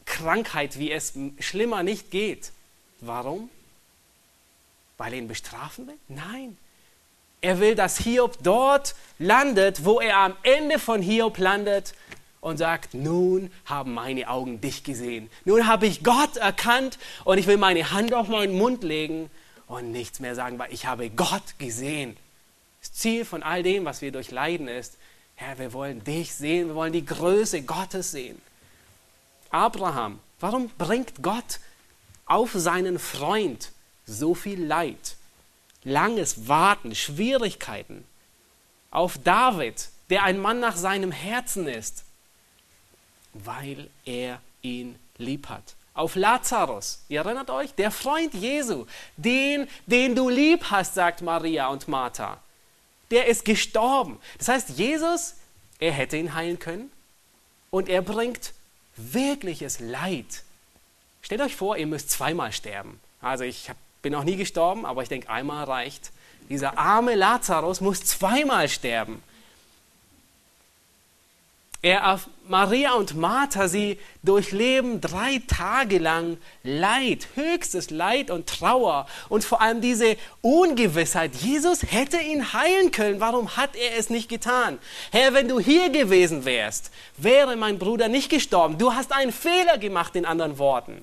Krankheit, 0.04 0.78
wie 0.78 0.92
es 0.92 1.14
schlimmer 1.38 1.82
nicht 1.82 2.10
geht. 2.10 2.52
Warum? 3.00 3.50
Weil 4.98 5.14
er 5.14 5.18
ihn 5.18 5.28
bestrafen 5.28 5.86
will? 5.86 5.98
Nein. 6.08 6.56
Er 7.40 7.60
will, 7.60 7.74
dass 7.74 7.98
Hiob 7.98 8.38
dort 8.42 8.94
landet, 9.18 9.84
wo 9.84 10.00
er 10.00 10.18
am 10.18 10.36
Ende 10.42 10.78
von 10.78 11.00
Hiob 11.00 11.38
landet 11.38 11.94
und 12.40 12.56
sagt, 12.56 12.94
nun 12.94 13.50
haben 13.64 13.94
meine 13.94 14.28
Augen 14.28 14.60
dich 14.60 14.84
gesehen. 14.84 15.30
Nun 15.44 15.66
habe 15.66 15.86
ich 15.86 16.02
Gott 16.02 16.36
erkannt 16.36 16.98
und 17.24 17.38
ich 17.38 17.46
will 17.46 17.56
meine 17.56 17.92
Hand 17.92 18.12
auf 18.14 18.28
meinen 18.28 18.56
Mund 18.56 18.82
legen 18.82 19.30
und 19.66 19.92
nichts 19.92 20.20
mehr 20.20 20.34
sagen, 20.34 20.58
weil 20.58 20.72
ich 20.72 20.86
habe 20.86 21.10
Gott 21.10 21.58
gesehen. 21.58 22.16
Das 22.80 22.92
Ziel 22.92 23.24
von 23.24 23.42
all 23.42 23.62
dem, 23.62 23.84
was 23.84 24.00
wir 24.00 24.10
durchleiden, 24.10 24.68
ist, 24.68 24.96
Herr, 25.34 25.58
wir 25.58 25.72
wollen 25.72 26.04
dich 26.04 26.34
sehen, 26.34 26.68
wir 26.68 26.74
wollen 26.74 26.92
die 26.92 27.04
Größe 27.04 27.62
Gottes 27.62 28.10
sehen. 28.10 28.40
Abraham, 29.50 30.18
warum 30.38 30.68
bringt 30.76 31.22
Gott 31.22 31.60
auf 32.26 32.52
seinen 32.52 32.98
Freund 32.98 33.70
so 34.06 34.34
viel 34.34 34.62
Leid? 34.64 35.16
Langes 35.84 36.48
Warten, 36.48 36.94
Schwierigkeiten. 36.94 38.04
Auf 38.90 39.18
David, 39.22 39.88
der 40.10 40.24
ein 40.24 40.38
Mann 40.38 40.60
nach 40.60 40.76
seinem 40.76 41.12
Herzen 41.12 41.68
ist, 41.68 42.04
weil 43.32 43.88
er 44.04 44.40
ihn 44.62 44.96
lieb 45.16 45.48
hat. 45.48 45.74
Auf 45.94 46.16
Lazarus, 46.16 47.02
ihr 47.08 47.20
erinnert 47.20 47.50
euch, 47.50 47.74
der 47.74 47.90
Freund 47.90 48.34
Jesu, 48.34 48.86
den, 49.16 49.68
den 49.86 50.14
du 50.14 50.28
lieb 50.28 50.70
hast, 50.70 50.94
sagt 50.94 51.20
Maria 51.22 51.68
und 51.68 51.88
Martha, 51.88 52.38
der 53.10 53.26
ist 53.26 53.44
gestorben. 53.44 54.18
Das 54.38 54.48
heißt, 54.48 54.70
Jesus, 54.70 55.34
er 55.78 55.92
hätte 55.92 56.16
ihn 56.16 56.34
heilen 56.34 56.58
können 56.58 56.90
und 57.70 57.88
er 57.88 58.02
bringt 58.02 58.52
wirkliches 58.96 59.80
Leid. 59.80 60.44
Stellt 61.22 61.40
euch 61.40 61.56
vor, 61.56 61.76
ihr 61.76 61.86
müsst 61.86 62.10
zweimal 62.10 62.52
sterben. 62.52 63.00
Also 63.20 63.44
ich 63.44 63.70
bin 64.02 64.12
noch 64.12 64.24
nie 64.24 64.36
gestorben, 64.36 64.86
aber 64.86 65.02
ich 65.02 65.08
denke, 65.08 65.28
einmal 65.30 65.64
reicht. 65.64 66.12
Dieser 66.48 66.78
arme 66.78 67.14
Lazarus 67.14 67.80
muss 67.80 68.04
zweimal 68.04 68.68
sterben. 68.68 69.22
Er, 71.82 72.20
Maria 72.46 72.92
und 72.92 73.16
Martha, 73.16 73.66
sie 73.66 73.98
durchleben 74.22 75.00
drei 75.00 75.40
Tage 75.46 75.98
lang 75.98 76.36
Leid, 76.62 77.28
höchstes 77.36 77.88
Leid 77.88 78.30
und 78.30 78.46
Trauer 78.46 79.06
und 79.30 79.44
vor 79.44 79.62
allem 79.62 79.80
diese 79.80 80.18
Ungewissheit. 80.42 81.36
Jesus 81.36 81.82
hätte 81.82 82.18
ihn 82.18 82.52
heilen 82.52 82.90
können. 82.90 83.20
Warum 83.20 83.56
hat 83.56 83.76
er 83.76 83.96
es 83.96 84.10
nicht 84.10 84.28
getan? 84.28 84.78
Herr, 85.10 85.32
wenn 85.32 85.48
du 85.48 85.58
hier 85.58 85.88
gewesen 85.88 86.44
wärst, 86.44 86.90
wäre 87.16 87.56
mein 87.56 87.78
Bruder 87.78 88.08
nicht 88.08 88.28
gestorben. 88.28 88.76
Du 88.76 88.92
hast 88.92 89.12
einen 89.12 89.32
Fehler 89.32 89.78
gemacht, 89.78 90.16
in 90.16 90.26
anderen 90.26 90.58
Worten. 90.58 91.02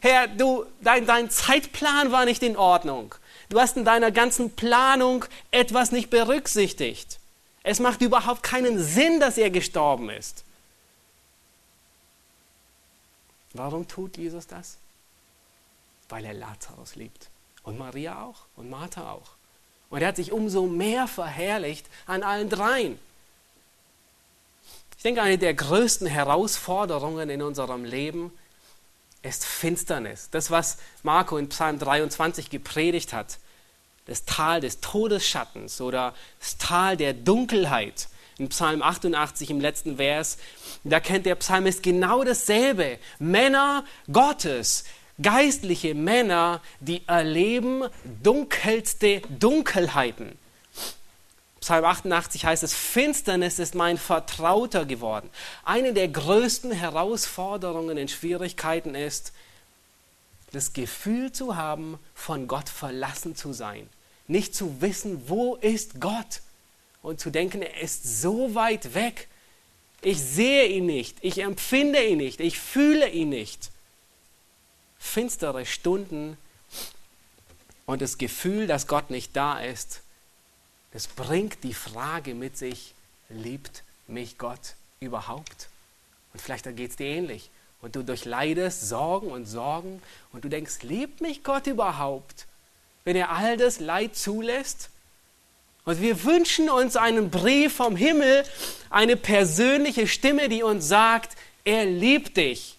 Herr, 0.00 0.28
du, 0.28 0.64
dein, 0.80 1.06
dein 1.06 1.30
Zeitplan 1.30 2.12
war 2.12 2.24
nicht 2.24 2.42
in 2.42 2.56
Ordnung. 2.56 3.14
Du 3.48 3.60
hast 3.60 3.76
in 3.76 3.84
deiner 3.84 4.10
ganzen 4.10 4.50
Planung 4.54 5.24
etwas 5.50 5.92
nicht 5.92 6.10
berücksichtigt. 6.10 7.18
Es 7.62 7.80
macht 7.80 8.00
überhaupt 8.02 8.42
keinen 8.42 8.82
Sinn, 8.82 9.20
dass 9.20 9.38
er 9.38 9.50
gestorben 9.50 10.10
ist. 10.10 10.44
Warum 13.54 13.88
tut 13.88 14.16
Jesus 14.16 14.46
das? 14.46 14.76
Weil 16.08 16.24
er 16.24 16.34
Lazarus 16.34 16.94
liebt. 16.94 17.28
Und 17.62 17.78
Maria 17.78 18.22
auch. 18.22 18.42
Und 18.56 18.70
Martha 18.70 19.12
auch. 19.12 19.30
Und 19.90 20.02
er 20.02 20.08
hat 20.08 20.16
sich 20.16 20.32
umso 20.32 20.66
mehr 20.66 21.08
verherrlicht 21.08 21.86
an 22.06 22.22
allen 22.22 22.50
dreien. 22.50 22.98
Ich 24.96 25.02
denke, 25.02 25.22
eine 25.22 25.38
der 25.38 25.54
größten 25.54 26.06
Herausforderungen 26.06 27.30
in 27.30 27.40
unserem 27.40 27.84
Leben 27.84 28.26
ist 28.26 28.47
Finsternis. 29.22 30.30
Das, 30.30 30.50
was 30.50 30.78
Marco 31.02 31.36
in 31.36 31.48
Psalm 31.48 31.78
23 31.78 32.50
gepredigt 32.50 33.12
hat 33.12 33.38
das 34.08 34.24
Tal 34.24 34.60
des 34.60 34.80
Todesschattens 34.80 35.80
oder 35.80 36.14
das 36.40 36.56
Tal 36.56 36.96
der 36.96 37.12
Dunkelheit. 37.12 38.08
In 38.38 38.48
Psalm 38.48 38.82
88 38.82 39.50
im 39.50 39.60
letzten 39.60 39.96
Vers, 39.96 40.38
da 40.84 41.00
kennt 41.00 41.26
der 41.26 41.34
Psalmist 41.34 41.82
genau 41.82 42.24
dasselbe. 42.24 42.98
Männer 43.18 43.84
Gottes, 44.10 44.84
geistliche 45.20 45.94
Männer, 45.94 46.62
die 46.80 47.02
erleben 47.06 47.84
dunkelste 48.22 49.22
Dunkelheiten. 49.28 50.38
Psalm 51.60 51.84
88 51.84 52.44
heißt 52.44 52.62
es, 52.62 52.74
Finsternis 52.74 53.58
ist 53.58 53.74
mein 53.74 53.98
Vertrauter 53.98 54.84
geworden. 54.84 55.28
Eine 55.64 55.92
der 55.92 56.08
größten 56.08 56.70
Herausforderungen 56.70 57.96
in 57.98 58.08
Schwierigkeiten 58.08 58.94
ist, 58.94 59.32
das 60.52 60.72
Gefühl 60.72 61.32
zu 61.32 61.56
haben, 61.56 61.98
von 62.14 62.48
Gott 62.48 62.68
verlassen 62.68 63.36
zu 63.36 63.52
sein 63.52 63.88
nicht 64.28 64.54
zu 64.54 64.80
wissen, 64.80 65.28
wo 65.28 65.56
ist 65.56 66.00
Gott 66.00 66.42
und 67.02 67.18
zu 67.18 67.30
denken, 67.30 67.62
er 67.62 67.80
ist 67.80 68.20
so 68.20 68.54
weit 68.54 68.94
weg. 68.94 69.28
Ich 70.02 70.20
sehe 70.20 70.66
ihn 70.66 70.86
nicht, 70.86 71.16
ich 71.22 71.38
empfinde 71.38 72.06
ihn 72.06 72.18
nicht, 72.18 72.40
ich 72.40 72.58
fühle 72.58 73.08
ihn 73.08 73.30
nicht. 73.30 73.70
Finstere 74.98 75.64
Stunden 75.66 76.36
und 77.86 78.02
das 78.02 78.18
Gefühl, 78.18 78.66
dass 78.66 78.86
Gott 78.86 79.10
nicht 79.10 79.34
da 79.34 79.58
ist, 79.58 80.02
das 80.92 81.06
bringt 81.06 81.64
die 81.64 81.74
Frage 81.74 82.34
mit 82.34 82.56
sich, 82.56 82.94
liebt 83.28 83.82
mich 84.06 84.38
Gott 84.38 84.74
überhaupt? 85.00 85.68
Und 86.32 86.40
vielleicht 86.40 86.64
geht 86.76 86.90
es 86.90 86.96
dir 86.96 87.06
ähnlich. 87.06 87.50
Und 87.80 87.94
du 87.94 88.02
durchleidest 88.02 88.88
Sorgen 88.88 89.30
und 89.30 89.46
Sorgen 89.46 90.02
und 90.32 90.44
du 90.44 90.48
denkst, 90.48 90.82
liebt 90.82 91.20
mich 91.20 91.44
Gott 91.44 91.66
überhaupt? 91.66 92.48
wenn 93.08 93.16
er 93.16 93.30
all 93.30 93.56
das 93.56 93.80
Leid 93.80 94.16
zulässt? 94.16 94.90
Und 95.86 96.02
wir 96.02 96.24
wünschen 96.24 96.68
uns 96.68 96.94
einen 96.94 97.30
Brief 97.30 97.76
vom 97.76 97.96
Himmel, 97.96 98.44
eine 98.90 99.16
persönliche 99.16 100.06
Stimme, 100.06 100.50
die 100.50 100.62
uns 100.62 100.88
sagt, 100.88 101.34
er 101.64 101.86
liebt 101.86 102.36
dich. 102.36 102.76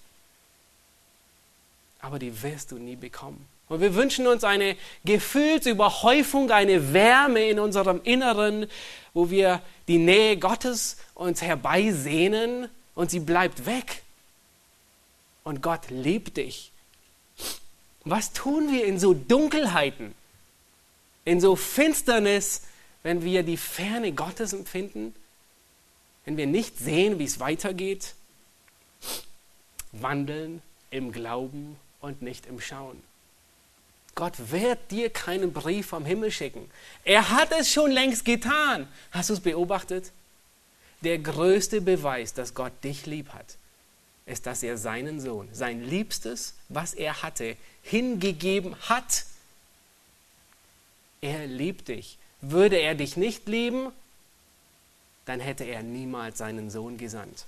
Aber 1.99 2.19
die 2.19 2.43
wirst 2.43 2.71
du 2.71 2.77
nie 2.77 2.95
bekommen. 2.95 3.43
Und 3.69 3.81
wir 3.81 3.93
wünschen 3.93 4.25
uns 4.25 4.43
eine 4.43 4.75
Gefühlsüberhäufung, 5.05 6.49
eine 6.49 6.91
Wärme 6.91 7.47
in 7.47 7.59
unserem 7.59 8.01
Inneren, 8.03 8.65
wo 9.13 9.29
wir 9.29 9.61
die 9.87 9.99
Nähe 9.99 10.37
Gottes 10.37 10.97
uns 11.13 11.43
herbeisehnen 11.43 12.69
und 12.95 13.11
sie 13.11 13.19
bleibt 13.19 13.67
weg. 13.67 14.01
Und 15.43 15.61
Gott 15.61 15.91
liebt 15.91 16.37
dich. 16.37 16.71
Was 18.05 18.33
tun 18.33 18.71
wir 18.71 18.85
in 18.85 18.99
so 18.99 19.13
Dunkelheiten, 19.13 20.15
in 21.23 21.39
so 21.39 21.55
Finsternis, 21.55 22.63
wenn 23.03 23.23
wir 23.23 23.43
die 23.43 23.57
Ferne 23.57 24.13
Gottes 24.13 24.51
empfinden, 24.51 25.13
wenn 26.25 26.37
wir 26.37 26.47
nicht 26.47 26.79
sehen, 26.79 27.19
wie 27.19 27.25
es 27.25 27.39
weitergeht? 27.39 28.15
Wandeln 29.91 30.63
im 30.89 31.11
Glauben 31.11 31.77
und 32.01 32.23
nicht 32.23 32.47
im 32.47 32.59
Schauen. 32.59 33.08
Gott 34.19 34.51
wird 34.51 34.91
dir 34.91 35.09
keinen 35.09 35.53
Brief 35.53 35.87
vom 35.87 36.03
Himmel 36.03 36.29
schicken. 36.29 36.69
Er 37.05 37.29
hat 37.29 37.53
es 37.57 37.71
schon 37.71 37.89
längst 37.89 38.25
getan. 38.25 38.85
Hast 39.11 39.29
du 39.29 39.33
es 39.35 39.39
beobachtet? 39.39 40.11
Der 40.99 41.19
größte 41.19 41.79
Beweis, 41.79 42.33
dass 42.33 42.53
Gott 42.53 42.73
dich 42.83 43.05
lieb 43.05 43.29
hat, 43.29 43.55
ist, 44.25 44.45
dass 44.45 44.61
er 44.61 44.77
seinen 44.77 45.21
Sohn, 45.21 45.47
sein 45.53 45.81
Liebstes, 45.85 46.55
was 46.67 46.93
er 46.93 47.21
hatte, 47.21 47.55
hingegeben 47.81 48.75
hat. 48.89 49.23
Er 51.21 51.47
liebt 51.47 51.87
dich. 51.87 52.17
Würde 52.41 52.75
er 52.75 52.95
dich 52.95 53.15
nicht 53.15 53.47
lieben, 53.47 53.89
dann 55.27 55.39
hätte 55.39 55.63
er 55.63 55.81
niemals 55.81 56.39
seinen 56.39 56.69
Sohn 56.69 56.97
gesandt. 56.97 57.45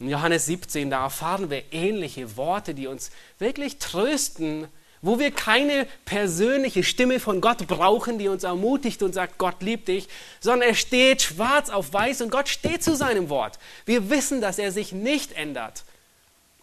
In 0.00 0.08
Johannes 0.08 0.46
17, 0.46 0.88
da 0.88 1.02
erfahren 1.02 1.50
wir 1.50 1.70
ähnliche 1.70 2.38
Worte, 2.38 2.72
die 2.72 2.86
uns 2.86 3.10
wirklich 3.38 3.76
trösten, 3.76 4.68
wo 5.04 5.18
wir 5.18 5.30
keine 5.30 5.86
persönliche 6.06 6.82
Stimme 6.82 7.20
von 7.20 7.42
Gott 7.42 7.66
brauchen, 7.66 8.18
die 8.18 8.28
uns 8.28 8.42
ermutigt 8.42 9.02
und 9.02 9.12
sagt, 9.12 9.36
Gott 9.36 9.62
liebt 9.62 9.88
dich, 9.88 10.08
sondern 10.40 10.70
er 10.70 10.74
steht 10.74 11.20
schwarz 11.20 11.68
auf 11.68 11.92
weiß 11.92 12.22
und 12.22 12.30
Gott 12.30 12.48
steht 12.48 12.82
zu 12.82 12.96
seinem 12.96 13.28
Wort. 13.28 13.58
Wir 13.84 14.08
wissen, 14.08 14.40
dass 14.40 14.58
er 14.58 14.72
sich 14.72 14.92
nicht 14.92 15.32
ändert. 15.32 15.84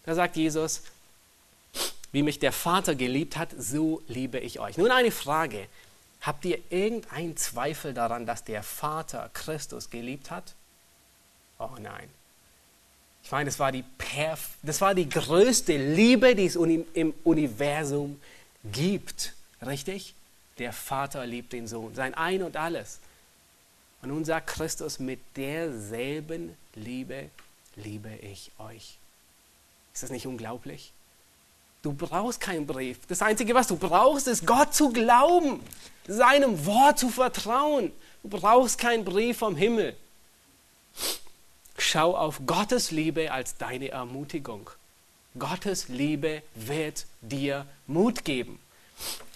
Da 0.04 0.16
sagt 0.16 0.36
Jesus, 0.36 0.82
wie 2.10 2.24
mich 2.24 2.40
der 2.40 2.50
Vater 2.50 2.96
geliebt 2.96 3.36
hat, 3.36 3.50
so 3.56 4.02
liebe 4.08 4.40
ich 4.40 4.58
euch. 4.58 4.76
Nun 4.76 4.90
eine 4.90 5.12
Frage. 5.12 5.68
Habt 6.20 6.44
ihr 6.44 6.58
irgendeinen 6.68 7.36
Zweifel 7.36 7.94
daran, 7.94 8.26
dass 8.26 8.42
der 8.42 8.64
Vater 8.64 9.30
Christus 9.34 9.88
geliebt 9.88 10.32
hat? 10.32 10.54
Oh 11.60 11.70
nein. 11.80 12.08
Ich 13.22 13.30
meine, 13.30 13.44
das 13.44 13.60
war 13.60 13.70
die, 13.70 13.84
Perf 13.98 14.50
das 14.64 14.80
war 14.80 14.96
die 14.96 15.08
größte 15.08 15.76
Liebe, 15.76 16.34
die 16.34 16.46
es 16.46 16.56
im 16.56 17.14
Universum 17.22 18.20
gibt. 18.64 19.34
Richtig? 19.64 20.14
Der 20.58 20.72
Vater 20.72 21.26
liebt 21.26 21.52
den 21.52 21.66
Sohn, 21.66 21.94
sein 21.94 22.14
Ein 22.14 22.42
und 22.42 22.56
alles. 22.56 22.98
Und 24.02 24.10
nun 24.10 24.24
sagt 24.24 24.48
Christus, 24.48 24.98
mit 24.98 25.20
derselben 25.36 26.56
Liebe 26.74 27.30
liebe 27.76 28.14
ich 28.16 28.50
euch. 28.58 28.98
Ist 29.94 30.02
das 30.02 30.10
nicht 30.10 30.26
unglaublich? 30.26 30.92
Du 31.82 31.92
brauchst 31.92 32.40
keinen 32.40 32.66
Brief. 32.66 32.98
Das 33.08 33.22
Einzige, 33.22 33.54
was 33.54 33.66
du 33.66 33.76
brauchst, 33.76 34.28
ist 34.28 34.46
Gott 34.46 34.74
zu 34.74 34.90
glauben, 34.90 35.60
seinem 36.06 36.64
Wort 36.64 36.98
zu 36.98 37.08
vertrauen. 37.08 37.92
Du 38.22 38.28
brauchst 38.28 38.78
keinen 38.78 39.04
Brief 39.04 39.38
vom 39.38 39.56
Himmel. 39.56 39.96
Schau 41.78 42.16
auf 42.16 42.40
Gottes 42.46 42.92
Liebe 42.92 43.32
als 43.32 43.56
deine 43.56 43.88
Ermutigung. 43.88 44.70
Gottes 45.38 45.88
Liebe 45.88 46.42
wird 46.54 47.06
dir 47.20 47.66
Mut 47.86 48.24
geben 48.24 48.58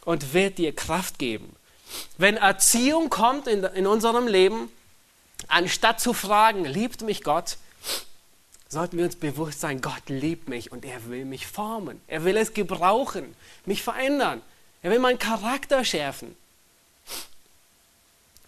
und 0.04 0.34
wird 0.34 0.58
dir 0.58 0.74
Kraft 0.74 1.18
geben. 1.18 1.54
Wenn 2.18 2.36
Erziehung 2.36 3.10
kommt 3.10 3.46
in, 3.46 3.64
in 3.64 3.86
unserem 3.86 4.26
Leben, 4.26 4.70
anstatt 5.48 6.00
zu 6.00 6.12
fragen, 6.12 6.64
liebt 6.64 7.02
mich 7.02 7.22
Gott, 7.22 7.56
sollten 8.68 8.98
wir 8.98 9.04
uns 9.04 9.16
bewusst 9.16 9.60
sein, 9.60 9.80
Gott 9.80 10.08
liebt 10.08 10.48
mich 10.48 10.72
und 10.72 10.84
er 10.84 11.08
will 11.08 11.24
mich 11.24 11.46
formen. 11.46 12.00
Er 12.08 12.24
will 12.24 12.36
es 12.36 12.52
gebrauchen, 12.52 13.34
mich 13.64 13.82
verändern. 13.82 14.42
Er 14.82 14.90
will 14.90 14.98
meinen 14.98 15.18
Charakter 15.18 15.84
schärfen. 15.84 16.36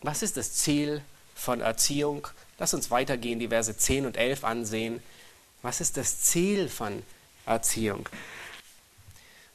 Was 0.02 0.22
ist 0.22 0.36
das 0.36 0.54
Ziel 0.54 1.02
von 1.34 1.60
Erziehung? 1.60 2.28
Lass 2.58 2.74
uns 2.74 2.90
weitergehen, 2.90 3.38
die 3.38 3.48
Verse 3.48 3.76
10 3.76 4.06
und 4.06 4.16
11 4.16 4.44
ansehen. 4.44 5.02
Was 5.62 5.80
ist 5.80 5.96
das 5.96 6.20
Ziel 6.20 6.68
von 6.68 6.92
Erziehung? 6.92 7.17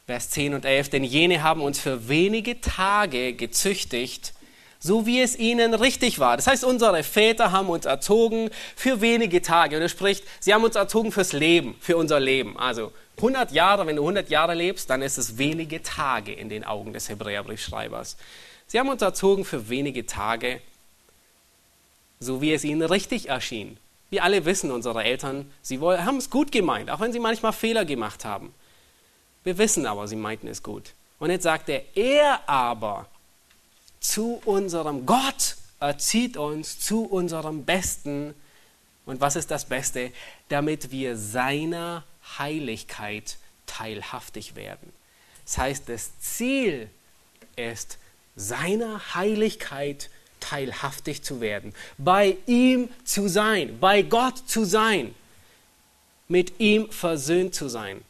Vers 0.05 0.29
10 0.31 0.53
und 0.53 0.65
11, 0.65 0.89
denn 0.89 1.03
jene 1.03 1.43
haben 1.43 1.61
uns 1.61 1.79
für 1.79 2.09
wenige 2.09 2.59
Tage 2.59 3.33
gezüchtigt, 3.33 4.33
so 4.79 5.05
wie 5.05 5.21
es 5.21 5.37
ihnen 5.37 5.73
richtig 5.73 6.19
war. 6.19 6.35
Das 6.35 6.47
heißt, 6.47 6.65
unsere 6.65 7.03
Väter 7.03 7.53
haben 7.53 7.69
uns 7.69 7.85
erzogen 7.85 8.49
für 8.75 8.99
wenige 8.99 9.41
Tage. 9.41 9.77
Und 9.77 9.81
er 9.81 9.89
spricht, 9.89 10.25
sie 10.41 10.53
haben 10.53 10.63
uns 10.65 10.75
erzogen 10.75 11.13
fürs 11.13 11.31
Leben, 11.31 11.75
für 11.79 11.95
unser 11.95 12.19
Leben. 12.19 12.59
Also 12.59 12.91
100 13.17 13.51
Jahre, 13.51 13.87
wenn 13.87 13.95
du 13.95 14.01
100 14.01 14.29
Jahre 14.29 14.55
lebst, 14.55 14.89
dann 14.89 15.01
ist 15.01 15.17
es 15.17 15.37
wenige 15.37 15.81
Tage 15.83 16.33
in 16.33 16.49
den 16.49 16.65
Augen 16.65 16.91
des 16.91 17.07
Hebräerbriefschreibers. 17.07 18.17
Sie 18.67 18.77
haben 18.77 18.89
uns 18.89 19.01
erzogen 19.01 19.45
für 19.45 19.69
wenige 19.69 20.05
Tage 20.05 20.59
so 22.23 22.41
wie 22.41 22.53
es 22.53 22.63
ihnen 22.63 22.81
richtig 22.81 23.29
erschien. 23.29 23.77
Wir 24.13 24.23
alle 24.23 24.45
wissen, 24.45 24.69
unsere 24.69 25.03
Eltern, 25.03 25.51
sie 25.63 25.79
haben 25.79 26.17
es 26.17 26.29
gut 26.29 26.51
gemeint, 26.51 26.91
auch 26.91 26.99
wenn 26.99 27.11
sie 27.11 27.17
manchmal 27.17 27.51
Fehler 27.51 27.83
gemacht 27.83 28.25
haben. 28.25 28.53
Wir 29.43 29.57
wissen 29.57 29.87
aber, 29.87 30.07
sie 30.07 30.15
meinten 30.15 30.45
es 30.45 30.61
gut. 30.61 30.93
Und 31.17 31.31
jetzt 31.31 31.41
sagt 31.41 31.67
er, 31.67 31.81
er 31.97 32.47
aber 32.47 33.07
zu 33.99 34.39
unserem 34.45 35.07
Gott 35.07 35.55
erzieht 35.79 36.37
uns 36.37 36.79
zu 36.79 37.05
unserem 37.05 37.65
Besten. 37.65 38.35
Und 39.07 39.19
was 39.19 39.35
ist 39.35 39.49
das 39.49 39.65
Beste? 39.65 40.11
Damit 40.47 40.91
wir 40.91 41.17
seiner 41.17 42.03
Heiligkeit 42.37 43.37
teilhaftig 43.65 44.55
werden. 44.55 44.93
Das 45.43 45.57
heißt, 45.57 45.89
das 45.89 46.19
Ziel 46.19 46.87
ist, 47.55 47.97
seiner 48.35 49.15
Heiligkeit 49.15 50.03
teilhaftig 50.03 50.22
zu 51.21 51.41
werden, 51.41 51.73
bei 51.97 52.37
ihm 52.45 52.89
zu 53.03 53.27
sein, 53.27 53.77
bei 53.79 54.01
Gott 54.01 54.37
zu 54.47 54.65
sein, 54.65 55.13
mit 56.27 56.59
ihm 56.59 56.89
versöhnt 56.89 57.53
zu 57.53 57.69
sein. 57.69 58.01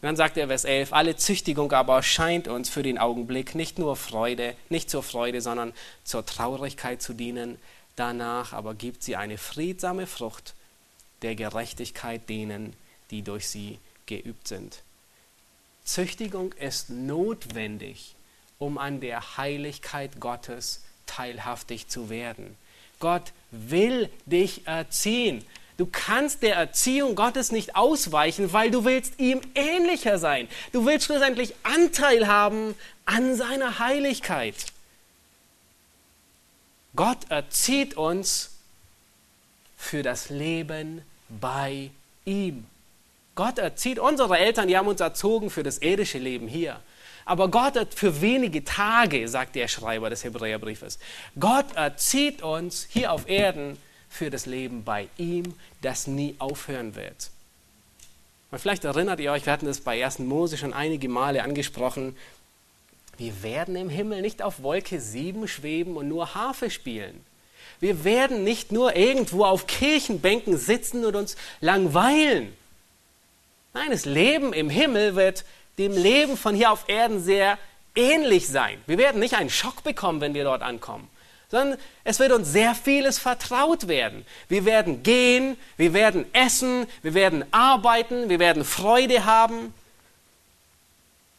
dann 0.00 0.16
sagt 0.16 0.36
er 0.36 0.46
Vers 0.46 0.64
11, 0.64 0.92
alle 0.92 1.16
Züchtigung 1.16 1.72
aber 1.72 2.02
scheint 2.02 2.46
uns 2.46 2.68
für 2.68 2.82
den 2.82 2.98
Augenblick 2.98 3.54
nicht 3.54 3.78
nur 3.78 3.96
Freude, 3.96 4.54
nicht 4.68 4.90
zur 4.90 5.02
Freude, 5.02 5.40
sondern 5.40 5.72
zur 6.04 6.24
Traurigkeit 6.24 7.02
zu 7.02 7.14
dienen. 7.14 7.58
Danach 7.96 8.52
aber 8.52 8.74
gibt 8.74 9.02
sie 9.02 9.16
eine 9.16 9.38
friedsame 9.38 10.06
Frucht 10.06 10.54
der 11.22 11.34
Gerechtigkeit 11.34 12.28
denen, 12.28 12.74
die 13.10 13.22
durch 13.22 13.48
sie 13.48 13.78
geübt 14.06 14.46
sind. 14.46 14.82
Züchtigung 15.84 16.52
ist 16.52 16.90
notwendig, 16.90 18.14
um 18.58 18.78
an 18.78 19.00
der 19.00 19.36
Heiligkeit 19.36 20.20
Gottes 20.20 20.82
teilhaftig 21.08 21.88
zu 21.88 22.10
werden. 22.10 22.56
Gott 23.00 23.32
will 23.50 24.08
dich 24.26 24.66
erziehen. 24.66 25.44
Du 25.76 25.86
kannst 25.86 26.42
der 26.42 26.56
Erziehung 26.56 27.14
Gottes 27.14 27.52
nicht 27.52 27.76
ausweichen, 27.76 28.52
weil 28.52 28.70
du 28.70 28.84
willst 28.84 29.20
ihm 29.20 29.40
ähnlicher 29.54 30.18
sein. 30.18 30.48
Du 30.72 30.84
willst 30.86 31.06
schlussendlich 31.06 31.54
Anteil 31.62 32.26
haben 32.26 32.74
an 33.04 33.36
seiner 33.36 33.78
Heiligkeit. 33.78 34.56
Gott 36.96 37.30
erzieht 37.30 37.96
uns 37.96 38.50
für 39.76 40.02
das 40.02 40.30
Leben 40.30 41.02
bei 41.28 41.90
ihm. 42.24 42.66
Gott 43.36 43.58
erzieht 43.58 44.00
unsere 44.00 44.36
Eltern, 44.36 44.66
die 44.66 44.76
haben 44.76 44.88
uns 44.88 45.00
erzogen 45.00 45.48
für 45.48 45.62
das 45.62 45.78
irdische 45.78 46.18
Leben 46.18 46.48
hier. 46.48 46.80
Aber 47.28 47.50
Gott 47.50 47.76
hat 47.76 47.92
für 47.92 48.22
wenige 48.22 48.64
Tage, 48.64 49.28
sagt 49.28 49.54
der 49.54 49.68
Schreiber 49.68 50.08
des 50.08 50.24
Hebräerbriefes, 50.24 50.98
Gott 51.38 51.76
erzieht 51.76 52.40
uns 52.40 52.88
hier 52.88 53.12
auf 53.12 53.28
Erden 53.28 53.76
für 54.08 54.30
das 54.30 54.46
Leben 54.46 54.82
bei 54.82 55.08
ihm, 55.18 55.52
das 55.82 56.06
nie 56.06 56.36
aufhören 56.38 56.94
wird. 56.94 57.30
Und 58.50 58.58
vielleicht 58.60 58.84
erinnert 58.84 59.20
ihr 59.20 59.30
euch, 59.30 59.44
wir 59.44 59.52
hatten 59.52 59.66
das 59.66 59.82
bei 59.82 60.02
1. 60.02 60.20
Mose 60.20 60.56
schon 60.56 60.72
einige 60.72 61.10
Male 61.10 61.42
angesprochen, 61.42 62.16
wir 63.18 63.42
werden 63.42 63.76
im 63.76 63.90
Himmel 63.90 64.22
nicht 64.22 64.40
auf 64.40 64.62
Wolke 64.62 64.98
7 64.98 65.48
schweben 65.48 65.98
und 65.98 66.08
nur 66.08 66.34
Harfe 66.34 66.70
spielen. 66.70 67.20
Wir 67.78 68.04
werden 68.04 68.42
nicht 68.42 68.72
nur 68.72 68.96
irgendwo 68.96 69.44
auf 69.44 69.66
Kirchenbänken 69.66 70.56
sitzen 70.56 71.04
und 71.04 71.14
uns 71.14 71.36
langweilen. 71.60 72.54
Nein, 73.74 73.90
das 73.90 74.06
Leben 74.06 74.54
im 74.54 74.70
Himmel 74.70 75.14
wird 75.14 75.44
dem 75.78 75.92
Leben 75.92 76.36
von 76.36 76.54
hier 76.54 76.70
auf 76.70 76.88
Erden 76.88 77.22
sehr 77.22 77.58
ähnlich 77.94 78.48
sein. 78.48 78.80
Wir 78.86 78.98
werden 78.98 79.20
nicht 79.20 79.34
einen 79.34 79.50
Schock 79.50 79.82
bekommen, 79.82 80.20
wenn 80.20 80.34
wir 80.34 80.44
dort 80.44 80.62
ankommen. 80.62 81.08
sondern 81.50 81.78
es 82.04 82.18
wird 82.18 82.32
uns 82.32 82.52
sehr 82.52 82.74
vieles 82.74 83.18
vertraut 83.18 83.88
werden. 83.88 84.24
Wir 84.48 84.64
werden 84.64 85.02
gehen, 85.02 85.56
wir 85.76 85.94
werden 85.94 86.26
essen, 86.34 86.86
wir 87.02 87.14
werden 87.14 87.44
arbeiten, 87.52 88.28
wir 88.28 88.38
werden 88.38 88.64
Freude 88.64 89.24
haben, 89.24 89.72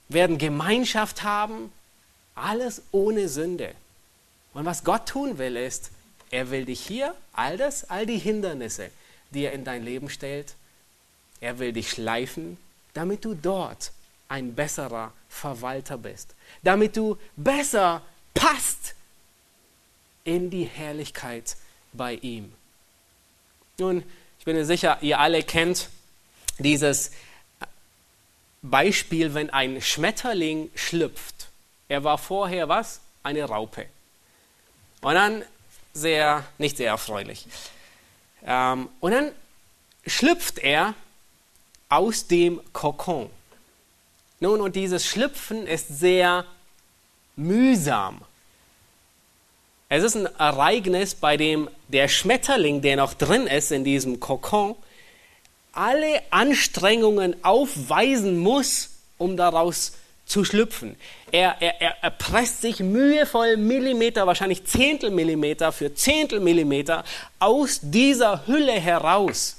werden 0.08 0.40
Gemeinschaft 0.40 1.24
haben, 1.24 1.72
alles 2.34 2.82
ohne 2.92 3.30
Sünde. 3.30 3.74
Und 4.54 4.66
was 4.66 4.84
Gott 4.84 5.08
tun 5.08 5.38
will, 5.38 5.56
ist, 5.56 5.92
er 6.32 6.50
will 6.50 6.66
dich 6.66 6.82
hier, 6.82 7.14
all 7.34 7.58
das, 7.58 7.90
all 7.90 8.06
die 8.06 8.18
Hindernisse, 8.18 8.90
die 9.30 9.46
er 9.46 9.54
in 9.54 9.64
dein 9.64 9.84
Leben 9.84 10.10
stellt, 10.10 10.56
er 11.40 11.60
will 11.60 11.72
dich 11.72 11.92
schleifen, 11.92 12.58
damit 12.94 13.24
du 13.24 13.36
dort 13.36 13.92
ein 14.30 14.56
besserer 14.56 15.12
Verwalter 15.28 15.98
bist, 15.98 16.36
damit 16.64 16.96
du 16.96 17.18
besser 17.36 18.02
passt 18.34 18.96
in 20.24 20.50
die 20.50 20.66
Herrlichkeit 20.66 21.58
bei 21.92 22.14
ihm. 22.14 22.54
Nun, 23.80 24.04
ich 24.38 24.46
bin 24.46 24.56
mir 24.56 24.66
sicher, 24.66 25.00
ihr 25.02 25.20
alle 25.20 25.44
kennt 25.44 25.90
dieses 26.60 27.12
Beispiel, 28.62 29.34
wenn 29.34 29.50
ein 29.50 29.82
Schmetterling 29.82 30.70
schlüpft. 30.76 31.50
Er 31.88 32.04
war 32.04 32.18
vorher 32.18 32.70
was? 32.70 33.02
Eine 33.24 33.46
Raupe. 33.46 33.86
Und 35.02 35.16
dann 35.16 35.44
sehr, 35.94 36.46
nicht 36.58 36.78
sehr 36.78 36.90
erfreulich. 36.90 37.48
Ähm, 38.46 38.90
und 39.00 39.12
dann 39.12 39.32
schlüpft 40.06 40.60
er 40.60 40.94
aus 41.88 42.28
dem 42.28 42.62
Kokon. 42.74 43.30
Nun, 44.40 44.62
und 44.62 44.76
dieses 44.76 45.06
Schlüpfen 45.06 45.68
ist 45.68 46.00
sehr 46.00 46.46
mühsam. 47.36 48.22
Es 49.90 50.04
ist 50.04 50.16
ein 50.16 50.28
Ereignis, 50.38 51.16
bei 51.16 51.36
dem 51.36 51.70
der 51.88 52.08
Schmetterling, 52.08 52.82
der 52.82 52.96
noch 52.96 53.14
drin 53.16 53.48
ist 53.48 53.72
in 53.72 53.84
diesem 53.84 54.20
Kokon, 54.20 54.76
alle 55.74 56.22
Anstrengungen 56.30 57.44
aufweisen 57.44 58.38
muss, 58.38 58.92
um 59.18 59.36
daraus 59.36 59.94
zu 60.26 60.46
schlüpfen. 60.46 60.96
Er, 61.32 61.58
er, 61.60 62.04
er, 62.04 62.12
presst 62.12 62.62
sich 62.62 62.80
mühevoll 62.80 63.58
Millimeter, 63.58 64.28
wahrscheinlich 64.28 64.64
Zehntelmillimeter 64.66 65.72
für 65.72 65.94
Zehntelmillimeter 65.94 67.04
aus 67.40 67.80
dieser 67.82 68.46
Hülle 68.46 68.74
heraus. 68.74 69.58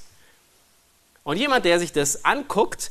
Und 1.23 1.37
jemand, 1.37 1.65
der 1.65 1.79
sich 1.79 1.91
das 1.91 2.23
anguckt, 2.23 2.89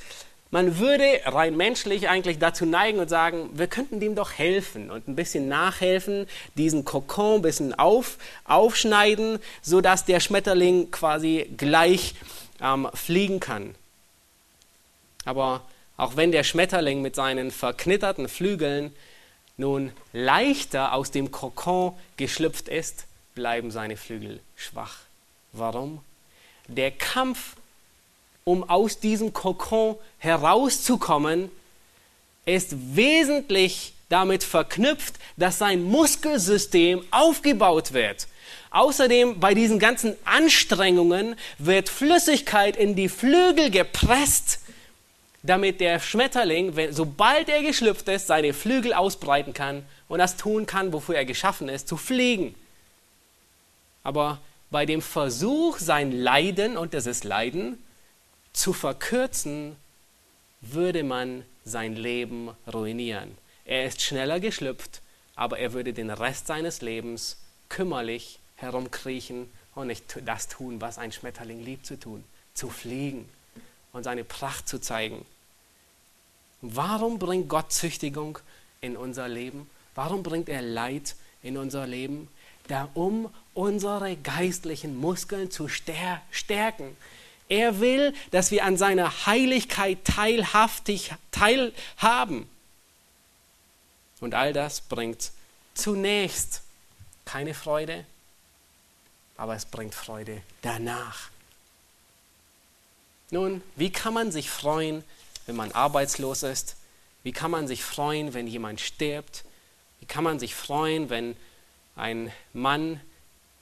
man 0.51 0.78
würde 0.78 1.20
rein 1.26 1.57
menschlich 1.57 2.09
eigentlich 2.09 2.38
dazu 2.38 2.66
neigen 2.66 2.98
und 2.98 3.09
sagen, 3.09 3.51
wir 3.53 3.68
könnten 3.68 4.01
dem 4.01 4.14
doch 4.14 4.32
helfen 4.32 4.90
und 4.90 5.07
ein 5.07 5.14
bisschen 5.14 5.48
nachhelfen, 5.48 6.26
diesen 6.57 6.84
Kokon 6.84 7.36
ein 7.36 7.42
bisschen 7.42 7.74
auf, 7.78 8.18
aufschneiden, 8.44 9.38
sodass 9.62 10.05
der 10.05 10.18
Schmetterling 10.20 10.90
quasi 10.90 11.48
gleich 11.57 12.14
ähm, 12.61 12.88
fliegen 12.94 13.38
kann. 13.38 13.74
Aber 15.24 15.62
auch 15.96 16.16
wenn 16.16 16.32
der 16.32 16.44
Schmetterling 16.44 17.01
mit 17.03 17.14
seinen 17.14 17.51
verknitterten 17.51 18.28
Flügeln 18.28 18.94
nun 19.57 19.92
leichter 20.12 20.94
aus 20.94 21.11
dem 21.11 21.30
Kokon 21.30 21.92
geschlüpft 22.16 22.68
ist, 22.68 23.05
bleiben 23.34 23.70
seine 23.70 23.96
Flügel 23.96 24.40
schwach. 24.57 24.96
Warum? 25.53 26.03
Der 26.66 26.90
Kampf 26.90 27.57
um 28.51 28.68
aus 28.68 28.98
diesem 28.98 29.32
Kokon 29.32 29.94
herauszukommen, 30.18 31.53
ist 32.46 32.96
wesentlich 32.96 33.92
damit 34.09 34.42
verknüpft, 34.42 35.14
dass 35.36 35.59
sein 35.59 35.84
Muskelsystem 35.84 37.05
aufgebaut 37.12 37.92
wird. 37.92 38.26
Außerdem 38.72 39.38
bei 39.38 39.55
diesen 39.55 39.78
ganzen 39.78 40.16
Anstrengungen 40.24 41.36
wird 41.59 41.88
Flüssigkeit 41.88 42.76
in 42.76 42.96
die 42.96 43.09
Flügel 43.09 43.70
gepresst, 43.70 44.59
damit 45.44 45.80
der 45.80 46.01
Schmetterling, 46.01 46.74
sobald 46.90 47.48
er 47.48 47.62
geschlüpft 47.62 48.09
ist, 48.09 48.26
seine 48.26 48.53
Flügel 48.53 48.94
ausbreiten 48.94 49.55
kann 49.55 49.84
und 50.09 50.18
das 50.18 50.36
tun 50.36 50.66
kann, 50.66 50.92
wofür 50.92 51.14
er 51.14 51.24
geschaffen 51.24 51.68
ist, 51.68 51.86
zu 51.86 51.96
fliegen. 51.96 52.57
Aber 54.03 54.40
bei 54.72 54.86
dem 54.86 55.03
Versuch, 55.03 55.78
sein 55.78 56.11
Leiden, 56.11 56.76
und 56.76 56.94
das 56.94 57.07
ist 57.07 57.22
Leiden, 57.22 57.78
zu 58.53 58.72
verkürzen, 58.72 59.76
würde 60.61 61.03
man 61.03 61.44
sein 61.64 61.94
Leben 61.96 62.51
ruinieren. 62.72 63.36
Er 63.64 63.86
ist 63.86 64.03
schneller 64.03 64.40
geschlüpft, 64.40 65.01
aber 65.36 65.59
er 65.59 65.72
würde 65.72 65.92
den 65.92 66.11
Rest 66.11 66.46
seines 66.46 66.82
Lebens 66.82 67.38
kümmerlich 67.68 68.38
herumkriechen 68.57 69.51
und 69.74 69.86
nicht 69.86 70.05
das 70.26 70.48
tun, 70.48 70.80
was 70.80 70.98
ein 70.98 71.12
Schmetterling 71.12 71.64
liebt 71.64 71.86
zu 71.86 71.98
tun, 71.98 72.24
zu 72.55 72.68
fliegen 72.68 73.28
und 73.92 74.05
seine 74.05 74.24
Pracht 74.24 74.68
zu 74.68 74.80
zeigen. 74.80 75.24
Warum 76.61 77.18
bringt 77.18 77.48
Gott 77.48 77.72
Züchtigung 77.72 78.38
in 78.80 78.96
unser 78.96 79.28
Leben? 79.28 79.70
Warum 79.94 80.22
bringt 80.22 80.48
er 80.48 80.62
Leid 80.62 81.16
in 81.42 81.57
unser 81.57 81.86
Leben? 81.86 82.28
Da 82.68 82.88
um 82.94 83.32
unsere 83.55 84.16
geistlichen 84.16 84.96
Muskeln 84.96 85.51
zu 85.51 85.68
stärken, 85.68 86.96
er 87.51 87.80
will, 87.80 88.14
dass 88.30 88.51
wir 88.51 88.64
an 88.64 88.78
seiner 88.78 89.26
Heiligkeit 89.26 90.05
teilhaftig 90.05 91.12
teilhaben. 91.30 92.48
Und 94.20 94.34
all 94.34 94.53
das 94.53 94.80
bringt 94.80 95.32
zunächst 95.74 96.62
keine 97.24 97.53
Freude, 97.53 98.07
aber 99.36 99.55
es 99.55 99.66
bringt 99.66 99.94
Freude 99.94 100.42
danach. 100.62 101.30
Nun, 103.30 103.62
wie 103.76 103.90
kann 103.90 104.14
man 104.14 104.32
sich 104.32 104.51
freuen, 104.51 105.05
wenn 105.46 105.57
man 105.57 105.72
arbeitslos 105.72 106.42
ist? 106.42 106.76
Wie 107.22 107.32
kann 107.32 107.51
man 107.51 107.68
sich 107.68 107.84
freuen, 107.84 108.34
wenn 108.34 108.46
jemand 108.46 108.80
stirbt? 108.80 109.44
Wie 110.01 110.07
kann 110.07 110.24
man 110.24 110.38
sich 110.38 110.55
freuen, 110.55 111.11
wenn 111.11 111.36
ein 111.96 112.32
Mann 112.53 113.01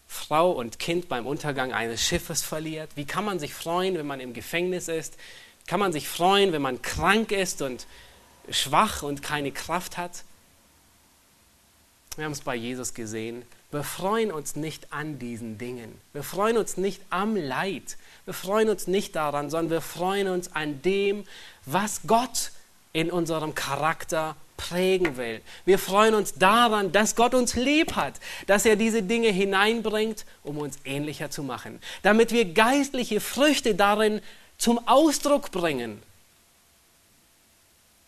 Frau 0.09 0.51
und 0.51 0.79
Kind 0.79 1.09
beim 1.09 1.27
Untergang 1.27 1.73
eines 1.73 2.03
Schiffes 2.03 2.43
verliert? 2.43 2.91
Wie 2.97 3.05
kann 3.05 3.25
man 3.25 3.39
sich 3.39 3.55
freuen, 3.55 3.95
wenn 3.95 4.07
man 4.07 4.21
im 4.21 4.33
Gefängnis 4.33 4.89
ist? 4.89 5.17
Kann 5.67 5.79
man 5.79 5.93
sich 5.93 6.09
freuen, 6.09 6.53
wenn 6.53 6.63
man 6.63 6.81
krank 6.81 7.31
ist 7.31 7.61
und 7.61 7.87
schwach 8.51 9.03
und 9.03 9.23
keine 9.23 9.53
Kraft 9.53 9.99
hat? 9.99 10.25
Wir 12.17 12.25
haben 12.25 12.33
es 12.33 12.41
bei 12.41 12.57
Jesus 12.57 12.95
gesehen. 12.95 13.45
Wir 13.71 13.85
freuen 13.85 14.33
uns 14.33 14.57
nicht 14.57 14.93
an 14.95 15.19
diesen 15.19 15.59
Dingen. 15.59 16.01
Wir 16.15 16.23
freuen 16.23 16.57
uns 16.57 16.79
nicht 16.79 17.03
am 17.11 17.37
Leid. 17.37 17.99
Wir 18.25 18.33
freuen 18.33 18.71
uns 18.71 18.87
nicht 18.87 19.15
daran, 19.15 19.51
sondern 19.51 19.71
wir 19.71 19.81
freuen 19.83 20.27
uns 20.27 20.53
an 20.55 20.81
dem, 20.81 21.25
was 21.67 22.01
Gott 22.07 22.51
in 22.99 23.12
unserem 23.12 23.55
Charakter 23.55 24.34
prägen 24.57 25.16
will. 25.16 25.40
Wir 25.64 25.78
freuen 25.78 26.14
uns 26.14 26.34
daran, 26.34 26.90
dass 26.90 27.14
Gott 27.14 27.32
uns 27.32 27.55
lieb 27.55 27.94
hat, 27.94 28.14
dass 28.49 28.66
er 28.66 28.74
diese 28.74 29.05
Dinge 29.05 29.28
hineinbringt, 29.28 30.26
um 30.42 30.59
uns 30.59 30.78
ähnlicher 30.84 31.30
zu 31.30 31.44
machen, 31.44 31.78
damit 32.03 32.32
wir 32.32 32.53
geistliche 32.53 33.20
Früchte 33.20 33.76
darin 33.76 34.20
zum 34.59 34.80
Ausdruck 34.88 35.53
bringen. 35.53 36.03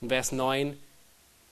In 0.01 0.09
Vers 0.09 0.33
9, 0.33 0.77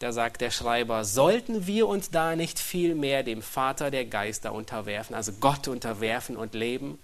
da 0.01 0.11
sagt 0.11 0.41
der 0.41 0.51
Schreiber, 0.51 1.05
sollten 1.05 1.69
wir 1.69 1.87
uns 1.87 2.11
da 2.11 2.35
nicht 2.35 2.59
viel 2.59 2.97
mehr 2.97 3.23
dem 3.23 3.41
Vater 3.41 3.93
der 3.93 4.05
Geister 4.05 4.53
unterwerfen, 4.53 5.15
also 5.15 5.31
Gott 5.39 5.69
unterwerfen 5.69 6.37
und 6.37 6.55
leben? 6.55 6.99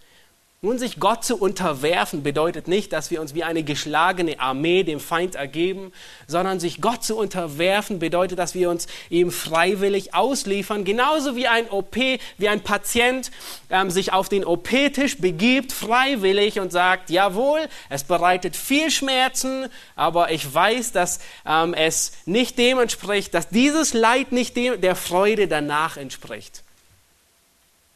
Nun, 0.64 0.78
sich 0.78 0.98
Gott 0.98 1.26
zu 1.26 1.36
unterwerfen 1.36 2.22
bedeutet 2.22 2.68
nicht, 2.68 2.94
dass 2.94 3.10
wir 3.10 3.20
uns 3.20 3.34
wie 3.34 3.44
eine 3.44 3.64
geschlagene 3.64 4.40
Armee 4.40 4.82
dem 4.82 4.98
Feind 4.98 5.34
ergeben, 5.34 5.92
sondern 6.26 6.58
sich 6.58 6.80
Gott 6.80 7.04
zu 7.04 7.18
unterwerfen 7.18 7.98
bedeutet, 7.98 8.38
dass 8.38 8.54
wir 8.54 8.70
uns 8.70 8.86
ihm 9.10 9.30
freiwillig 9.30 10.14
ausliefern, 10.14 10.84
genauso 10.84 11.36
wie 11.36 11.48
ein 11.48 11.68
OP, 11.68 11.96
wie 12.38 12.48
ein 12.48 12.62
Patient 12.62 13.30
ähm, 13.68 13.90
sich 13.90 14.14
auf 14.14 14.30
den 14.30 14.42
OP-Tisch 14.42 15.18
begibt, 15.18 15.70
freiwillig 15.70 16.58
und 16.58 16.72
sagt, 16.72 17.10
jawohl, 17.10 17.68
es 17.90 18.04
bereitet 18.04 18.56
viel 18.56 18.90
Schmerzen, 18.90 19.66
aber 19.96 20.30
ich 20.30 20.54
weiß, 20.54 20.92
dass 20.92 21.20
ähm, 21.44 21.74
es 21.74 22.12
nicht 22.24 22.56
dem 22.56 22.78
entspricht, 22.78 23.34
dass 23.34 23.50
dieses 23.50 23.92
Leid 23.92 24.32
nicht 24.32 24.56
dem, 24.56 24.80
der 24.80 24.96
Freude 24.96 25.46
danach 25.46 25.98
entspricht. 25.98 26.63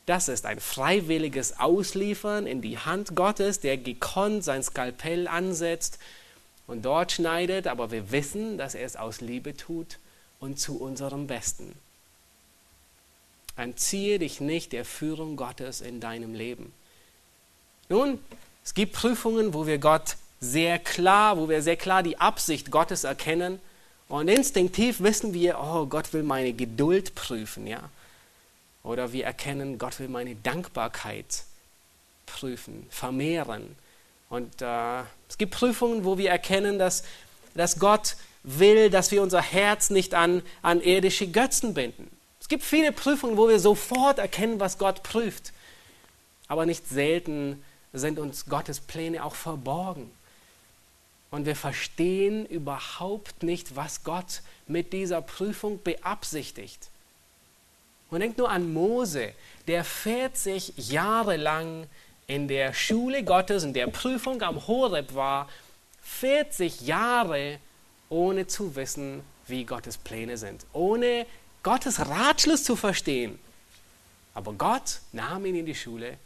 Das 0.09 0.29
ist 0.29 0.47
ein 0.47 0.59
freiwilliges 0.59 1.61
Ausliefern 1.61 2.47
in 2.47 2.63
die 2.63 2.79
Hand 2.79 3.15
Gottes, 3.15 3.61
der 3.61 3.77
gekonnt 3.77 4.43
sein 4.43 4.63
Skalpell 4.63 5.29
ansetzt 5.29 5.99
und 6.67 6.87
dort 6.87 7.13
schneidet, 7.13 7.67
aber 7.67 7.91
wir 7.91 8.11
wissen, 8.11 8.57
dass 8.57 8.75
er 8.75 8.87
es 8.87 8.97
aus 8.97 9.21
Liebe 9.21 9.55
tut 9.55 9.99
und 10.41 10.59
zu 10.59 10.81
unserem 10.81 11.27
Besten. 11.27 11.75
Entziehe 13.59 14.19
dich 14.19 14.41
nicht 14.41 14.73
der 14.73 14.87
Führung 14.87 15.37
Gottes 15.37 15.83
in 15.83 16.01
deinem 16.01 16.33
Leben. 16.33 16.73
Nun, 17.91 18.19
es 18.65 18.73
gibt 18.73 18.95
Prüfungen, 18.95 19.53
wo 19.53 19.67
wir 19.67 19.77
Gott 19.77 20.17
sehr 20.41 20.79
klar, 20.79 21.37
wo 21.37 21.51
wir 21.51 21.61
sehr 21.61 21.77
klar 21.77 22.03
die 22.03 22.19
Absicht 22.19 22.71
Gottes 22.71 23.05
erkennen 23.05 23.61
und 24.09 24.29
instinktiv 24.29 25.01
wissen 25.01 25.35
wir, 25.35 25.59
oh, 25.61 25.85
Gott 25.85 26.15
will 26.15 26.23
meine 26.23 26.55
Geduld 26.55 27.15
prüfen, 27.15 27.67
ja. 27.67 27.91
Oder 28.89 29.13
wir 29.13 29.27
erkennen, 29.27 29.77
Gott 29.77 30.01
will 30.01 30.09
meine 30.09 30.35
Dankbarkeit 30.35 31.45
prüfen, 32.25 32.87
vermehren. 32.89 33.77
Und 34.31 34.63
äh, 34.63 35.01
es 35.29 35.37
gibt 35.37 35.53
Prüfungen, 35.53 36.07
wo 36.07 36.17
wir 36.17 36.31
erkennen, 36.31 36.79
dass, 36.79 37.05
dass 37.55 37.79
Gott 37.79 38.17
will, 38.45 38.89
dass 38.89 39.11
wir 39.11 39.21
unser 39.21 39.43
Herz 39.43 39.91
nicht 39.91 40.15
an, 40.15 40.41
an 40.63 40.81
irdische 40.81 41.31
Götzen 41.31 41.75
binden. 41.75 42.11
Es 42.41 42.49
gibt 42.49 42.65
viele 42.65 42.91
Prüfungen, 42.91 43.37
wo 43.37 43.47
wir 43.47 43.61
sofort 43.61 44.19
erkennen, 44.19 44.59
was 44.59 44.79
Gott 44.79 45.03
prüft. 45.03 45.53
Aber 46.47 46.65
nicht 46.65 46.89
selten 46.89 47.63
sind 47.93 48.19
uns 48.19 48.47
Gottes 48.47 48.81
Pläne 48.81 49.23
auch 49.23 49.35
verborgen. 49.35 50.11
Und 51.31 51.45
wir 51.45 51.57
verstehen 51.57 52.47
überhaupt 52.47 53.43
nicht, 53.43 53.77
was 53.77 54.03
Gott 54.03 54.41
mit 54.67 54.95
dieser 54.95 55.21
Prüfung 55.21 55.83
beabsichtigt. 55.83 56.89
Und 58.11 58.21
denkt 58.21 58.39
nur 58.39 58.51
an 58.51 58.73
Mose, 58.73 59.33
der 59.67 59.85
40 59.85 60.91
Jahre 60.91 61.37
lang 61.37 61.87
in 62.27 62.49
der 62.49 62.73
Schule 62.73 63.23
Gottes, 63.23 63.65
in 63.65 63.75
der 63.75 63.87
Prüfung 63.89 64.41
am 64.43 64.67
Horeb 64.67 65.15
war, 65.15 65.49
40 66.03 66.83
Jahre 66.83 67.59
ohne 68.09 68.47
zu 68.47 68.75
wissen, 68.77 69.23
wie 69.47 69.65
Gottes 69.65 69.99
Pläne 69.99 70.37
sind, 70.39 70.65
ohne 70.73 71.27
Gottes 71.63 72.01
Ratschluss 72.01 72.65
zu 72.65 72.77
verstehen. 72.77 73.39
Aber 74.35 74.53
Gott 74.53 75.01
nahm 75.13 75.45
ihn 75.47 75.57
in 75.57 75.67
die 75.67 75.75
Schule 75.75 76.17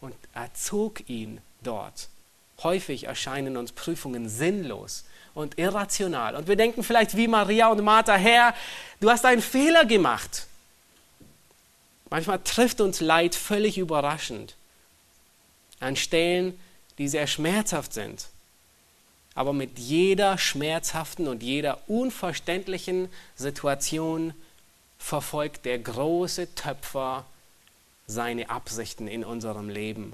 und 0.00 0.14
erzog 0.34 1.08
ihn 1.08 1.40
dort. 1.62 2.08
Häufig 2.62 3.04
erscheinen 3.04 3.56
uns 3.56 3.72
Prüfungen 3.72 4.28
sinnlos 4.28 5.04
und 5.34 5.58
irrational. 5.58 6.36
Und 6.36 6.46
wir 6.46 6.56
denken 6.56 6.84
vielleicht 6.84 7.16
wie 7.16 7.26
Maria 7.26 7.68
und 7.68 7.82
Martha, 7.82 8.14
Herr, 8.14 8.54
du 9.00 9.10
hast 9.10 9.24
einen 9.24 9.42
Fehler 9.42 9.84
gemacht. 9.84 10.46
Manchmal 12.14 12.38
trifft 12.38 12.80
uns 12.80 13.00
Leid 13.00 13.34
völlig 13.34 13.76
überraschend 13.76 14.54
an 15.80 15.96
Stellen, 15.96 16.56
die 16.96 17.08
sehr 17.08 17.26
schmerzhaft 17.26 17.92
sind. 17.92 18.28
Aber 19.34 19.52
mit 19.52 19.80
jeder 19.80 20.38
schmerzhaften 20.38 21.26
und 21.26 21.42
jeder 21.42 21.80
unverständlichen 21.88 23.08
Situation 23.34 24.32
verfolgt 24.96 25.64
der 25.64 25.80
große 25.80 26.54
Töpfer 26.54 27.24
seine 28.06 28.48
Absichten 28.48 29.08
in 29.08 29.24
unserem 29.24 29.68
Leben. 29.68 30.12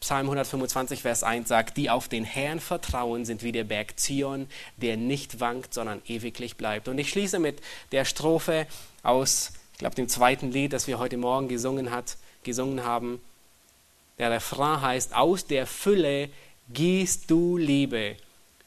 Psalm 0.00 0.26
125, 0.26 1.00
Vers 1.00 1.22
1 1.22 1.48
sagt, 1.48 1.78
die 1.78 1.88
auf 1.88 2.08
den 2.08 2.24
Herrn 2.24 2.60
vertrauen, 2.60 3.24
sind 3.24 3.42
wie 3.42 3.52
der 3.52 3.64
Berg 3.64 3.98
Zion, 3.98 4.48
der 4.76 4.98
nicht 4.98 5.40
wankt, 5.40 5.72
sondern 5.72 6.02
ewiglich 6.06 6.56
bleibt. 6.56 6.88
Und 6.88 6.98
ich 6.98 7.08
schließe 7.08 7.38
mit 7.38 7.62
der 7.92 8.04
Strophe 8.04 8.66
aus, 9.06 9.52
ich 9.72 9.78
glaube, 9.78 9.94
dem 9.94 10.08
zweiten 10.08 10.50
Lied, 10.50 10.72
das 10.72 10.86
wir 10.86 10.98
heute 10.98 11.16
Morgen 11.16 11.48
gesungen, 11.48 11.90
hat, 11.90 12.16
gesungen 12.42 12.84
haben. 12.84 13.20
Der 14.18 14.30
Refrain 14.30 14.80
heißt, 14.80 15.14
aus 15.14 15.46
der 15.46 15.66
Fülle 15.66 16.30
gießt 16.72 17.30
du 17.30 17.56
Liebe 17.56 18.16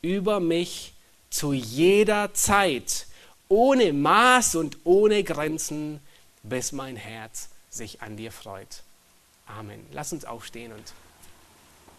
über 0.01 0.39
mich 0.39 0.93
zu 1.29 1.53
jeder 1.53 2.33
Zeit, 2.33 3.07
ohne 3.47 3.93
Maß 3.93 4.55
und 4.55 4.77
ohne 4.83 5.23
Grenzen, 5.23 5.99
bis 6.43 6.71
mein 6.71 6.95
Herz 6.95 7.49
sich 7.69 8.01
an 8.01 8.15
dir 8.15 8.31
freut. 8.31 8.83
Amen. 9.45 9.85
Lass 9.91 10.13
uns 10.13 10.25
aufstehen 10.25 10.71
und 10.71 10.93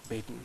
beten. 0.09 0.45